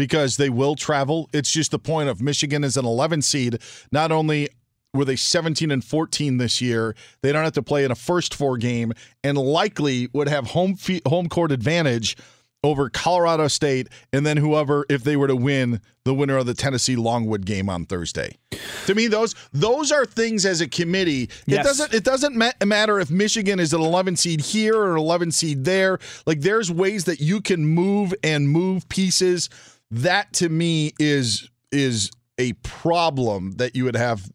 [0.00, 1.28] because they will travel.
[1.30, 3.58] It's just the point of Michigan is an 11 seed.
[3.92, 4.48] Not only
[4.94, 8.34] were they 17 and 14 this year, they don't have to play in a first
[8.34, 12.16] four game, and likely would have home fe- home court advantage
[12.64, 16.54] over Colorado State, and then whoever, if they were to win, the winner of the
[16.54, 18.38] Tennessee Longwood game on Thursday.
[18.86, 21.28] To me, those those are things as a committee.
[21.46, 24.98] It doesn't it doesn't ma- matter if Michigan is an 11 seed here or an
[24.98, 25.98] 11 seed there.
[26.24, 29.50] Like there's ways that you can move and move pieces.
[29.90, 34.30] That to me is is a problem that you would have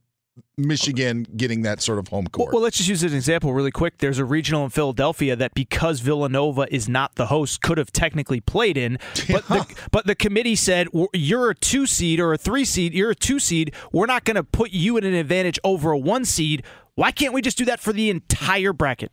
[0.57, 2.53] Michigan getting that sort of home court.
[2.53, 3.98] Well, let's just use an example really quick.
[3.98, 8.40] There's a regional in Philadelphia that because Villanova is not the host, could have technically
[8.40, 8.98] played in,
[9.30, 12.94] but the, but the committee said you're a two seed or a three seed.
[12.94, 13.73] You're a two seed.
[13.91, 16.64] We're not going to put you in an advantage over a one seed.
[16.95, 19.11] Why can't we just do that for the entire bracket?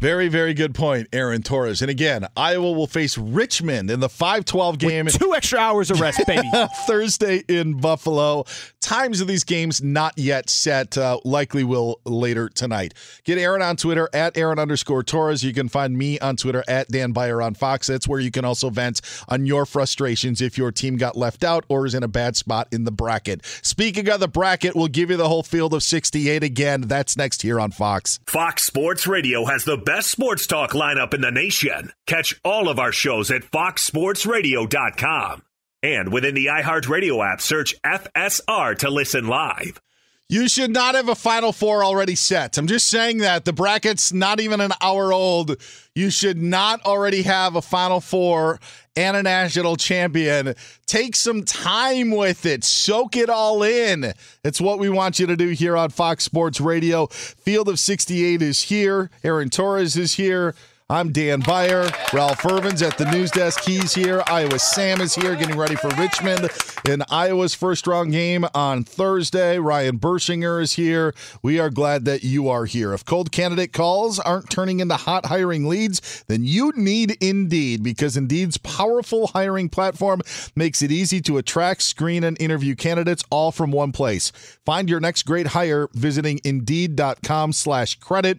[0.00, 1.82] Very, very good point, Aaron Torres.
[1.82, 5.06] And again, Iowa will face Richmond in the 5-12 game.
[5.06, 6.48] With two extra hours of rest, baby.
[6.86, 8.44] Thursday in Buffalo.
[8.80, 10.96] Times of these games not yet set.
[10.96, 12.94] Uh, likely will later tonight.
[13.24, 15.42] Get Aaron on Twitter at Aaron underscore Torres.
[15.42, 17.88] You can find me on Twitter at Dan Beyer on Fox.
[17.88, 21.64] That's where you can also vent on your frustrations if your team got left out
[21.68, 23.44] or is in a bad spot in the bracket.
[23.62, 26.82] Speaking of the bracket, we'll give you the whole field of 68 again.
[26.82, 28.20] That's next here on Fox.
[28.28, 31.90] Fox Sports Radio has the best sports talk lineup in the nation.
[32.06, 35.42] Catch all of our shows at foxsportsradio.com.
[35.82, 39.80] And within the iHeartRadio app, search FSR to listen live.
[40.28, 42.58] You should not have a Final Four already set.
[42.58, 43.46] I'm just saying that.
[43.46, 45.56] The bracket's not even an hour old.
[45.94, 48.60] You should not already have a Final Four
[48.98, 50.54] and a national champion.
[50.86, 54.12] Take some time with it, soak it all in.
[54.42, 57.06] It's what we want you to do here on Fox Sports Radio.
[57.06, 59.08] Field of 68 is here.
[59.22, 60.56] Aaron Torres is here.
[60.90, 61.90] I'm Dan Beyer.
[62.14, 63.62] Ralph Irvins at the news desk.
[63.62, 64.22] He's here.
[64.26, 66.48] Iowa Sam is here getting ready for Richmond
[66.88, 69.58] in Iowa's first round game on Thursday.
[69.58, 71.14] Ryan Bershinger is here.
[71.42, 72.94] We are glad that you are here.
[72.94, 78.16] If cold candidate calls aren't turning into hot hiring leads, then you need Indeed because
[78.16, 80.22] Indeed's powerful hiring platform
[80.56, 84.32] makes it easy to attract, screen, and interview candidates all from one place.
[84.64, 88.38] Find your next great hire visiting Indeed.com slash credit.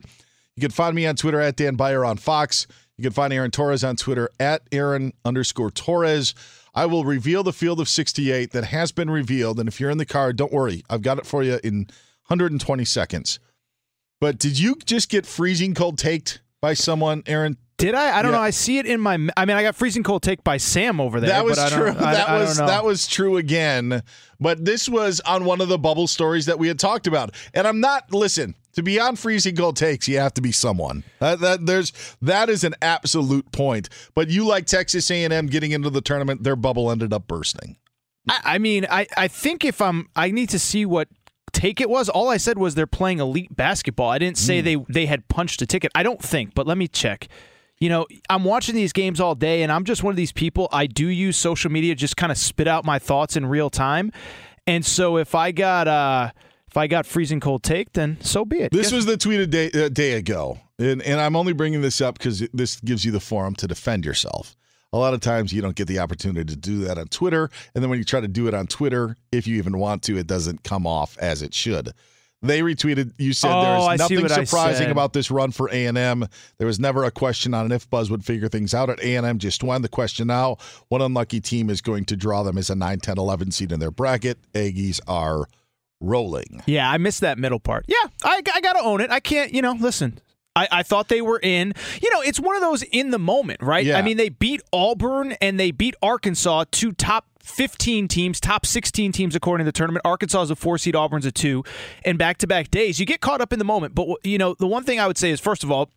[0.60, 2.68] You can find me on Twitter at Dan Beyer on Fox.
[2.98, 6.36] You can find Aaron Torres on Twitter at Aaron underscore Torres.
[6.76, 9.58] I will reveal the field of 68 that has been revealed.
[9.58, 10.84] And if you're in the car, don't worry.
[10.90, 11.88] I've got it for you in
[12.28, 13.40] 120 seconds.
[14.20, 17.56] But did you just get freezing cold taked by someone, Aaron?
[17.78, 18.20] Did I?
[18.20, 18.40] I don't Yeah.
[18.40, 18.44] know.
[18.44, 19.14] I see it in my.
[19.38, 21.30] I mean, I got freezing cold take by Sam over there.
[21.30, 21.86] That was I true.
[21.86, 22.68] don't, I, that I was know.
[22.68, 24.04] that was true again.
[24.42, 27.34] But this was on one of the bubble stories that we had talked about.
[27.54, 30.08] And I'm not listen to be on freezing cold takes.
[30.08, 31.04] You have to be someone.
[31.20, 33.90] That, that there's that is an absolute point.
[34.16, 36.44] But you like Texas A&M getting into the tournament.
[36.44, 37.78] Their bubble ended up bursting.
[38.30, 41.08] I, I mean, I, I think if I'm, I need to see what
[41.52, 42.10] take it was.
[42.10, 44.10] All I said was they're playing elite basketball.
[44.10, 45.92] I didn't say they they had punched a ticket.
[45.96, 47.28] I don't think, but let me check.
[47.80, 50.68] You know, I'm watching these games all day, and I'm just one of these people.
[50.72, 54.12] I do use social media, just kind of spit out my thoughts in real time.
[54.68, 56.32] And so if I got uh
[56.70, 58.72] if I got freezing cold take, then so be it.
[58.72, 61.82] This Guess- was the tweet a day, a day ago, and and I'm only bringing
[61.82, 64.56] this up because this gives you the forum to defend yourself.
[64.92, 67.84] A lot of times you don't get the opportunity to do that on Twitter, and
[67.84, 70.28] then when you try to do it on Twitter, if you even want to, it
[70.28, 71.92] doesn't come off as it should.
[72.42, 73.14] They retweeted.
[73.18, 76.26] You said Oh, there's see nothing surprising about this run for A and M.
[76.58, 79.26] There was never a question on if Buzz would figure things out at A and
[79.26, 79.40] M.
[79.40, 79.82] Just one.
[79.82, 83.18] The question now: What unlucky team is going to draw them as a 9, 10,
[83.18, 84.38] 11 seed in their bracket?
[84.54, 85.48] Aggies are
[86.00, 86.62] rolling.
[86.66, 87.86] Yeah, I missed that middle part.
[87.88, 89.12] Yeah, I, I got to own it.
[89.12, 90.20] I can't, you know, listen.
[90.56, 91.74] I, I thought they were in.
[92.02, 93.86] You know, it's one of those in the moment, right?
[93.86, 93.98] Yeah.
[93.98, 99.12] I mean, they beat Auburn and they beat Arkansas, two top 15 teams, top 16
[99.12, 100.06] teams according to the tournament.
[100.06, 101.64] Arkansas is a four seed, Auburn's a two,
[102.04, 103.00] and back to back days.
[103.00, 103.96] You get caught up in the moment.
[103.96, 105.90] But, you know, the one thing I would say is, first of all,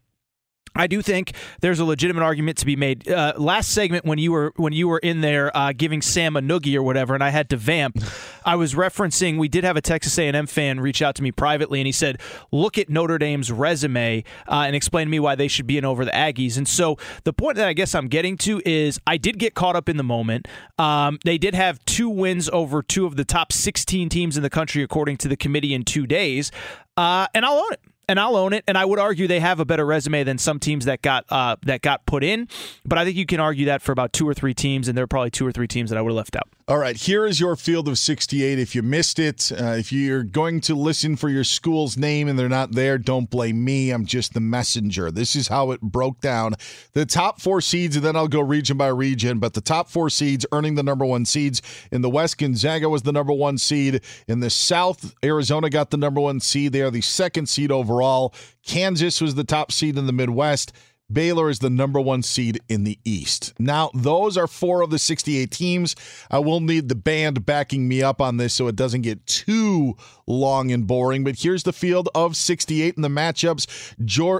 [0.74, 3.08] I do think there's a legitimate argument to be made.
[3.08, 6.40] Uh, last segment when you were when you were in there uh, giving Sam a
[6.40, 7.98] noogie or whatever, and I had to vamp.
[8.44, 11.80] I was referencing we did have a Texas A&M fan reach out to me privately,
[11.80, 12.20] and he said,
[12.50, 15.84] "Look at Notre Dame's resume uh, and explain to me why they should be in
[15.84, 19.18] over the Aggies." And so the point that I guess I'm getting to is I
[19.18, 20.48] did get caught up in the moment.
[20.78, 24.50] Um, they did have two wins over two of the top 16 teams in the
[24.50, 26.50] country according to the committee in two days,
[26.96, 28.64] uh, and I'll own it and I'll own it.
[28.66, 31.56] And I would argue they have a better resume than some teams that got uh,
[31.62, 32.48] that got put in.
[32.84, 35.04] But I think you can argue that for about two or three teams, and there
[35.04, 36.48] are probably two or three teams that I would have left out.
[36.68, 38.56] All right, here is your field of 68.
[38.56, 42.38] If you missed it, uh, if you're going to listen for your school's name and
[42.38, 43.90] they're not there, don't blame me.
[43.90, 45.10] I'm just the messenger.
[45.10, 46.54] This is how it broke down.
[46.92, 50.08] The top four seeds, and then I'll go region by region, but the top four
[50.08, 51.62] seeds earning the number one seeds.
[51.90, 54.00] In the West, Gonzaga was the number one seed.
[54.28, 56.72] In the South, Arizona got the number one seed.
[56.72, 58.32] They are the second seed overall.
[58.64, 60.72] Kansas was the top seed in the Midwest.
[61.12, 63.52] Baylor is the number one seed in the East.
[63.58, 65.96] Now, those are four of the 68 teams.
[66.30, 69.96] I will need the band backing me up on this so it doesn't get too
[70.26, 71.24] long and boring.
[71.24, 73.66] But here's the field of 68 in the matchups.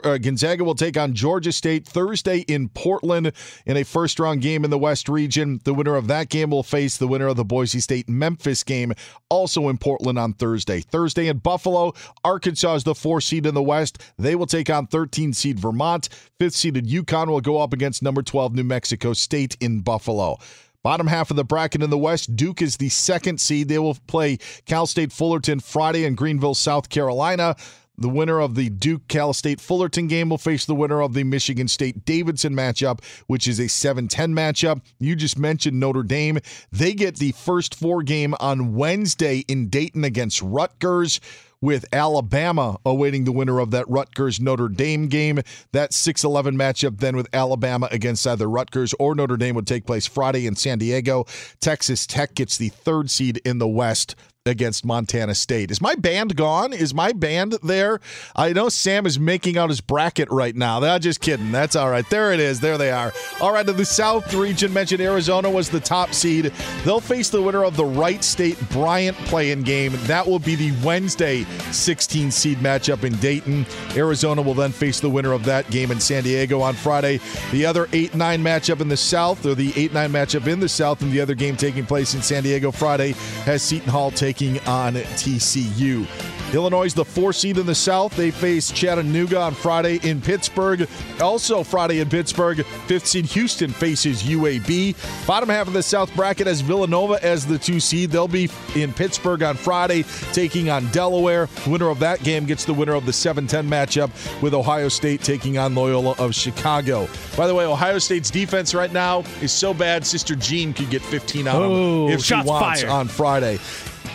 [0.05, 3.33] Uh, Gonzaga will take on Georgia State Thursday in Portland
[3.67, 5.61] in a first round game in the West region.
[5.65, 8.93] The winner of that game will face the winner of the Boise State Memphis game,
[9.29, 10.81] also in Portland on Thursday.
[10.81, 11.93] Thursday in Buffalo,
[12.25, 14.03] Arkansas is the four seed in the West.
[14.19, 16.09] They will take on 13 seed Vermont.
[16.39, 20.39] Fifth seeded UConn will go up against number 12 New Mexico State in Buffalo.
[20.83, 23.69] Bottom half of the bracket in the West, Duke is the second seed.
[23.69, 27.55] They will play Cal State Fullerton Friday in Greenville, South Carolina.
[27.99, 31.23] The winner of the Duke Cal State Fullerton game will face the winner of the
[31.23, 34.81] Michigan State Davidson matchup, which is a 7 10 matchup.
[34.99, 36.41] You just mentioned Notre Dame.
[36.73, 41.21] They get the first four game on Wednesday in Dayton against Rutgers
[41.63, 45.41] with Alabama awaiting the winner of that Rutgers Notre Dame game.
[45.73, 49.87] That 6 11 matchup then with Alabama against either Rutgers or Notre Dame would take
[49.87, 51.25] place Friday in San Diego.
[51.61, 54.15] Texas Tech gets the third seed in the West
[54.47, 55.71] against Montana State.
[55.71, 56.73] Is my band gone?
[56.73, 58.01] Is my band there?
[58.35, 60.81] I know Sam is making out his bracket right now.
[60.81, 61.53] That just kidding.
[61.53, 62.09] That's all right.
[62.11, 62.59] There it is.
[62.59, 63.13] There they are.
[63.41, 66.53] All right, to the South region mentioned Arizona was the top seed.
[66.85, 69.93] They'll face the winner of the Wright State Bryant play-in game.
[70.07, 73.65] That will be the Wednesday 16 seed matchup in Dayton.
[73.95, 77.21] Arizona will then face the winner of that game in San Diego on Friday.
[77.53, 78.11] The other 8-9
[78.43, 81.57] matchup in the South, or the 8-9 matchup in the South, and the other game
[81.57, 83.13] taking place in San Diego Friday
[83.45, 86.07] has Seton Hall taking taking on TCU.
[86.55, 88.17] Illinois is the four seed in the South.
[88.17, 90.89] They face Chattanooga on Friday in Pittsburgh.
[91.21, 94.97] Also, Friday in Pittsburgh, fifth seed Houston faces UAB.
[95.27, 98.11] Bottom half of the South bracket has Villanova as the two seed.
[98.11, 101.49] They'll be in Pittsburgh on Friday, taking on Delaware.
[101.67, 104.11] Winner of that game gets the winner of the 7 10 matchup
[104.43, 107.07] with Ohio State taking on Loyola of Chicago.
[107.37, 111.03] By the way, Ohio State's defense right now is so bad, Sister Jean could get
[111.03, 112.91] 15 on oh, them if she wants fired.
[112.91, 113.59] on Friday.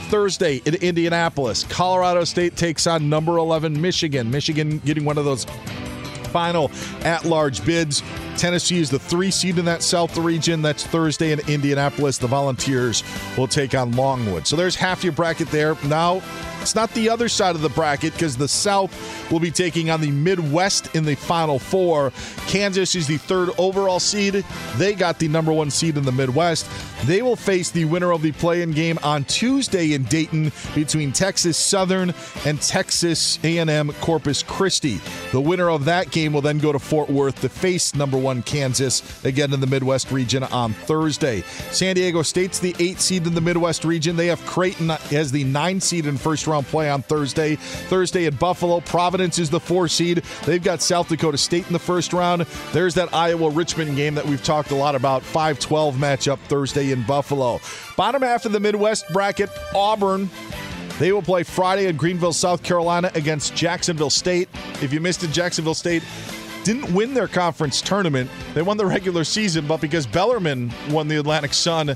[0.08, 1.64] Thursday in Indianapolis.
[1.66, 4.32] Colorado State takes on number 11 Michigan.
[4.32, 5.46] Michigan getting one of those
[6.28, 6.72] final
[7.02, 8.04] at large bids.
[8.38, 10.62] Tennessee is the three seed in that South region.
[10.62, 12.18] That's Thursday in Indianapolis.
[12.18, 13.04] The Volunteers
[13.38, 14.46] will take on Longwood.
[14.46, 15.76] So there's half your bracket there.
[15.86, 16.22] Now,
[16.68, 20.02] it's not the other side of the bracket because the South will be taking on
[20.02, 22.11] the Midwest in the Final Four.
[22.48, 24.44] Kansas is the third overall seed.
[24.76, 26.69] They got the number one seed in the Midwest.
[27.06, 31.56] They will face the winner of the play-in game on Tuesday in Dayton between Texas
[31.56, 32.14] Southern
[32.44, 34.99] and Texas A&M Corpus Christi.
[35.31, 38.41] The winner of that game will then go to Fort Worth to face number one
[38.44, 41.44] Kansas again in the Midwest region on Thursday.
[41.72, 44.15] San Diego State's the eight seed in the Midwest region.
[44.15, 47.56] They have Creighton as the nine seed in first round play on Thursday.
[47.56, 50.24] Thursday at Buffalo, Providence is the four seed.
[50.46, 52.44] They've got South Dakota State in the first round.
[52.72, 55.24] There's that Iowa Richmond game that we've talked a lot about.
[55.24, 57.60] 5 12 matchup Thursday in Buffalo.
[57.96, 60.30] Bottom half of the Midwest bracket, Auburn.
[61.00, 64.50] They will play Friday in Greenville, South Carolina against Jacksonville State.
[64.82, 66.02] If you missed it, Jacksonville State
[66.68, 68.30] didn't win their conference tournament.
[68.53, 71.95] They won the regular season, but because Bellarmine won the Atlantic Sun,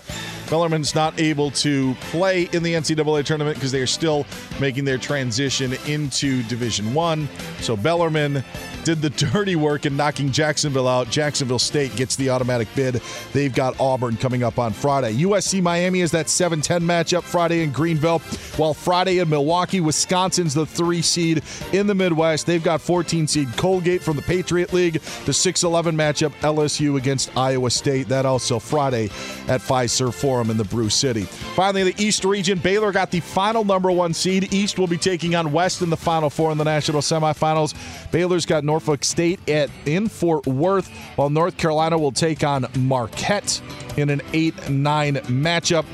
[0.50, 4.26] Bellarmine's not able to play in the NCAA tournament because they are still
[4.62, 7.28] making their transition into Division One.
[7.60, 8.46] So Bellarmine
[8.84, 11.10] did the dirty work in knocking Jacksonville out.
[11.10, 13.02] Jacksonville State gets the automatic bid.
[13.34, 15.14] They've got Auburn coming up on Friday.
[15.18, 18.20] USC Miami is that 7 10 matchup Friday in Greenville,
[18.58, 21.44] while Friday in Milwaukee, Wisconsin's the three seed
[21.74, 22.46] in the Midwest.
[22.46, 25.02] They've got 14 seed Colgate from the Patriot League.
[25.26, 28.08] The 6 11 matchup LSU against Iowa State.
[28.08, 29.06] That also Friday
[29.48, 31.24] at Fiserv Forum in the Brew City.
[31.24, 34.54] Finally, the East region, Baylor got the final number one seed.
[34.54, 37.74] East will be taking on West in the Final Four in the national semifinals.
[38.12, 40.88] Baylor's got Norfolk State at in Fort Worth,
[41.18, 43.62] while North Carolina will take on Marquette
[43.98, 45.86] in an 8 9 matchup.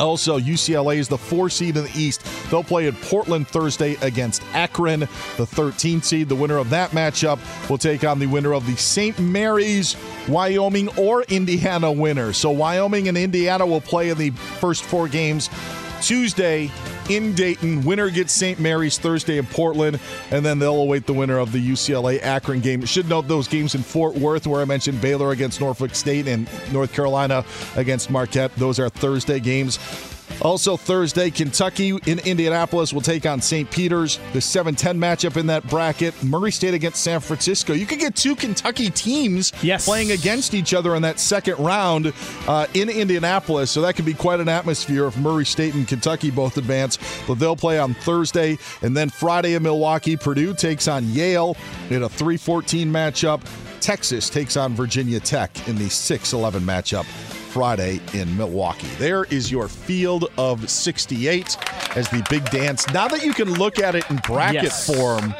[0.00, 2.24] Also, UCLA is the four seed in the East.
[2.50, 6.30] They'll play in Portland Thursday against Akron, the 13 seed.
[6.30, 9.18] The winner of that matchup will take on the winner of the St.
[9.18, 9.94] Mary's,
[10.28, 12.32] Wyoming, or Indiana winner.
[12.32, 15.50] So, Wyoming and Indiana will play in the first four games
[16.00, 16.70] Tuesday
[17.08, 17.84] in Dayton.
[17.84, 18.58] Winner gets St.
[18.58, 19.98] Mary's Thursday in Portland,
[20.30, 22.84] and then they'll await the winner of the UCLA Akron game.
[22.84, 26.48] Should note those games in Fort Worth, where I mentioned Baylor against Norfolk State and
[26.72, 27.44] North Carolina
[27.76, 28.54] against Marquette.
[28.56, 29.78] Those are Thursday games.
[30.40, 33.70] Also, Thursday, Kentucky in Indianapolis will take on St.
[33.70, 34.18] Peter's.
[34.32, 36.20] The 7 10 matchup in that bracket.
[36.22, 37.72] Murray State against San Francisco.
[37.72, 39.84] You could get two Kentucky teams yes.
[39.84, 42.12] playing against each other in that second round
[42.46, 43.70] uh, in Indianapolis.
[43.70, 46.98] So that could be quite an atmosphere if Murray State and Kentucky both advance.
[47.26, 48.58] But they'll play on Thursday.
[48.82, 51.56] And then Friday in Milwaukee, Purdue takes on Yale
[51.90, 53.42] in a 3 14 matchup.
[53.80, 57.06] Texas takes on Virginia Tech in the 6 11 matchup.
[57.48, 58.86] Friday in Milwaukee.
[58.98, 61.56] There is your field of 68
[61.96, 62.86] as the big dance.
[62.92, 64.86] Now that you can look at it in bracket Yes.
[64.86, 65.34] form,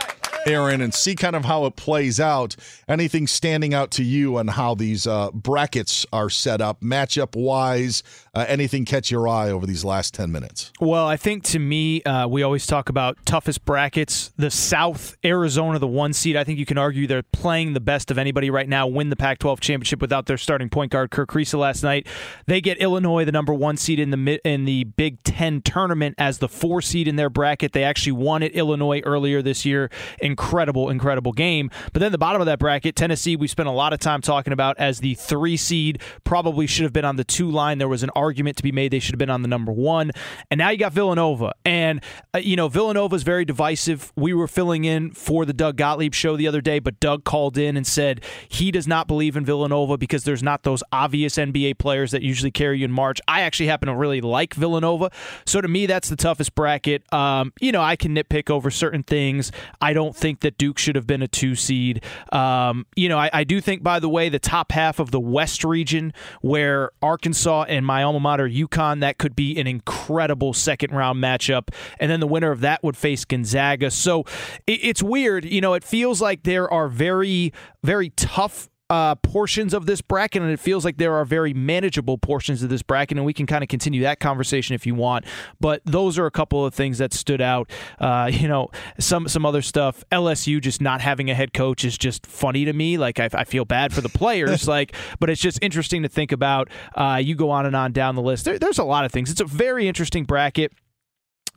[0.49, 2.57] Aaron, and see kind of how it plays out.
[2.89, 8.03] Anything standing out to you on how these uh, brackets are set up, matchup wise?
[8.35, 10.73] Uh, anything catch your eye over these last 10 minutes?
[10.81, 14.33] Well, I think to me, uh, we always talk about toughest brackets.
[14.37, 16.37] The South, Arizona, the one seed.
[16.37, 19.17] I think you can argue they're playing the best of anybody right now, win the
[19.17, 22.07] Pac 12 championship without their starting point guard, Kerr Kriisa, last night.
[22.47, 26.39] They get Illinois, the number one seed in the, in the Big Ten tournament, as
[26.39, 27.73] the four seed in their bracket.
[27.73, 29.91] They actually won at Illinois earlier this year.
[30.39, 31.69] Incredible, incredible game.
[31.93, 34.53] But then the bottom of that bracket, Tennessee, we spent a lot of time talking
[34.53, 37.79] about as the three seed, probably should have been on the two line.
[37.79, 40.13] There was an argument to be made they should have been on the number one.
[40.49, 41.55] And now you got Villanova.
[41.65, 42.01] And,
[42.33, 44.13] uh, you know, Villanova is very divisive.
[44.15, 47.59] We were filling in for the Doug Gottlieb show the other day, but Doug called
[47.59, 51.79] in and said he does not believe in Villanova because there's not those obvious NBA
[51.79, 53.21] players that usually carry you in March.
[53.27, 55.11] I actually happen to really like Villanova.
[55.47, 57.03] So to me, that's the toughest bracket.
[57.13, 59.51] Um, you know, I can nitpick over certain things.
[59.81, 62.05] I don't think that Duke should have been a two seed.
[62.33, 65.21] Um, you know, I, I do think, by the way, the top half of the
[65.21, 70.93] West region, where Arkansas and my alma mater, UConn, that could be an incredible second
[70.93, 71.69] round matchup.
[71.99, 73.91] And then the winner of that would face Gonzaga.
[73.91, 74.21] So
[74.67, 75.45] it, it's weird.
[75.45, 77.53] You know, it feels like there are very,
[77.83, 82.17] very tough uh, portions of this bracket, and it feels like there are very manageable
[82.17, 85.25] portions of this bracket, and we can kind of continue that conversation if you want.
[85.61, 87.71] But those are a couple of things that stood out.
[87.99, 90.05] Uh, you know, some some other stuff.
[90.11, 92.97] LSU just not having a head coach is just funny to me.
[92.97, 96.33] Like I, I feel bad for the players, like, but it's just interesting to think
[96.33, 96.69] about.
[96.95, 98.45] Uh, you go on and on down the list.
[98.45, 99.31] There, there's a lot of things.
[99.31, 100.73] It's a very interesting bracket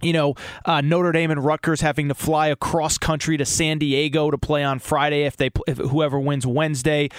[0.02, 4.32] you know, uh, Notre Dame and Rutgers having to fly across country to San Diego
[4.32, 7.10] to play on Friday if they if whoever wins Wednesday.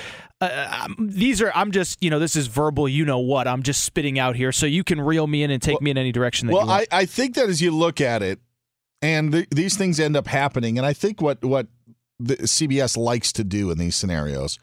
[0.40, 3.62] Uh, um, these are I'm just you know this is verbal you know what I'm
[3.62, 5.98] just spitting out here so you can reel me in and take well, me in
[5.98, 6.88] any direction that well, you want.
[6.90, 8.40] I, I think that as you look at it,
[9.00, 11.68] and th- these things end up happening, and I think what what
[12.18, 14.58] the CBS likes to do in these scenarios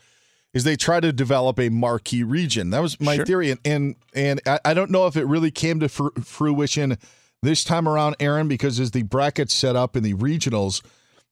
[0.53, 2.71] is they try to develop a marquee region.
[2.71, 3.25] That was my sure.
[3.25, 6.97] theory, and and and I, I, don't know if it really came to fr- fruition
[7.41, 10.81] this time around, Aaron, because as the brackets set up in the regionals,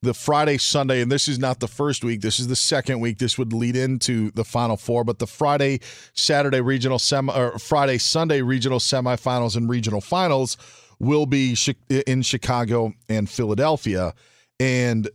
[0.01, 3.17] the Friday, Sunday, and this is not the first week, this is the second week.
[3.17, 5.79] This would lead into the Final Four, but the Friday,
[6.13, 10.55] Saturday regional semi, or Friday, Sunday regional semifinals and regional finals
[10.99, 11.55] will be
[11.89, 14.13] in Chicago and Philadelphia.
[14.59, 15.09] And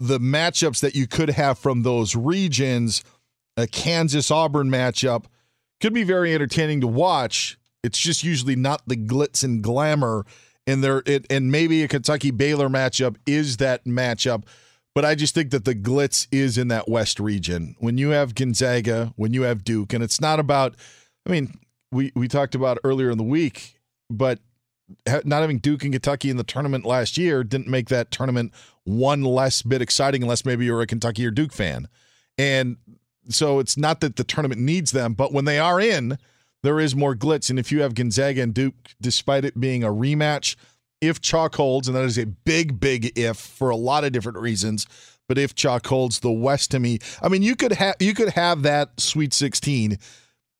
[0.00, 3.04] the matchups that you could have from those regions,
[3.56, 5.24] a Kansas Auburn matchup,
[5.80, 10.24] could be very entertaining to watch it's just usually not the glitz and glamour
[10.66, 14.44] and there it, and maybe a Kentucky Baylor matchup is that matchup.
[14.94, 17.76] But I just think that the glitz is in that West region.
[17.78, 20.76] When you have Gonzaga, when you have Duke, and it's not about
[21.26, 21.58] I mean,
[21.92, 23.78] we, we talked about earlier in the week,
[24.08, 24.38] but
[25.06, 28.52] not having Duke and Kentucky in the tournament last year didn't make that tournament
[28.84, 31.88] one less bit exciting unless maybe you're a Kentucky or Duke fan.
[32.38, 32.76] And
[33.28, 36.18] so it's not that the tournament needs them, but when they are in,
[36.62, 37.50] there is more glitz.
[37.50, 40.56] And if you have Gonzaga and Duke, despite it being a rematch,
[41.00, 44.38] if chalk holds, and that is a big, big if for a lot of different
[44.38, 44.86] reasons,
[45.28, 48.30] but if chalk holds, the West to me, I mean, you could have you could
[48.30, 49.98] have that Sweet 16.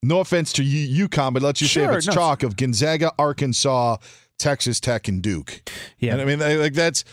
[0.03, 2.15] No offense to you, UConn, but let's just sure, say if it's no.
[2.15, 3.99] chalk of Gonzaga, Arkansas,
[4.39, 5.69] Texas Tech, and Duke.
[5.99, 7.05] Yeah, and I mean, like that's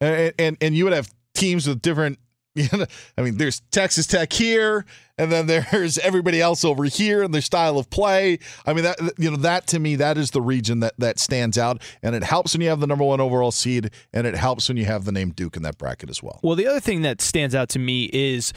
[0.00, 2.18] and and, and you would have teams with different
[2.54, 2.86] You know,
[3.18, 4.84] I mean, there's Texas Tech here,
[5.18, 8.38] and then there's everybody else over here and their style of play.
[8.66, 11.58] I mean, that you know, that to me, that is the region that that stands
[11.58, 14.68] out, and it helps when you have the number one overall seed, and it helps
[14.68, 16.40] when you have the name Duke in that bracket as well.
[16.42, 18.52] Well, the other thing that stands out to me is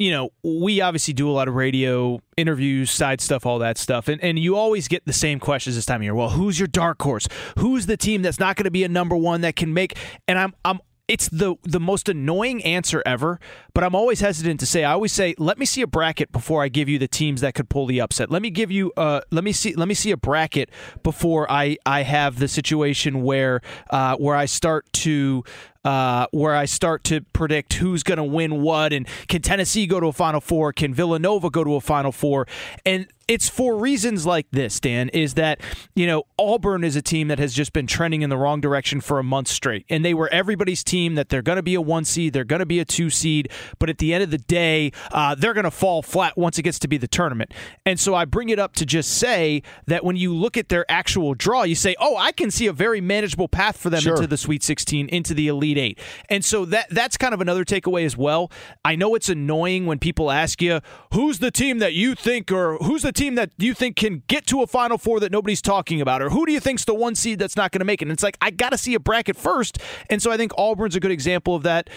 [0.00, 4.08] you know, we obviously do a lot of radio interviews, side stuff, all that stuff.
[4.08, 6.14] And, and you always get the same questions this time of year.
[6.14, 7.28] Well, who's your dark horse?
[7.58, 9.98] Who's the team that's not going to be a number one that can make?
[10.26, 10.80] And I'm, I'm
[11.10, 13.40] it's the the most annoying answer ever,
[13.74, 14.84] but I'm always hesitant to say.
[14.84, 17.54] I always say, let me see a bracket before I give you the teams that
[17.54, 18.30] could pull the upset.
[18.30, 20.70] Let me give you uh let me see let me see a bracket
[21.02, 23.60] before I I have the situation where
[23.90, 25.42] uh where I start to
[25.84, 29.98] uh, where I start to predict who's going to win what, and can Tennessee go
[29.98, 30.72] to a Final Four?
[30.72, 32.46] Can Villanova go to a Final Four?
[32.84, 35.60] And it's for reasons like this, Dan, is that,
[35.94, 39.00] you know, Auburn is a team that has just been trending in the wrong direction
[39.00, 39.86] for a month straight.
[39.88, 42.58] And they were everybody's team that they're going to be a one seed, they're going
[42.58, 43.48] to be a two seed,
[43.78, 46.62] but at the end of the day, uh, they're going to fall flat once it
[46.62, 47.54] gets to be the tournament.
[47.86, 50.84] And so I bring it up to just say that when you look at their
[50.90, 54.16] actual draw, you say, oh, I can see a very manageable path for them sure.
[54.16, 56.00] into the Sweet 16, into the Elite Eight.
[56.28, 58.50] And so that that's kind of another takeaway as well.
[58.84, 60.80] I know it's annoying when people ask you,
[61.14, 64.46] who's the team that you think, or who's the team that you think can get
[64.46, 67.14] to a Final Four that nobody's talking about, or who do you think's the one
[67.14, 68.06] seed that's not going to make it?
[68.06, 69.78] And it's like I got to see a bracket first,
[70.08, 71.90] and so I think Auburn's a good example of that.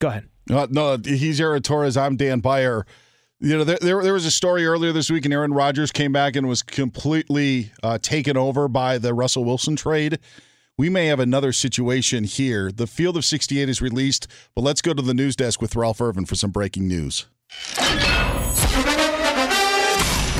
[0.00, 0.28] Go ahead.
[0.50, 1.96] Uh, no, he's Aaron Torres.
[1.96, 2.86] I'm Dan Beyer.
[3.40, 6.12] You know, there, there, there was a story earlier this week, and Aaron Rodgers came
[6.12, 10.18] back and was completely uh, taken over by the Russell Wilson trade.
[10.76, 12.72] We may have another situation here.
[12.72, 16.00] The Field of 68 is released, but let's go to the news desk with Ralph
[16.00, 17.26] Irvin for some breaking news.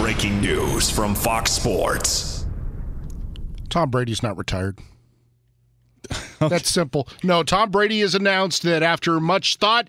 [0.08, 2.46] Breaking news from Fox Sports.
[3.68, 4.78] Tom Brady's not retired.
[6.38, 7.06] That's simple.
[7.22, 9.86] No, Tom Brady has announced that after much thought,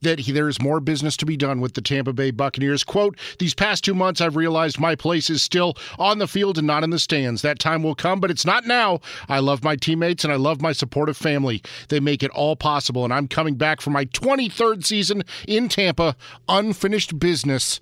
[0.00, 2.82] that he, there is more business to be done with the Tampa Bay Buccaneers.
[2.82, 6.66] Quote, these past two months, I've realized my place is still on the field and
[6.66, 7.42] not in the stands.
[7.42, 9.00] That time will come, but it's not now.
[9.28, 11.62] I love my teammates and I love my supportive family.
[11.88, 16.16] They make it all possible, and I'm coming back for my 23rd season in Tampa.
[16.48, 17.80] Unfinished business.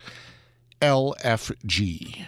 [0.81, 2.24] LFG.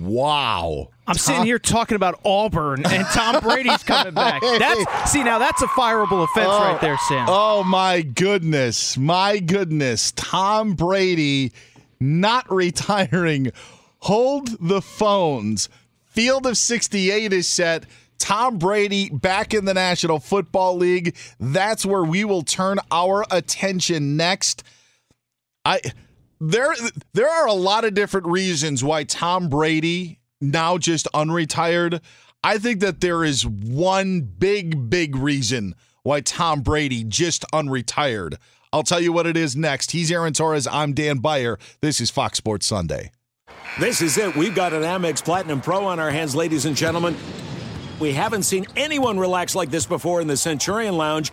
[0.00, 0.90] Wow.
[1.06, 4.42] I'm sitting here talking about Auburn and Tom Brady's coming back.
[4.42, 7.26] That's see now that's a fireable offense Oh, right there, Sam.
[7.28, 8.98] Oh my goodness.
[8.98, 10.12] My goodness.
[10.12, 11.52] Tom Brady
[12.00, 13.52] not retiring.
[14.00, 15.68] Hold the phones.
[16.04, 17.84] Field of 68 is set.
[18.18, 21.14] Tom Brady back in the National Football League.
[21.38, 24.62] That's where we will turn our attention next.
[25.64, 25.80] I
[26.40, 26.74] there
[27.12, 32.00] there are a lot of different reasons why Tom Brady now just unretired.
[32.44, 38.36] I think that there is one big big reason why Tom Brady just unretired.
[38.72, 39.92] I'll tell you what it is next.
[39.92, 40.66] He's Aaron Torres.
[40.66, 41.58] I'm Dan Beyer.
[41.80, 43.10] This is Fox Sports Sunday.
[43.80, 44.36] This is it.
[44.36, 47.16] We've got an Amex Platinum Pro on our hands, ladies and gentlemen.
[47.98, 51.32] We haven't seen anyone relax like this before in the Centurion Lounge.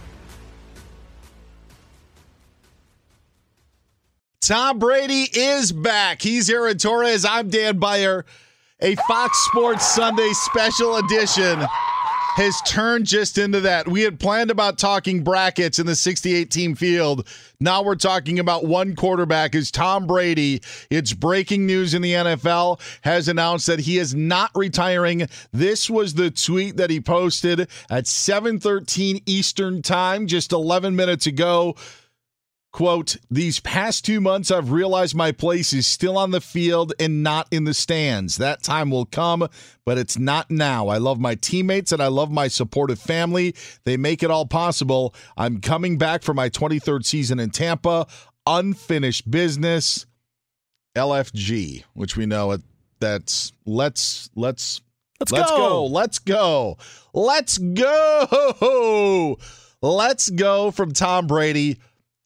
[4.41, 6.19] Tom Brady is back.
[6.19, 7.25] He's Aaron Torres.
[7.25, 8.25] I'm Dan Beyer.
[8.79, 11.63] A Fox Sports Sunday special edition
[12.33, 13.87] has turned just into that.
[13.87, 17.27] We had planned about talking brackets in the 68 team field.
[17.59, 20.63] Now we're talking about one quarterback is Tom Brady.
[20.89, 25.27] It's breaking news in the NFL has announced that he is not retiring.
[25.51, 31.75] This was the tweet that he posted at 7:13 Eastern Time just 11 minutes ago.
[32.71, 37.21] Quote, these past two months, I've realized my place is still on the field and
[37.21, 38.37] not in the stands.
[38.37, 39.47] That time will come,
[39.85, 40.87] but it's not now.
[40.87, 43.55] I love my teammates and I love my supportive family.
[43.83, 45.13] They make it all possible.
[45.35, 48.07] I'm coming back for my 23rd season in Tampa.
[48.47, 50.05] Unfinished business.
[50.95, 52.61] LFG, which we know it
[53.01, 54.81] that's let's let's
[55.21, 55.57] Let's let's go.
[55.57, 55.85] go.
[55.85, 56.77] Let's go.
[57.13, 59.37] Let's go.
[59.83, 61.79] Let's go from Tom Brady.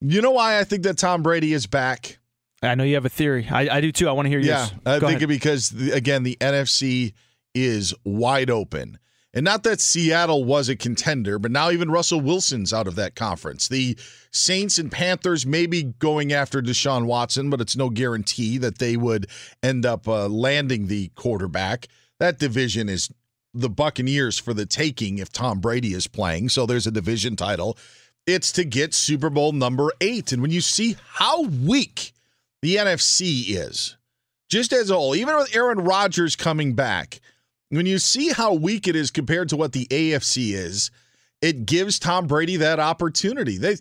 [0.07, 2.19] You know why I think that Tom Brady is back?
[2.61, 3.47] I know you have a theory.
[3.49, 4.07] I, I do too.
[4.07, 4.47] I want to hear yours.
[4.47, 5.23] Yeah, I Go think ahead.
[5.23, 7.13] it because the- again the NFC
[7.53, 8.97] is wide open.
[9.33, 13.15] And not that Seattle was a contender, but now even Russell Wilson's out of that
[13.15, 13.67] conference.
[13.67, 13.97] The
[14.31, 18.95] Saints and Panthers may be going after Deshaun Watson, but it's no guarantee that they
[18.95, 19.27] would
[19.61, 21.87] end up uh, landing the quarterback.
[22.17, 23.09] That division is
[23.53, 26.47] the Buccaneers for the taking if Tom Brady is playing.
[26.47, 27.77] So there's a division title.
[28.27, 30.31] It's to get Super Bowl number eight.
[30.31, 32.13] And when you see how weak
[32.61, 33.97] the NFC is,
[34.49, 37.19] just as a whole, even with Aaron Rodgers coming back,
[37.69, 40.91] when you see how weak it is compared to what the AFC is,
[41.41, 43.57] it gives Tom Brady that opportunity.
[43.57, 43.77] They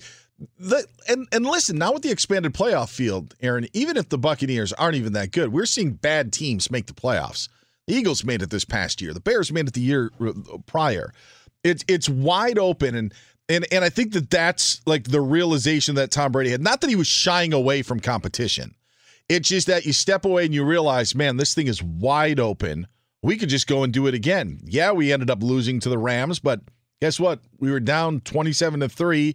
[0.59, 4.73] the, and and listen, now with the expanded playoff field, Aaron, even if the Buccaneers
[4.73, 7.49] aren't even that good, we're seeing bad teams make the playoffs.
[7.87, 9.13] The Eagles made it this past year.
[9.13, 10.11] The Bears made it the year
[10.67, 11.13] prior.
[11.63, 13.15] It's it's wide open, and
[13.49, 16.63] And and I think that that's like the realization that Tom Brady had.
[16.63, 18.75] Not that he was shying away from competition.
[19.29, 22.87] It's just that you step away and you realize, man, this thing is wide open.
[23.23, 24.61] We could just go and do it again.
[24.65, 26.61] Yeah, we ended up losing to the Rams, but
[27.01, 27.41] guess what?
[27.59, 29.35] We were down 27 to 3,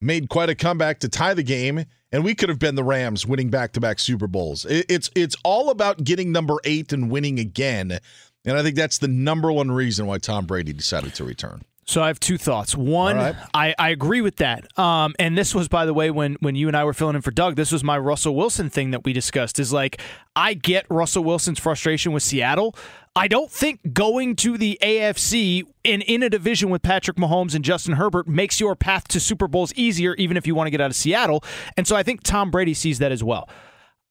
[0.00, 3.26] made quite a comeback to tie the game, and we could have been the Rams
[3.26, 4.64] winning back-to-back Super Bowls.
[4.68, 7.98] It's it's all about getting number 8 and winning again.
[8.44, 11.62] And I think that's the number one reason why Tom Brady decided to return.
[11.88, 12.74] So I have two thoughts.
[12.74, 13.36] One, right.
[13.54, 14.66] I, I agree with that.
[14.76, 17.22] Um, and this was, by the way, when when you and I were filling in
[17.22, 19.60] for Doug, this was my Russell Wilson thing that we discussed.
[19.60, 20.00] Is like
[20.34, 22.74] I get Russell Wilson's frustration with Seattle.
[23.14, 27.64] I don't think going to the AFC and in a division with Patrick Mahomes and
[27.64, 30.80] Justin Herbert makes your path to Super Bowls easier, even if you want to get
[30.80, 31.42] out of Seattle.
[31.76, 33.48] And so I think Tom Brady sees that as well.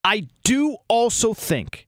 [0.04, 1.88] I do also think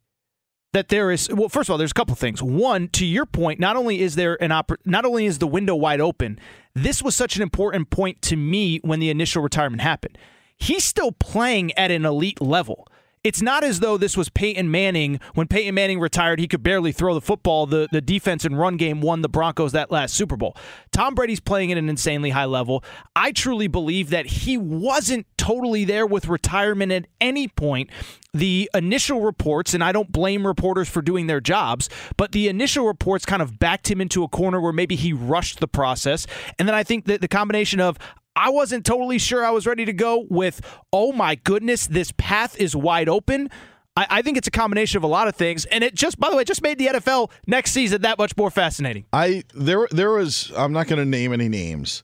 [0.74, 2.42] that there is well first of all there's a couple things.
[2.42, 5.76] One to your point not only is there an oppor- not only is the window
[5.76, 6.40] wide open
[6.76, 10.18] this was such an important point to me when the initial retirement happened.
[10.58, 12.88] He's still playing at an elite level
[13.24, 15.20] it's not as though this was Peyton Manning.
[15.34, 17.66] When Peyton Manning retired, he could barely throw the football.
[17.66, 20.56] The, the defense and run game won the Broncos that last Super Bowl.
[20.92, 22.84] Tom Brady's playing at an insanely high level.
[23.16, 27.90] I truly believe that he wasn't totally there with retirement at any point.
[28.34, 32.86] The initial reports, and I don't blame reporters for doing their jobs, but the initial
[32.86, 36.28] reports kind of backed him into a corner where maybe he rushed the process.
[36.60, 37.98] And then I think that the combination of,
[38.38, 40.62] I wasn't totally sure I was ready to go with,
[40.94, 43.50] oh my goodness, this path is wide open.
[43.96, 46.30] I, I, think it's a combination of a lot of things, and it just, by
[46.30, 49.06] the way, just made the NFL next season that much more fascinating.
[49.12, 52.04] I there there was I'm not going to name any names.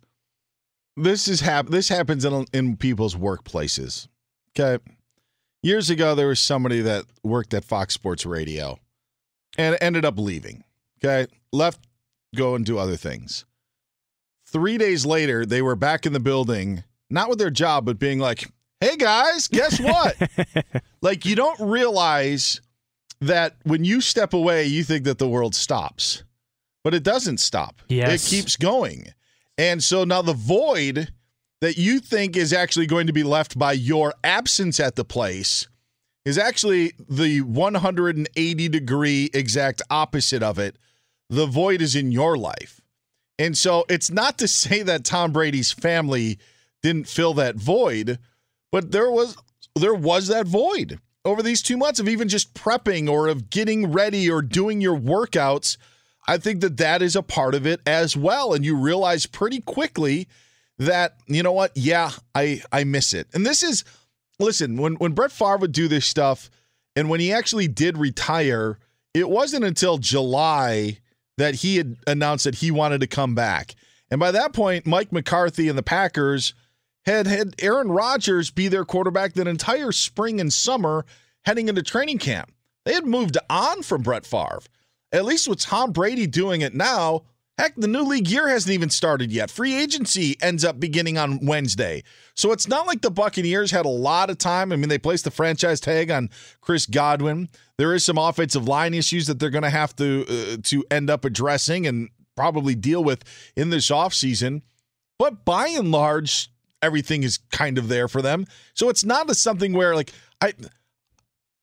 [0.98, 4.08] This is hap- this happens in in people's workplaces.
[4.60, 4.84] Okay,
[5.62, 8.80] years ago there was somebody that worked at Fox Sports Radio,
[9.56, 10.64] and ended up leaving.
[10.98, 11.80] Okay, left,
[12.36, 13.46] go and do other things.
[14.54, 18.20] Three days later, they were back in the building, not with their job, but being
[18.20, 18.48] like,
[18.80, 20.16] hey guys, guess what?
[21.02, 22.62] like, you don't realize
[23.20, 26.24] that when you step away, you think that the world stops,
[26.84, 27.82] but it doesn't stop.
[27.90, 28.32] Yes.
[28.32, 29.08] It keeps going.
[29.58, 31.12] And so now the void
[31.62, 35.68] that you think is actually going to be left by your absence at the place
[36.26, 40.76] is actually the 180 degree exact opposite of it.
[41.30, 42.83] The void is in your life.
[43.40, 46.38] And so it's not to say that Tom Brady's family
[46.82, 48.20] didn't fill that void,
[48.72, 49.38] but there was
[49.76, 53.92] there was that void over these 2 months of even just prepping or of getting
[53.92, 55.78] ready or doing your workouts.
[56.28, 59.62] I think that that is a part of it as well and you realize pretty
[59.62, 60.28] quickly
[60.78, 61.72] that you know what?
[61.76, 63.28] Yeah, I I miss it.
[63.34, 63.84] And this is
[64.40, 66.50] listen, when when Brett Favre would do this stuff
[66.96, 68.78] and when he actually did retire,
[69.14, 71.00] it wasn't until July
[71.38, 73.76] that he had announced that he wanted to come back.
[74.12, 76.54] And by that point, Mike McCarthy and the Packers
[77.06, 81.06] had had Aaron Rodgers be their quarterback that entire spring and summer
[81.46, 82.52] heading into training camp.
[82.86, 84.62] They had moved on from Brett Favre.
[85.12, 87.24] At least with Tom Brady doing it now,
[87.58, 89.52] heck, the new league year hasn't even started yet.
[89.52, 92.04] Free agency ends up beginning on Wednesday.
[92.36, 94.72] So it's not like the Buccaneers had a lot of time.
[94.72, 96.30] I mean, they placed the franchise tag on
[96.62, 97.50] Chris Godwin.
[97.78, 101.10] There is some offensive line issues that they're going to have to uh, to end
[101.10, 103.24] up addressing and probably deal with
[103.56, 104.62] in this offseason.
[105.20, 106.50] But by and large,
[106.82, 108.46] everything is kind of there for them.
[108.74, 110.12] So it's not a something where like
[110.42, 110.54] I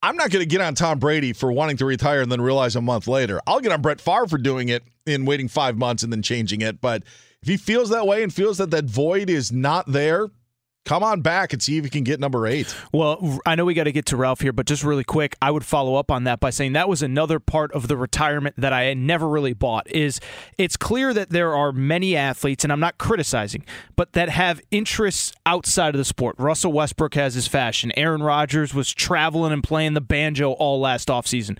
[0.02, 2.74] I'm not going to get on Tom Brady for wanting to retire and then realize
[2.74, 3.40] a month later.
[3.46, 6.62] I'll get on Brett Favre for doing it in waiting 5 months and then changing
[6.62, 7.02] it, but
[7.42, 10.28] if he feels that way and feels that that void is not there,
[10.84, 12.74] come on back and see if you can get number eight.
[12.92, 15.50] Well, I know we got to get to Ralph here, but just really quick, I
[15.50, 18.72] would follow up on that by saying that was another part of the retirement that
[18.72, 19.90] I never really bought.
[19.90, 20.20] Is
[20.58, 23.64] it's clear that there are many athletes, and I'm not criticizing,
[23.96, 26.36] but that have interests outside of the sport.
[26.38, 27.92] Russell Westbrook has his fashion.
[27.96, 31.58] Aaron Rodgers was traveling and playing the banjo all last offseason.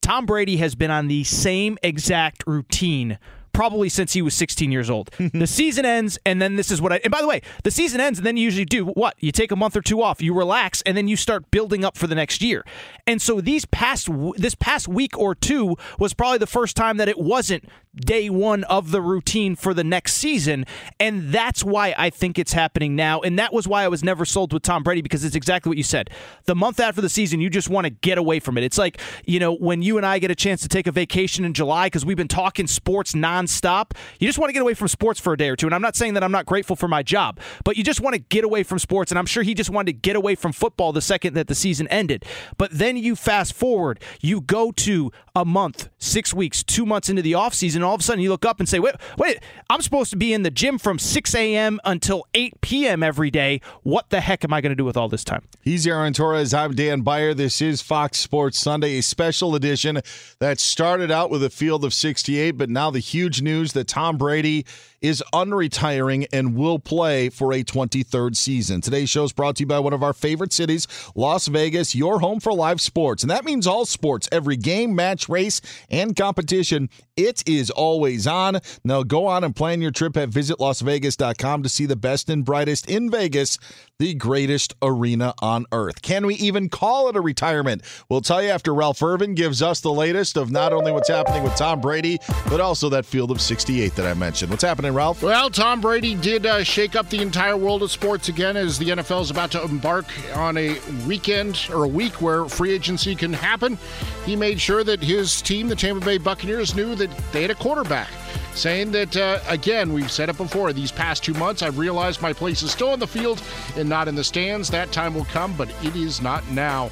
[0.00, 3.18] Tom Brady has been on the same exact routine
[3.52, 5.10] probably since he was 16 years old.
[5.32, 7.00] the season ends, and then this is what I.
[7.04, 9.14] And by the way, the season ends, and then you usually do what?
[9.18, 11.96] You take a month or two off, you relax, and then you start building up
[11.96, 12.64] for the next year.
[13.06, 17.08] And so these past this past week or two was probably the first time that
[17.08, 17.64] it wasn't
[17.94, 20.64] day one of the routine for the next season.
[20.98, 23.20] And that's why I think it's happening now.
[23.20, 25.76] And that was why I was never sold with Tom Brady because it's exactly what
[25.76, 26.10] you said.
[26.44, 28.64] The month after the season, you just want to get away from it.
[28.64, 31.44] It's like, you know, when you and I get a chance to take a vacation
[31.44, 33.92] in July because we've been talking sports non nonstop.
[34.18, 35.66] You just want to get away from sports for a day or two.
[35.66, 38.14] And I'm not saying that I'm not grateful for my job, but you just want
[38.14, 39.10] to get away from sports.
[39.10, 41.54] And I'm sure he just wanted to get away from football the second that the
[41.54, 42.24] season ended.
[42.56, 47.22] But then you fast forward, you go to a month, six weeks, two months into
[47.22, 49.38] the offseason, and all of a sudden you look up and say, wait, wait,
[49.70, 51.80] I'm supposed to be in the gym from 6 a.m.
[51.84, 53.02] until 8 p.m.
[53.02, 53.60] every day.
[53.82, 55.44] What the heck am I going to do with all this time?
[55.62, 56.52] He's Aaron Torres.
[56.52, 57.32] I'm Dan Beyer.
[57.32, 60.02] This is Fox Sports Sunday, a special edition
[60.38, 64.18] that started out with a field of 68, but now the huge news that Tom
[64.18, 64.66] Brady
[65.00, 68.80] is unretiring and will play for a 23rd season.
[68.80, 72.20] Today's show is brought to you by one of our favorite cities, Las Vegas, your
[72.20, 73.22] home for live sports.
[73.22, 75.60] And that means all sports, every game, match, race,
[75.90, 76.88] and competition.
[77.16, 78.60] It is always on.
[78.84, 82.88] Now go on and plan your trip at visitlasvegas.com to see the best and brightest
[82.88, 83.58] in Vegas,
[83.98, 86.00] the greatest arena on earth.
[86.02, 87.82] Can we even call it a retirement?
[88.08, 91.42] We'll tell you after Ralph Irvin gives us the latest of not only what's happening
[91.42, 92.18] with Tom Brady,
[92.48, 94.50] but also that field of 68 that I mentioned.
[94.50, 95.22] What's happening, Ralph?
[95.22, 98.86] Well, Tom Brady did uh, shake up the entire world of sports again as the
[98.86, 103.32] NFL is about to embark on a weekend or a week where free agency can
[103.32, 103.78] happen.
[104.24, 107.54] He made sure that his team, the Tampa Bay Buccaneers, knew that they had a
[107.54, 108.08] quarterback.
[108.54, 112.32] Saying that, uh, again, we've said it before, these past two months, I've realized my
[112.32, 113.42] place is still on the field
[113.76, 114.68] and not in the stands.
[114.68, 116.90] That time will come, but it is not now.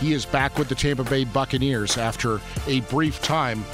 [0.00, 3.64] He is back with the Tampa Bay Buccaneers after a brief time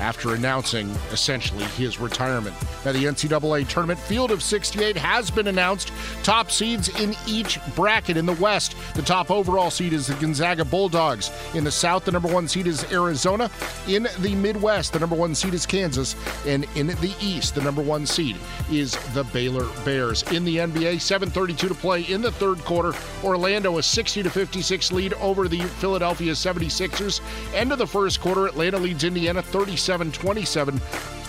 [0.00, 2.54] after announcing essentially his retirement.
[2.84, 5.92] Now, the NCAA tournament field of 68 has been announced.
[6.22, 8.16] Top seeds in each bracket.
[8.16, 11.30] In the West, the top overall seed is the Gonzaga Bulldogs.
[11.54, 13.50] In the South, the number one seed is Arizona.
[13.86, 16.14] In the Midwest, the number one seed is Kansas.
[16.46, 18.36] And in the East, the number one seed
[18.70, 20.22] is the Baylor Bears.
[20.32, 22.94] In the NBA, 7:32 to play in the third quarter.
[23.24, 27.20] Orlando a 60 to 56 lead over the Philadelphia 76ers.
[27.54, 30.80] End of the first quarter, Atlanta leads Indiana 37 27.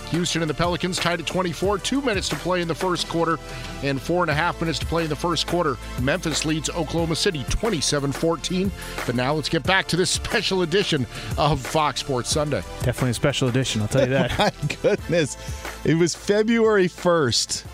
[0.09, 1.77] Houston and the Pelicans tied at 24.
[1.77, 3.37] Two minutes to play in the first quarter
[3.83, 5.77] and four and a half minutes to play in the first quarter.
[6.01, 8.71] Memphis leads Oklahoma City 27 14.
[9.05, 11.05] But now let's get back to this special edition
[11.37, 12.61] of Fox Sports Sunday.
[12.81, 14.37] Definitely a special edition, I'll tell you that.
[14.37, 15.37] My goodness.
[15.85, 17.65] It was February 1st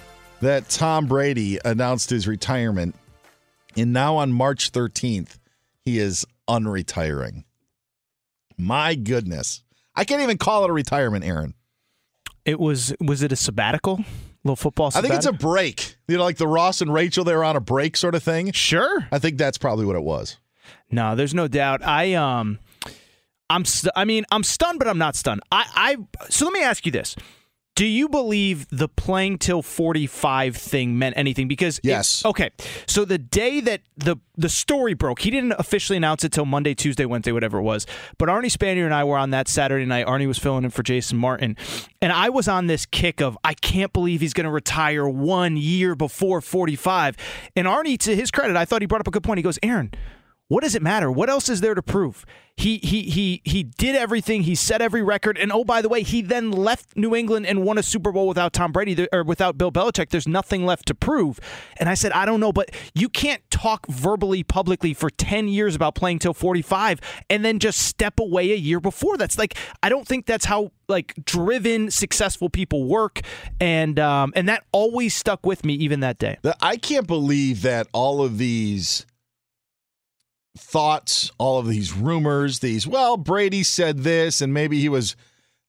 [0.42, 2.96] that Tom Brady announced his retirement.
[3.78, 5.38] And now on March 13th,
[5.84, 7.44] he is unretiring.
[8.58, 9.64] My goodness.
[9.96, 11.54] I can't even call it a retirement, Aaron.
[12.46, 14.04] It was was it a sabbatical?
[14.46, 15.96] little football I think it's a break.
[16.08, 18.52] You know, like the Ross and Rachel, they were on a break sort of thing.
[18.52, 19.08] Sure.
[19.12, 20.38] I think that's probably what it was.
[20.92, 21.84] No, there's no doubt.
[21.84, 22.60] I um
[23.50, 25.42] I'm st- I mean, I'm stunned but I'm not stunned.
[25.52, 25.66] I
[26.20, 27.16] I so let me ask you this.
[27.76, 31.50] Do you believe the playing till 45 thing meant anything?
[31.50, 32.22] Because yes.
[32.22, 32.50] It, okay,
[32.88, 36.74] so the day that the the story broke, he didn't officially announce it till Monday,
[36.74, 37.86] Tuesday, Wednesday, whatever it was.
[38.18, 40.08] But Arnie Spanier and I were on that Saturday night.
[40.08, 41.58] Arnie was filling in for Jason Martin,
[42.02, 45.58] and I was on this kick of I can't believe he's going to retire one
[45.58, 47.18] year before 45.
[47.58, 49.38] And Arnie, to his credit, I thought he brought up a good point.
[49.40, 49.92] He goes, Aaron.
[50.48, 51.12] What does it matter?
[51.12, 52.24] What else is there to prove?
[52.58, 54.44] He he he he did everything.
[54.44, 55.40] He set every record.
[55.40, 58.28] And oh, by the way, he then left New England and won a Super Bowl
[58.28, 60.10] without Tom Brady or without Bill Belichick.
[60.10, 61.40] There's nothing left to prove.
[61.78, 65.76] And I said, I don't know, but you can't talk verbally publicly for 10 years
[65.76, 69.18] about playing till 45 and then just step away a year before.
[69.18, 73.22] That's like I don't think that's how like driven successful people work
[73.60, 76.38] and um and that always stuck with me even that day.
[76.62, 79.06] I can't believe that all of these
[80.58, 85.16] thoughts, all of these rumors, these, well, Brady said this and maybe he was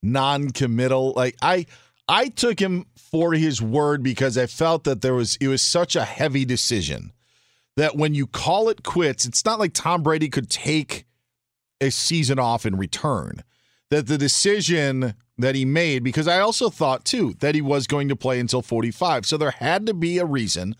[0.03, 1.13] non-committal.
[1.15, 1.67] Like I
[2.09, 5.97] I took him for his word because I felt that there was it was such
[5.97, 7.13] a heavy decision
[7.77, 11.07] that when you call it quits, it's not like Tom Brady could take
[11.81, 13.43] a season off in return.
[13.91, 18.09] That the decision that he made because I also thought too that he was going
[18.09, 19.27] to play until 45.
[19.27, 20.75] So there had to be a reason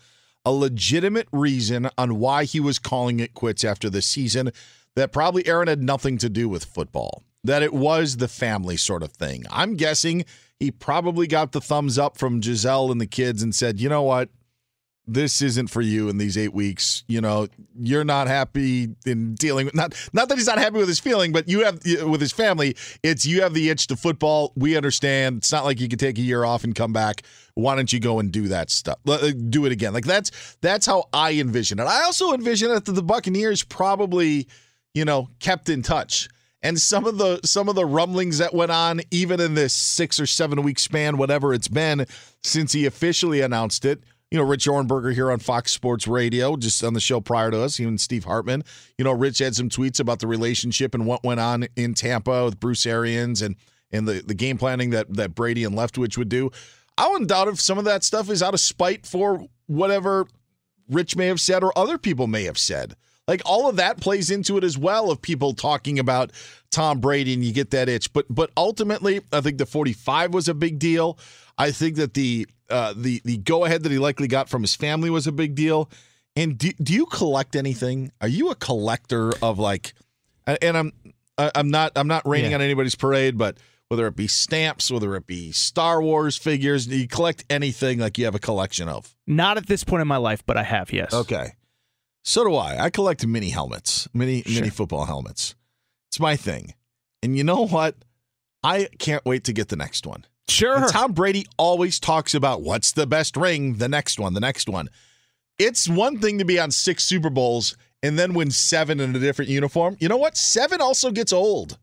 [0.47, 4.49] a legitimate reason on why he was calling it quits after the season
[4.95, 9.03] that probably Aaron had nothing to do with football, that it was the family sort
[9.03, 9.43] of thing.
[9.51, 10.23] I'm guessing
[10.57, 14.03] he probably got the thumbs up from Gisele and the kids and said, you know
[14.03, 14.29] what?
[15.07, 17.03] This isn't for you in these eight weeks.
[17.07, 17.47] You know,
[17.79, 21.31] you're not happy in dealing with not not that he's not happy with his feeling,
[21.31, 22.75] but you have with his family.
[23.03, 24.53] It's you have the itch to football.
[24.55, 25.37] We understand.
[25.37, 27.23] It's not like you could take a year off and come back
[27.57, 28.99] why don't you go and do that stuff?
[29.07, 29.91] Uh, do it again.
[29.91, 31.85] Like that's that's how I envision it.
[31.85, 34.47] I also envision that the Buccaneers probably,
[34.93, 36.29] you know, kept in touch.
[36.61, 40.19] And some of the some of the rumblings that went on, even in this six
[40.19, 42.05] or seven week span, whatever it's been
[42.43, 44.03] since he officially announced it.
[44.31, 47.61] You know, Rich Ohrnberger here on Fox Sports Radio, just on the show prior to
[47.61, 48.63] us, even Steve Hartman.
[48.97, 52.43] You know, Rich had some tweets about the relationship and what went on in Tampa
[52.43, 53.55] with Bruce Arians and
[53.91, 56.51] and the, the game planning that, that Brady and Leftwich would do.
[56.97, 60.27] I wouldn't doubt if some of that stuff is out of spite for whatever
[60.89, 62.95] Rich may have said or other people may have said.
[63.27, 66.31] Like all of that plays into it as well of people talking about
[66.71, 68.11] Tom Brady and you get that itch.
[68.13, 71.17] But but ultimately, I think the 45 was a big deal.
[71.57, 74.75] I think that the uh, the the go ahead that he likely got from his
[74.75, 75.89] family was a big deal.
[76.35, 78.11] And do, do you collect anything?
[78.21, 79.93] Are you a collector of like?
[80.45, 80.93] And I'm
[81.37, 82.57] I'm not I'm not raining yeah.
[82.57, 83.57] on anybody's parade, but
[83.89, 88.17] whether it be stamps, whether it be Star Wars figures, do you collect anything like
[88.17, 89.15] you have a collection of?
[89.25, 91.13] Not at this point in my life, but I have, yes.
[91.13, 91.53] Okay.
[92.27, 92.77] So do I.
[92.83, 94.55] I collect mini helmets, mini sure.
[94.55, 95.55] mini football helmets.
[96.09, 96.73] It's my thing.
[97.23, 97.95] And you know what?
[98.61, 100.25] I can't wait to get the next one.
[100.49, 100.75] Sure.
[100.75, 104.67] And Tom Brady always talks about what's the best ring, the next one, the next
[104.67, 104.89] one.
[105.57, 109.19] It's one thing to be on six Super Bowls and then win seven in a
[109.19, 109.95] different uniform.
[110.01, 110.35] You know what?
[110.35, 111.77] Seven also gets old.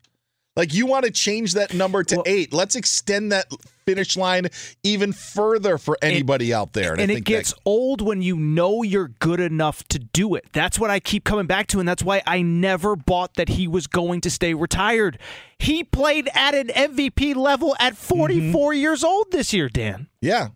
[0.55, 2.53] Like you want to change that number to well, eight.
[2.53, 3.47] Let's extend that
[3.85, 4.47] finish line
[4.83, 6.93] even further for anybody and, out there.
[6.93, 10.45] And, and it gets that, old when you know you're good enough to do it.
[10.53, 13.67] That's what I keep coming back to, and that's why I never bought that he
[13.67, 15.19] was going to stay retired.
[15.59, 18.79] He played at an MVP level at 44 mm-hmm.
[18.79, 20.07] years old this year, Dan.
[20.21, 20.49] Yeah.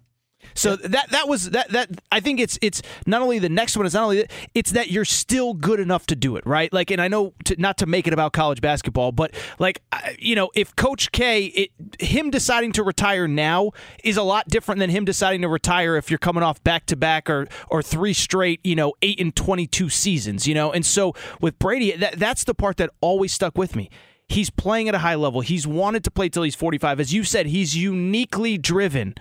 [0.60, 3.86] So that that was that that I think it's it's not only the next one
[3.86, 6.72] is not only that, it's that you're still good enough to do it right?
[6.74, 9.82] Like and I know to, not to make it about college basketball but like
[10.18, 11.72] you know if Coach K it,
[12.02, 13.72] him deciding to retire now
[14.04, 16.98] is a lot different than him deciding to retire if you're coming off back to
[16.98, 20.74] back or or three straight you know eight and twenty two seasons you know?
[20.74, 23.90] And so with Brady that that's the part that always stuck with me.
[24.28, 25.42] He's playing at a high level.
[25.42, 29.16] He's wanted to play till he's 45 as you said he's uniquely driven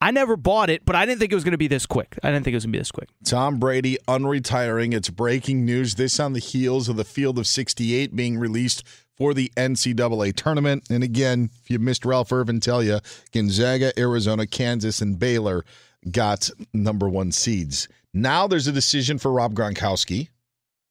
[0.00, 2.18] I never bought it, but I didn't think it was going to be this quick.
[2.22, 3.08] I didn't think it was going to be this quick.
[3.24, 4.92] Tom Brady unretiring.
[4.92, 5.94] It's breaking news.
[5.94, 8.84] This on the heels of the Field of 68 being released
[9.16, 10.84] for the NCAA tournament.
[10.90, 13.00] And again, if you missed Ralph Irvin tell you,
[13.32, 15.64] Gonzaga, Arizona, Kansas, and Baylor
[16.10, 17.88] got number one seeds.
[18.12, 20.28] Now there's a decision for Rob Gronkowski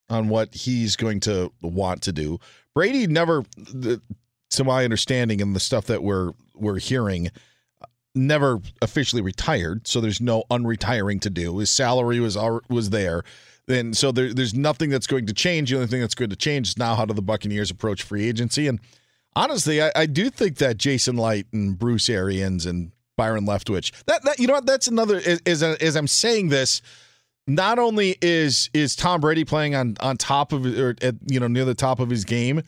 [0.10, 2.40] on what he's going to want to do.
[2.74, 3.44] Brady never,
[4.50, 7.30] to my understanding and the stuff that we're we're hearing–
[8.16, 11.58] never officially retired, so there's no unretiring to do.
[11.58, 12.38] His salary was
[12.70, 13.24] was there.
[13.68, 15.72] And so there, there's nothing that's going to change.
[15.72, 18.28] The only thing that's going to change is now how do the Buccaneers approach free
[18.28, 18.68] agency.
[18.68, 18.80] And
[19.36, 24.24] honestly, I, I do think that Jason Licht and Bruce Arians and Byron Leftwich, that,
[24.24, 26.82] that you know what, that's another as, as I'm saying this,
[27.48, 31.48] not only is is Tom Brady playing on on top of or at, you know
[31.48, 32.64] near the top of his game,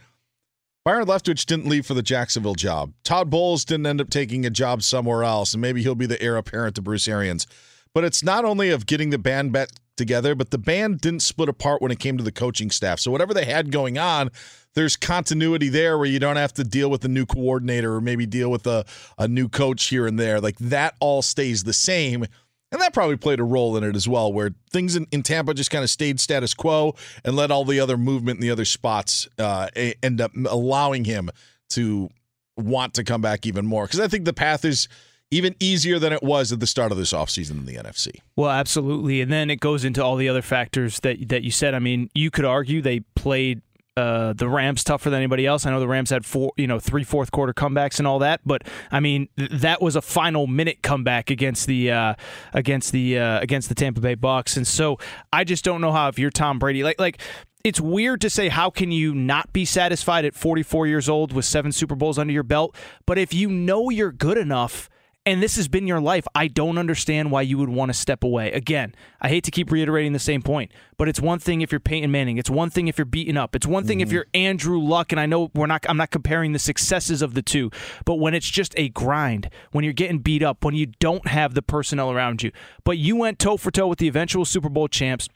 [0.88, 2.94] Byron Leftwich didn't leave for the Jacksonville job.
[3.04, 6.22] Todd Bowles didn't end up taking a job somewhere else, and maybe he'll be the
[6.22, 7.46] heir apparent to Bruce Arians.
[7.94, 11.50] But it's not only of getting the band back together, but the band didn't split
[11.50, 13.02] apart when it came to the coaching staff.
[13.02, 14.32] So whatever they had going on,
[14.76, 18.26] there's continuity there where you don't have to deal with a new coordinator or maybe
[18.26, 18.86] deal with a,
[19.18, 20.40] a new coach here and there.
[20.40, 22.28] Like that all stays the same.
[22.72, 25.54] And that probably played a role in it as well, where things in, in Tampa
[25.54, 28.66] just kind of stayed status quo and let all the other movement in the other
[28.66, 29.70] spots uh,
[30.04, 31.30] end up allowing him
[31.70, 32.10] to
[32.58, 33.86] want to come back even more.
[33.86, 34.90] Because I think the path is
[35.32, 38.22] even easier than it was at the start of this offseason in the NFC.
[38.36, 39.22] Well, absolutely.
[39.22, 41.74] And then it goes into all the other factors that that you said.
[41.74, 43.62] I mean, you could argue they played
[43.98, 45.66] uh, the Rams tougher than anybody else.
[45.66, 48.42] I know the Rams had four, you know, three fourth quarter comebacks and all that,
[48.46, 52.14] but I mean th- that was a final minute comeback against the uh,
[52.54, 55.00] against the uh, against the Tampa Bay Bucks, and so
[55.34, 57.20] I just don't know how if you're Tom Brady, like like
[57.64, 61.44] it's weird to say how can you not be satisfied at 44 years old with
[61.44, 62.76] seven Super Bowls under your belt,
[63.08, 64.90] but if you know you're good enough
[65.28, 68.24] and this has been your life, I don't understand why you would want to step
[68.24, 68.50] away.
[68.54, 71.82] Again, I hate to keep reiterating the same point, but it's one thing if you're
[71.82, 74.08] Peyton Manning, it's one thing if you're beaten up, it's one thing mm-hmm.
[74.08, 77.34] if you're Andrew Luck, and I know we're not I'm not comparing the successes of
[77.34, 77.70] the two,
[78.06, 81.56] but when it's just a grind, when you're getting beat up, when you don't have
[81.56, 82.54] the personnel around you,
[82.86, 85.28] but you went toe for toe with the eventual Super Bowl champs.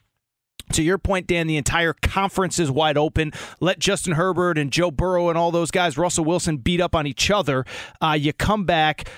[0.73, 3.33] To your point, Dan, the entire conference is wide open.
[3.59, 7.05] Let Justin Herbert and Joe Burrow and all those guys, Russell Wilson, beat up on
[7.05, 7.65] each other.
[7.99, 9.09] Uh, you come back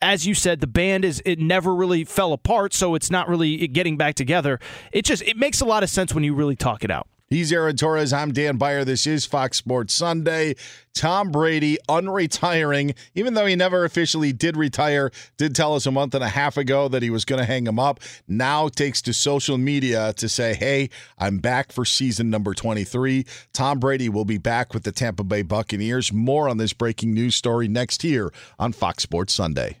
[0.00, 3.66] as you said, the band is it never really fell apart, so it's not really
[3.68, 4.60] getting back together.
[4.92, 7.08] It just it makes a lot of sense when you really talk it out.
[7.30, 8.10] He's Aaron Torres.
[8.10, 8.86] I'm Dan Beyer.
[8.86, 10.54] This is Fox Sports Sunday.
[10.94, 16.14] Tom Brady unretiring, even though he never officially did retire, did tell us a month
[16.14, 18.00] and a half ago that he was going to hang him up.
[18.26, 20.88] Now takes to social media to say, hey,
[21.18, 23.26] I'm back for season number 23.
[23.52, 26.10] Tom Brady will be back with the Tampa Bay Buccaneers.
[26.10, 29.80] More on this breaking news story next here on Fox Sports Sunday.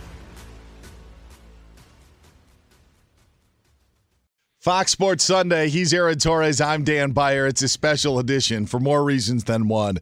[4.61, 5.69] Fox Sports Sunday.
[5.69, 6.61] He's Aaron Torres.
[6.61, 7.47] I'm Dan Beyer.
[7.47, 9.97] It's a special edition for more reasons than one.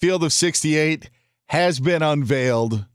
[0.00, 1.08] Field of 68
[1.46, 2.86] has been unveiled,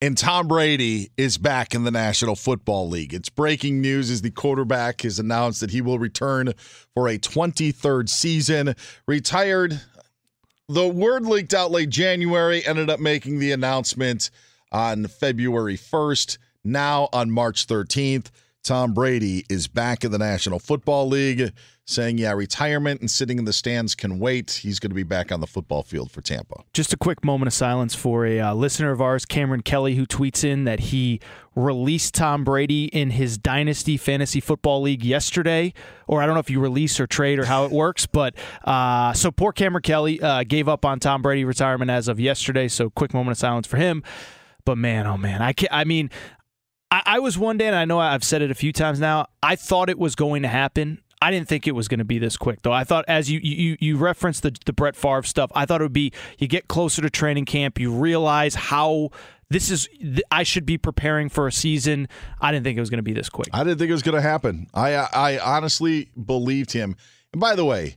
[0.00, 3.14] and Tom Brady is back in the National Football League.
[3.14, 6.54] It's breaking news as the quarterback has announced that he will return
[6.92, 8.74] for a 23rd season.
[9.06, 9.80] Retired.
[10.68, 14.32] The word leaked out late January, ended up making the announcement
[14.72, 16.38] on February 1st.
[16.64, 18.32] Now on March 13th.
[18.64, 21.52] Tom Brady is back in the National Football League,
[21.84, 24.52] saying, yeah, retirement and sitting in the stands can wait.
[24.62, 26.64] He's going to be back on the football field for Tampa.
[26.72, 30.06] Just a quick moment of silence for a uh, listener of ours, Cameron Kelly, who
[30.06, 31.20] tweets in that he
[31.54, 35.74] released Tom Brady in his Dynasty Fantasy Football League yesterday.
[36.06, 38.34] Or I don't know if you release or trade or how it works, but
[38.64, 42.68] uh, so poor Cameron Kelly uh, gave up on Tom Brady retirement as of yesterday.
[42.68, 44.02] So quick moment of silence for him.
[44.64, 46.08] But man, oh man, I can't, I mean,
[46.90, 49.26] I, I was one day, and I know I've said it a few times now.
[49.42, 51.00] I thought it was going to happen.
[51.20, 52.72] I didn't think it was going to be this quick, though.
[52.72, 55.84] I thought, as you you you referenced the the Brett Favre stuff, I thought it
[55.84, 59.10] would be you get closer to training camp, you realize how
[59.48, 59.88] this is.
[60.30, 62.08] I should be preparing for a season.
[62.40, 63.48] I didn't think it was going to be this quick.
[63.54, 64.66] I didn't think it was going to happen.
[64.74, 66.96] I I honestly believed him.
[67.32, 67.96] And by the way,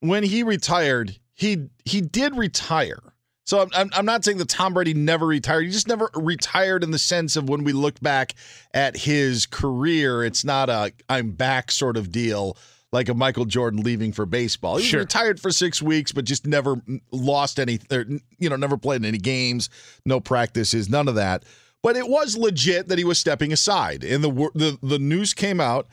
[0.00, 3.00] when he retired, he he did retire.
[3.44, 5.64] So I'm, I'm not saying that Tom Brady never retired.
[5.64, 8.34] He just never retired in the sense of when we look back
[8.72, 12.56] at his career, it's not a I'm back sort of deal
[12.92, 14.76] like a Michael Jordan leaving for baseball.
[14.76, 15.00] He Sure.
[15.00, 18.04] retired for six weeks, but just never mm, lost any, or,
[18.38, 19.70] you know, never played in any games,
[20.04, 21.44] no practices, none of that.
[21.82, 25.60] But it was legit that he was stepping aside, and the the the news came
[25.60, 25.88] out,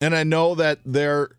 [0.00, 1.30] and I know that there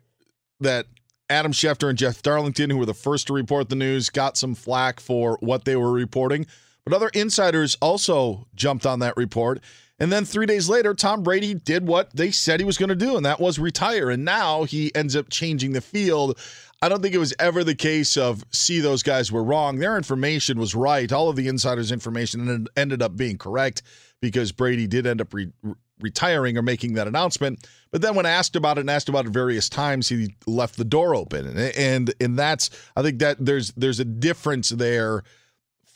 [0.61, 0.85] that
[1.29, 4.55] Adam Schefter and Jeff Darlington, who were the first to report the news, got some
[4.55, 6.45] flack for what they were reporting.
[6.85, 9.61] But other insiders also jumped on that report.
[9.99, 12.95] And then three days later, Tom Brady did what they said he was going to
[12.95, 14.09] do, and that was retire.
[14.09, 16.39] And now he ends up changing the field.
[16.81, 19.79] I don't think it was ever the case of, see, those guys were wrong.
[19.79, 21.11] Their information was right.
[21.11, 23.81] All of the insiders' information ended- up being correct
[24.21, 25.51] because Brady did end up re-
[25.99, 27.67] retiring or making that announcement.
[27.91, 30.85] But then when asked about it and asked about it various times, he left the
[30.85, 31.47] door open.
[31.47, 35.23] And and, and that's I think that there's there's a difference there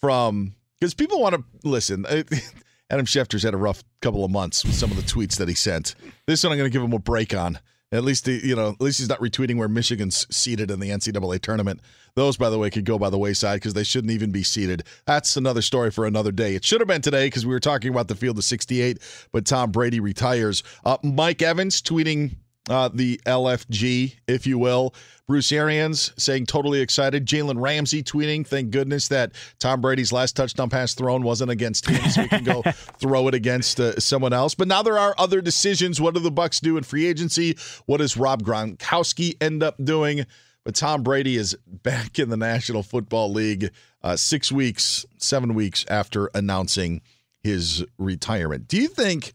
[0.01, 2.05] from because people want to listen.
[2.89, 5.55] Adam Schefter's had a rough couple of months with some of the tweets that he
[5.55, 5.95] sent.
[6.27, 7.59] This one I'm going to give him a break on.
[7.91, 10.89] At least the, you know, at least he's not retweeting where Michigan's seated in the
[10.89, 11.80] NCAA tournament.
[12.15, 14.84] Those, by the way, could go by the wayside because they shouldn't even be seated.
[15.06, 16.56] That's another story for another day.
[16.56, 18.99] It should have been today because we were talking about the field of 68,
[19.31, 20.64] but Tom Brady retires.
[20.85, 22.35] Uh, Mike Evans tweeting
[22.69, 24.94] uh, the LFG, if you will.
[25.27, 27.26] Bruce Arians saying totally excited.
[27.26, 32.10] Jalen Ramsey tweeting, thank goodness that Tom Brady's last touchdown pass thrown wasn't against him,
[32.11, 32.61] so he can go
[32.99, 34.53] throw it against uh, someone else.
[34.53, 35.99] But now there are other decisions.
[35.99, 37.57] What do the Bucks do in free agency?
[37.85, 40.26] What does Rob Gronkowski end up doing?
[40.65, 43.72] But Tom Brady is back in the National Football League
[44.02, 47.02] uh, six weeks, seven weeks after announcing
[47.41, 48.68] his retirement.
[48.68, 49.34] Do you think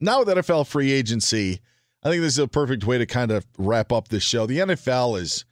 [0.00, 1.60] now with NFL free agency?
[2.02, 4.46] I think this is a perfect way to kind of wrap up this show.
[4.46, 5.44] The NFL is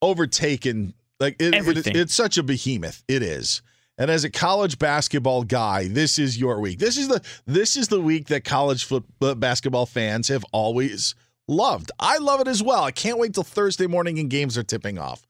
[0.00, 3.02] overtaken like it, it, it's such a behemoth.
[3.08, 3.62] It is.
[3.98, 6.78] And as a college basketball guy, this is your week.
[6.78, 11.14] This is the this is the week that college football basketball fans have always
[11.48, 11.90] loved.
[11.98, 12.82] I love it as well.
[12.84, 15.26] I can't wait till Thursday morning and games are tipping off.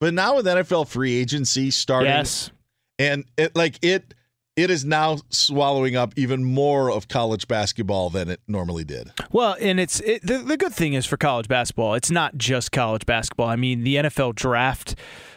[0.00, 2.50] But now with NFL free agency starting, Yes.
[2.98, 4.14] and it like it
[4.56, 9.12] it is now swallowing up even more of college basketball than it normally did.
[9.30, 12.72] Well, and it's it, the, the good thing is for college basketball, it's not just
[12.72, 13.48] college basketball.
[13.48, 14.94] I mean, the NFL draft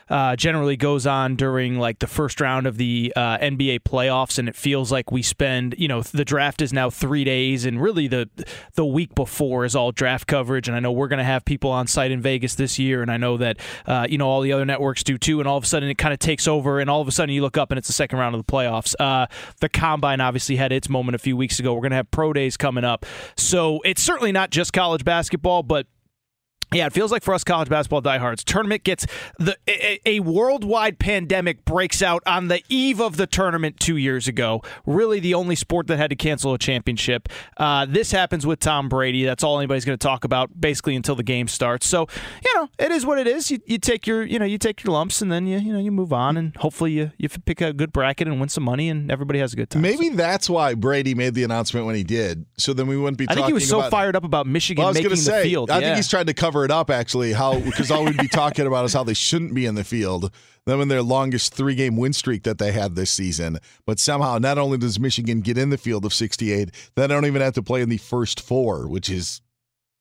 [0.09, 4.49] uh, generally goes on during like the first round of the uh, NBA playoffs, and
[4.49, 8.07] it feels like we spend, you know, the draft is now three days, and really
[8.07, 8.29] the
[8.75, 10.67] the week before is all draft coverage.
[10.67, 13.11] And I know we're going to have people on site in Vegas this year, and
[13.11, 15.39] I know that uh, you know all the other networks do too.
[15.39, 17.33] And all of a sudden, it kind of takes over, and all of a sudden,
[17.33, 18.95] you look up and it's the second round of the playoffs.
[18.99, 19.27] Uh,
[19.59, 21.73] the combine obviously had its moment a few weeks ago.
[21.73, 23.05] We're going to have pro days coming up,
[23.37, 25.87] so it's certainly not just college basketball, but
[26.71, 29.05] yeah, it feels like for us college basketball diehards, tournament gets
[29.37, 34.27] the a, a, worldwide pandemic breaks out on the eve of the tournament two years
[34.27, 34.61] ago.
[34.85, 37.27] Really, the only sport that had to cancel a championship.
[37.57, 39.23] Uh, this happens with Tom Brady.
[39.23, 41.87] That's all anybody's going to talk about, basically until the game starts.
[41.87, 42.07] So,
[42.45, 43.49] you know, it is what it is.
[43.49, 45.79] You, you take your you know you take your lumps and then you you know
[45.79, 48.89] you move on and hopefully you you pick a good bracket and win some money
[48.89, 49.81] and everybody has a good time.
[49.81, 52.45] Maybe that's why Brady made the announcement when he did.
[52.57, 53.27] So then we wouldn't be.
[53.27, 55.71] I think he was so about, fired up about Michigan well, making say, the field.
[55.71, 55.87] I yeah.
[55.87, 58.85] think he's trying to cover it up actually how because all we'd be talking about
[58.85, 60.31] is how they shouldn't be in the field.
[60.65, 63.57] Them in their longest three game win streak that they had this season.
[63.85, 67.41] But somehow not only does michigan get in the field of 68 they don't even
[67.41, 69.41] have to play in the first four which is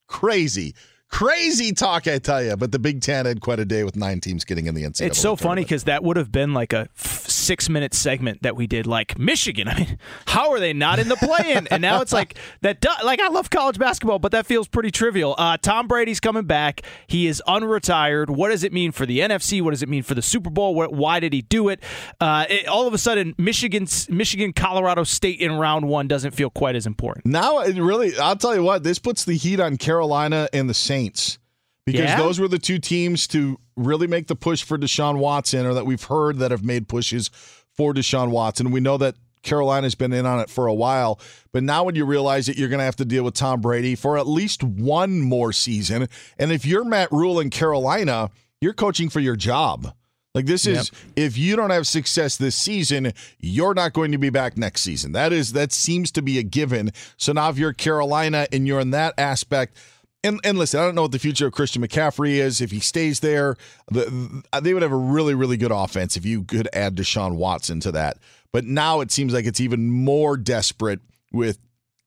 [0.07, 0.75] crazy
[1.11, 2.55] Crazy talk, I tell you.
[2.57, 5.07] But the Big Ten had quite a day with nine teams getting in the NCAA.
[5.07, 8.57] It's so funny because that would have been like a f- six minute segment that
[8.57, 9.69] we did, like Michigan.
[9.69, 11.67] I mean, how are they not in the play in?
[11.69, 12.81] and now it's like that.
[12.83, 15.35] Do- like I love college basketball, but that feels pretty trivial.
[15.39, 16.83] Uh, Tom Brady's coming back.
[17.07, 18.29] He is unretired.
[18.29, 19.63] What does it mean for the NFC?
[19.63, 20.75] What does it mean for the Super Bowl?
[20.75, 21.83] What, why did he do it?
[22.21, 22.69] Uh, it?
[22.69, 26.87] All of a sudden, Michigan, Michigan, Colorado State in round one doesn't feel quite as
[26.87, 27.25] important.
[27.25, 30.75] Now it really, I'll tell you what, this puts the heat on Carolina and the
[30.75, 30.98] Saints.
[30.99, 31.39] Saints
[31.87, 32.19] because yeah?
[32.19, 35.87] those were the two teams to really make the push for Deshaun Watson, or that
[35.87, 37.31] we've heard that have made pushes
[37.73, 38.71] for Deshaun Watson.
[38.71, 41.19] We know that Carolina's been in on it for a while,
[41.53, 43.95] but now when you realize that you're going to have to deal with Tom Brady
[43.95, 46.09] for at least one more season,
[46.39, 48.31] and if you're Matt Rhule in Carolina,
[48.61, 49.95] you're coaching for your job.
[50.35, 51.13] Like this is yep.
[51.17, 55.13] if you don't have success this season, you're not going to be back next season.
[55.13, 56.91] That is that seems to be a given.
[57.17, 59.77] So now if you're Carolina and you're in that aspect,
[60.25, 62.61] and, and listen, I don't know what the future of Christian McCaffrey is.
[62.61, 63.57] If he stays there,
[63.91, 67.81] the, they would have a really, really good offense if you could add Deshaun Watson
[67.81, 68.19] to that.
[68.53, 71.01] But now it seems like it's even more desperate
[71.33, 71.59] with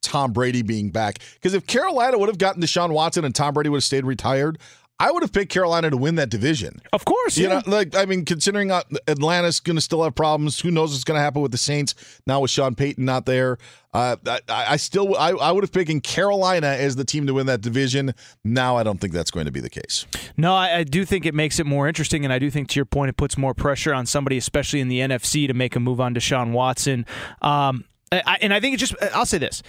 [0.02, 1.20] Tom Brady being back.
[1.36, 4.58] Because if Carolina would have gotten Deshaun Watson and Tom Brady would have stayed retired,
[5.02, 6.80] I would have picked Carolina to win that division.
[6.94, 7.62] Of course, you yeah.
[7.66, 11.04] know, like I mean, considering uh, Atlanta's going to still have problems, who knows what's
[11.04, 11.96] going to happen with the Saints
[12.28, 13.58] now with Sean Payton not there.
[13.96, 17.48] Uh, I, I, still I, I would have picked Carolina as the team to win
[17.48, 18.14] that division.
[18.44, 20.06] Now I don't think that's going to be the case.
[20.38, 22.76] No, I, I do think it makes it more interesting, and I do think to
[22.76, 25.80] your point, it puts more pressure on somebody, especially in the NFC, to make a
[25.80, 27.08] move on Deshaun Watson.
[27.42, 29.64] Um, I, and I think it just I'll say this.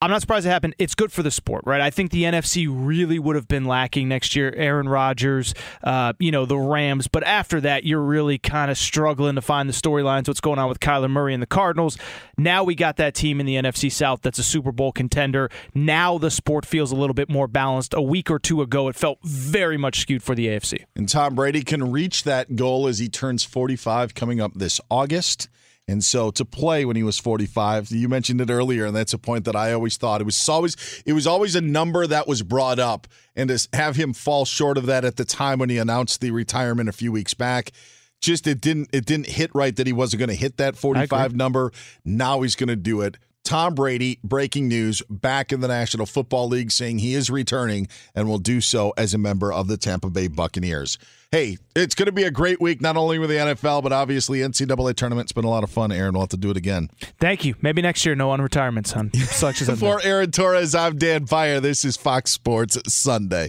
[0.00, 0.76] I'm not surprised it happened.
[0.78, 1.80] It's good for the sport, right?
[1.80, 4.54] I think the NFC really would have been lacking next year.
[4.56, 7.08] Aaron Rodgers, uh, you know, the Rams.
[7.08, 10.68] But after that, you're really kind of struggling to find the storylines, what's going on
[10.68, 11.98] with Kyler Murray and the Cardinals.
[12.36, 15.50] Now we got that team in the NFC South that's a Super Bowl contender.
[15.74, 17.92] Now the sport feels a little bit more balanced.
[17.92, 20.84] A week or two ago, it felt very much skewed for the AFC.
[20.94, 25.48] And Tom Brady can reach that goal as he turns 45 coming up this August.
[25.88, 29.18] And so to play when he was 45, you mentioned it earlier, and that's a
[29.18, 32.42] point that I always thought it was always it was always a number that was
[32.42, 35.78] brought up, and to have him fall short of that at the time when he
[35.78, 37.72] announced the retirement a few weeks back,
[38.20, 41.34] just it didn't it didn't hit right that he wasn't going to hit that 45
[41.34, 41.72] number.
[42.04, 43.16] Now he's going to do it.
[43.48, 48.28] Tom Brady, breaking news, back in the National Football League, saying he is returning and
[48.28, 50.98] will do so as a member of the Tampa Bay Buccaneers.
[51.32, 54.40] Hey, it's going to be a great week, not only with the NFL, but obviously
[54.40, 55.24] NCAA tournament.
[55.24, 55.90] It's been a lot of fun.
[55.90, 56.90] Aaron, we'll have to do it again.
[57.20, 57.54] Thank you.
[57.62, 59.14] Maybe next year, no on retirement, son.
[59.14, 61.58] Sucks For Aaron Torres, I'm Dan Beyer.
[61.58, 63.48] This is Fox Sports Sunday.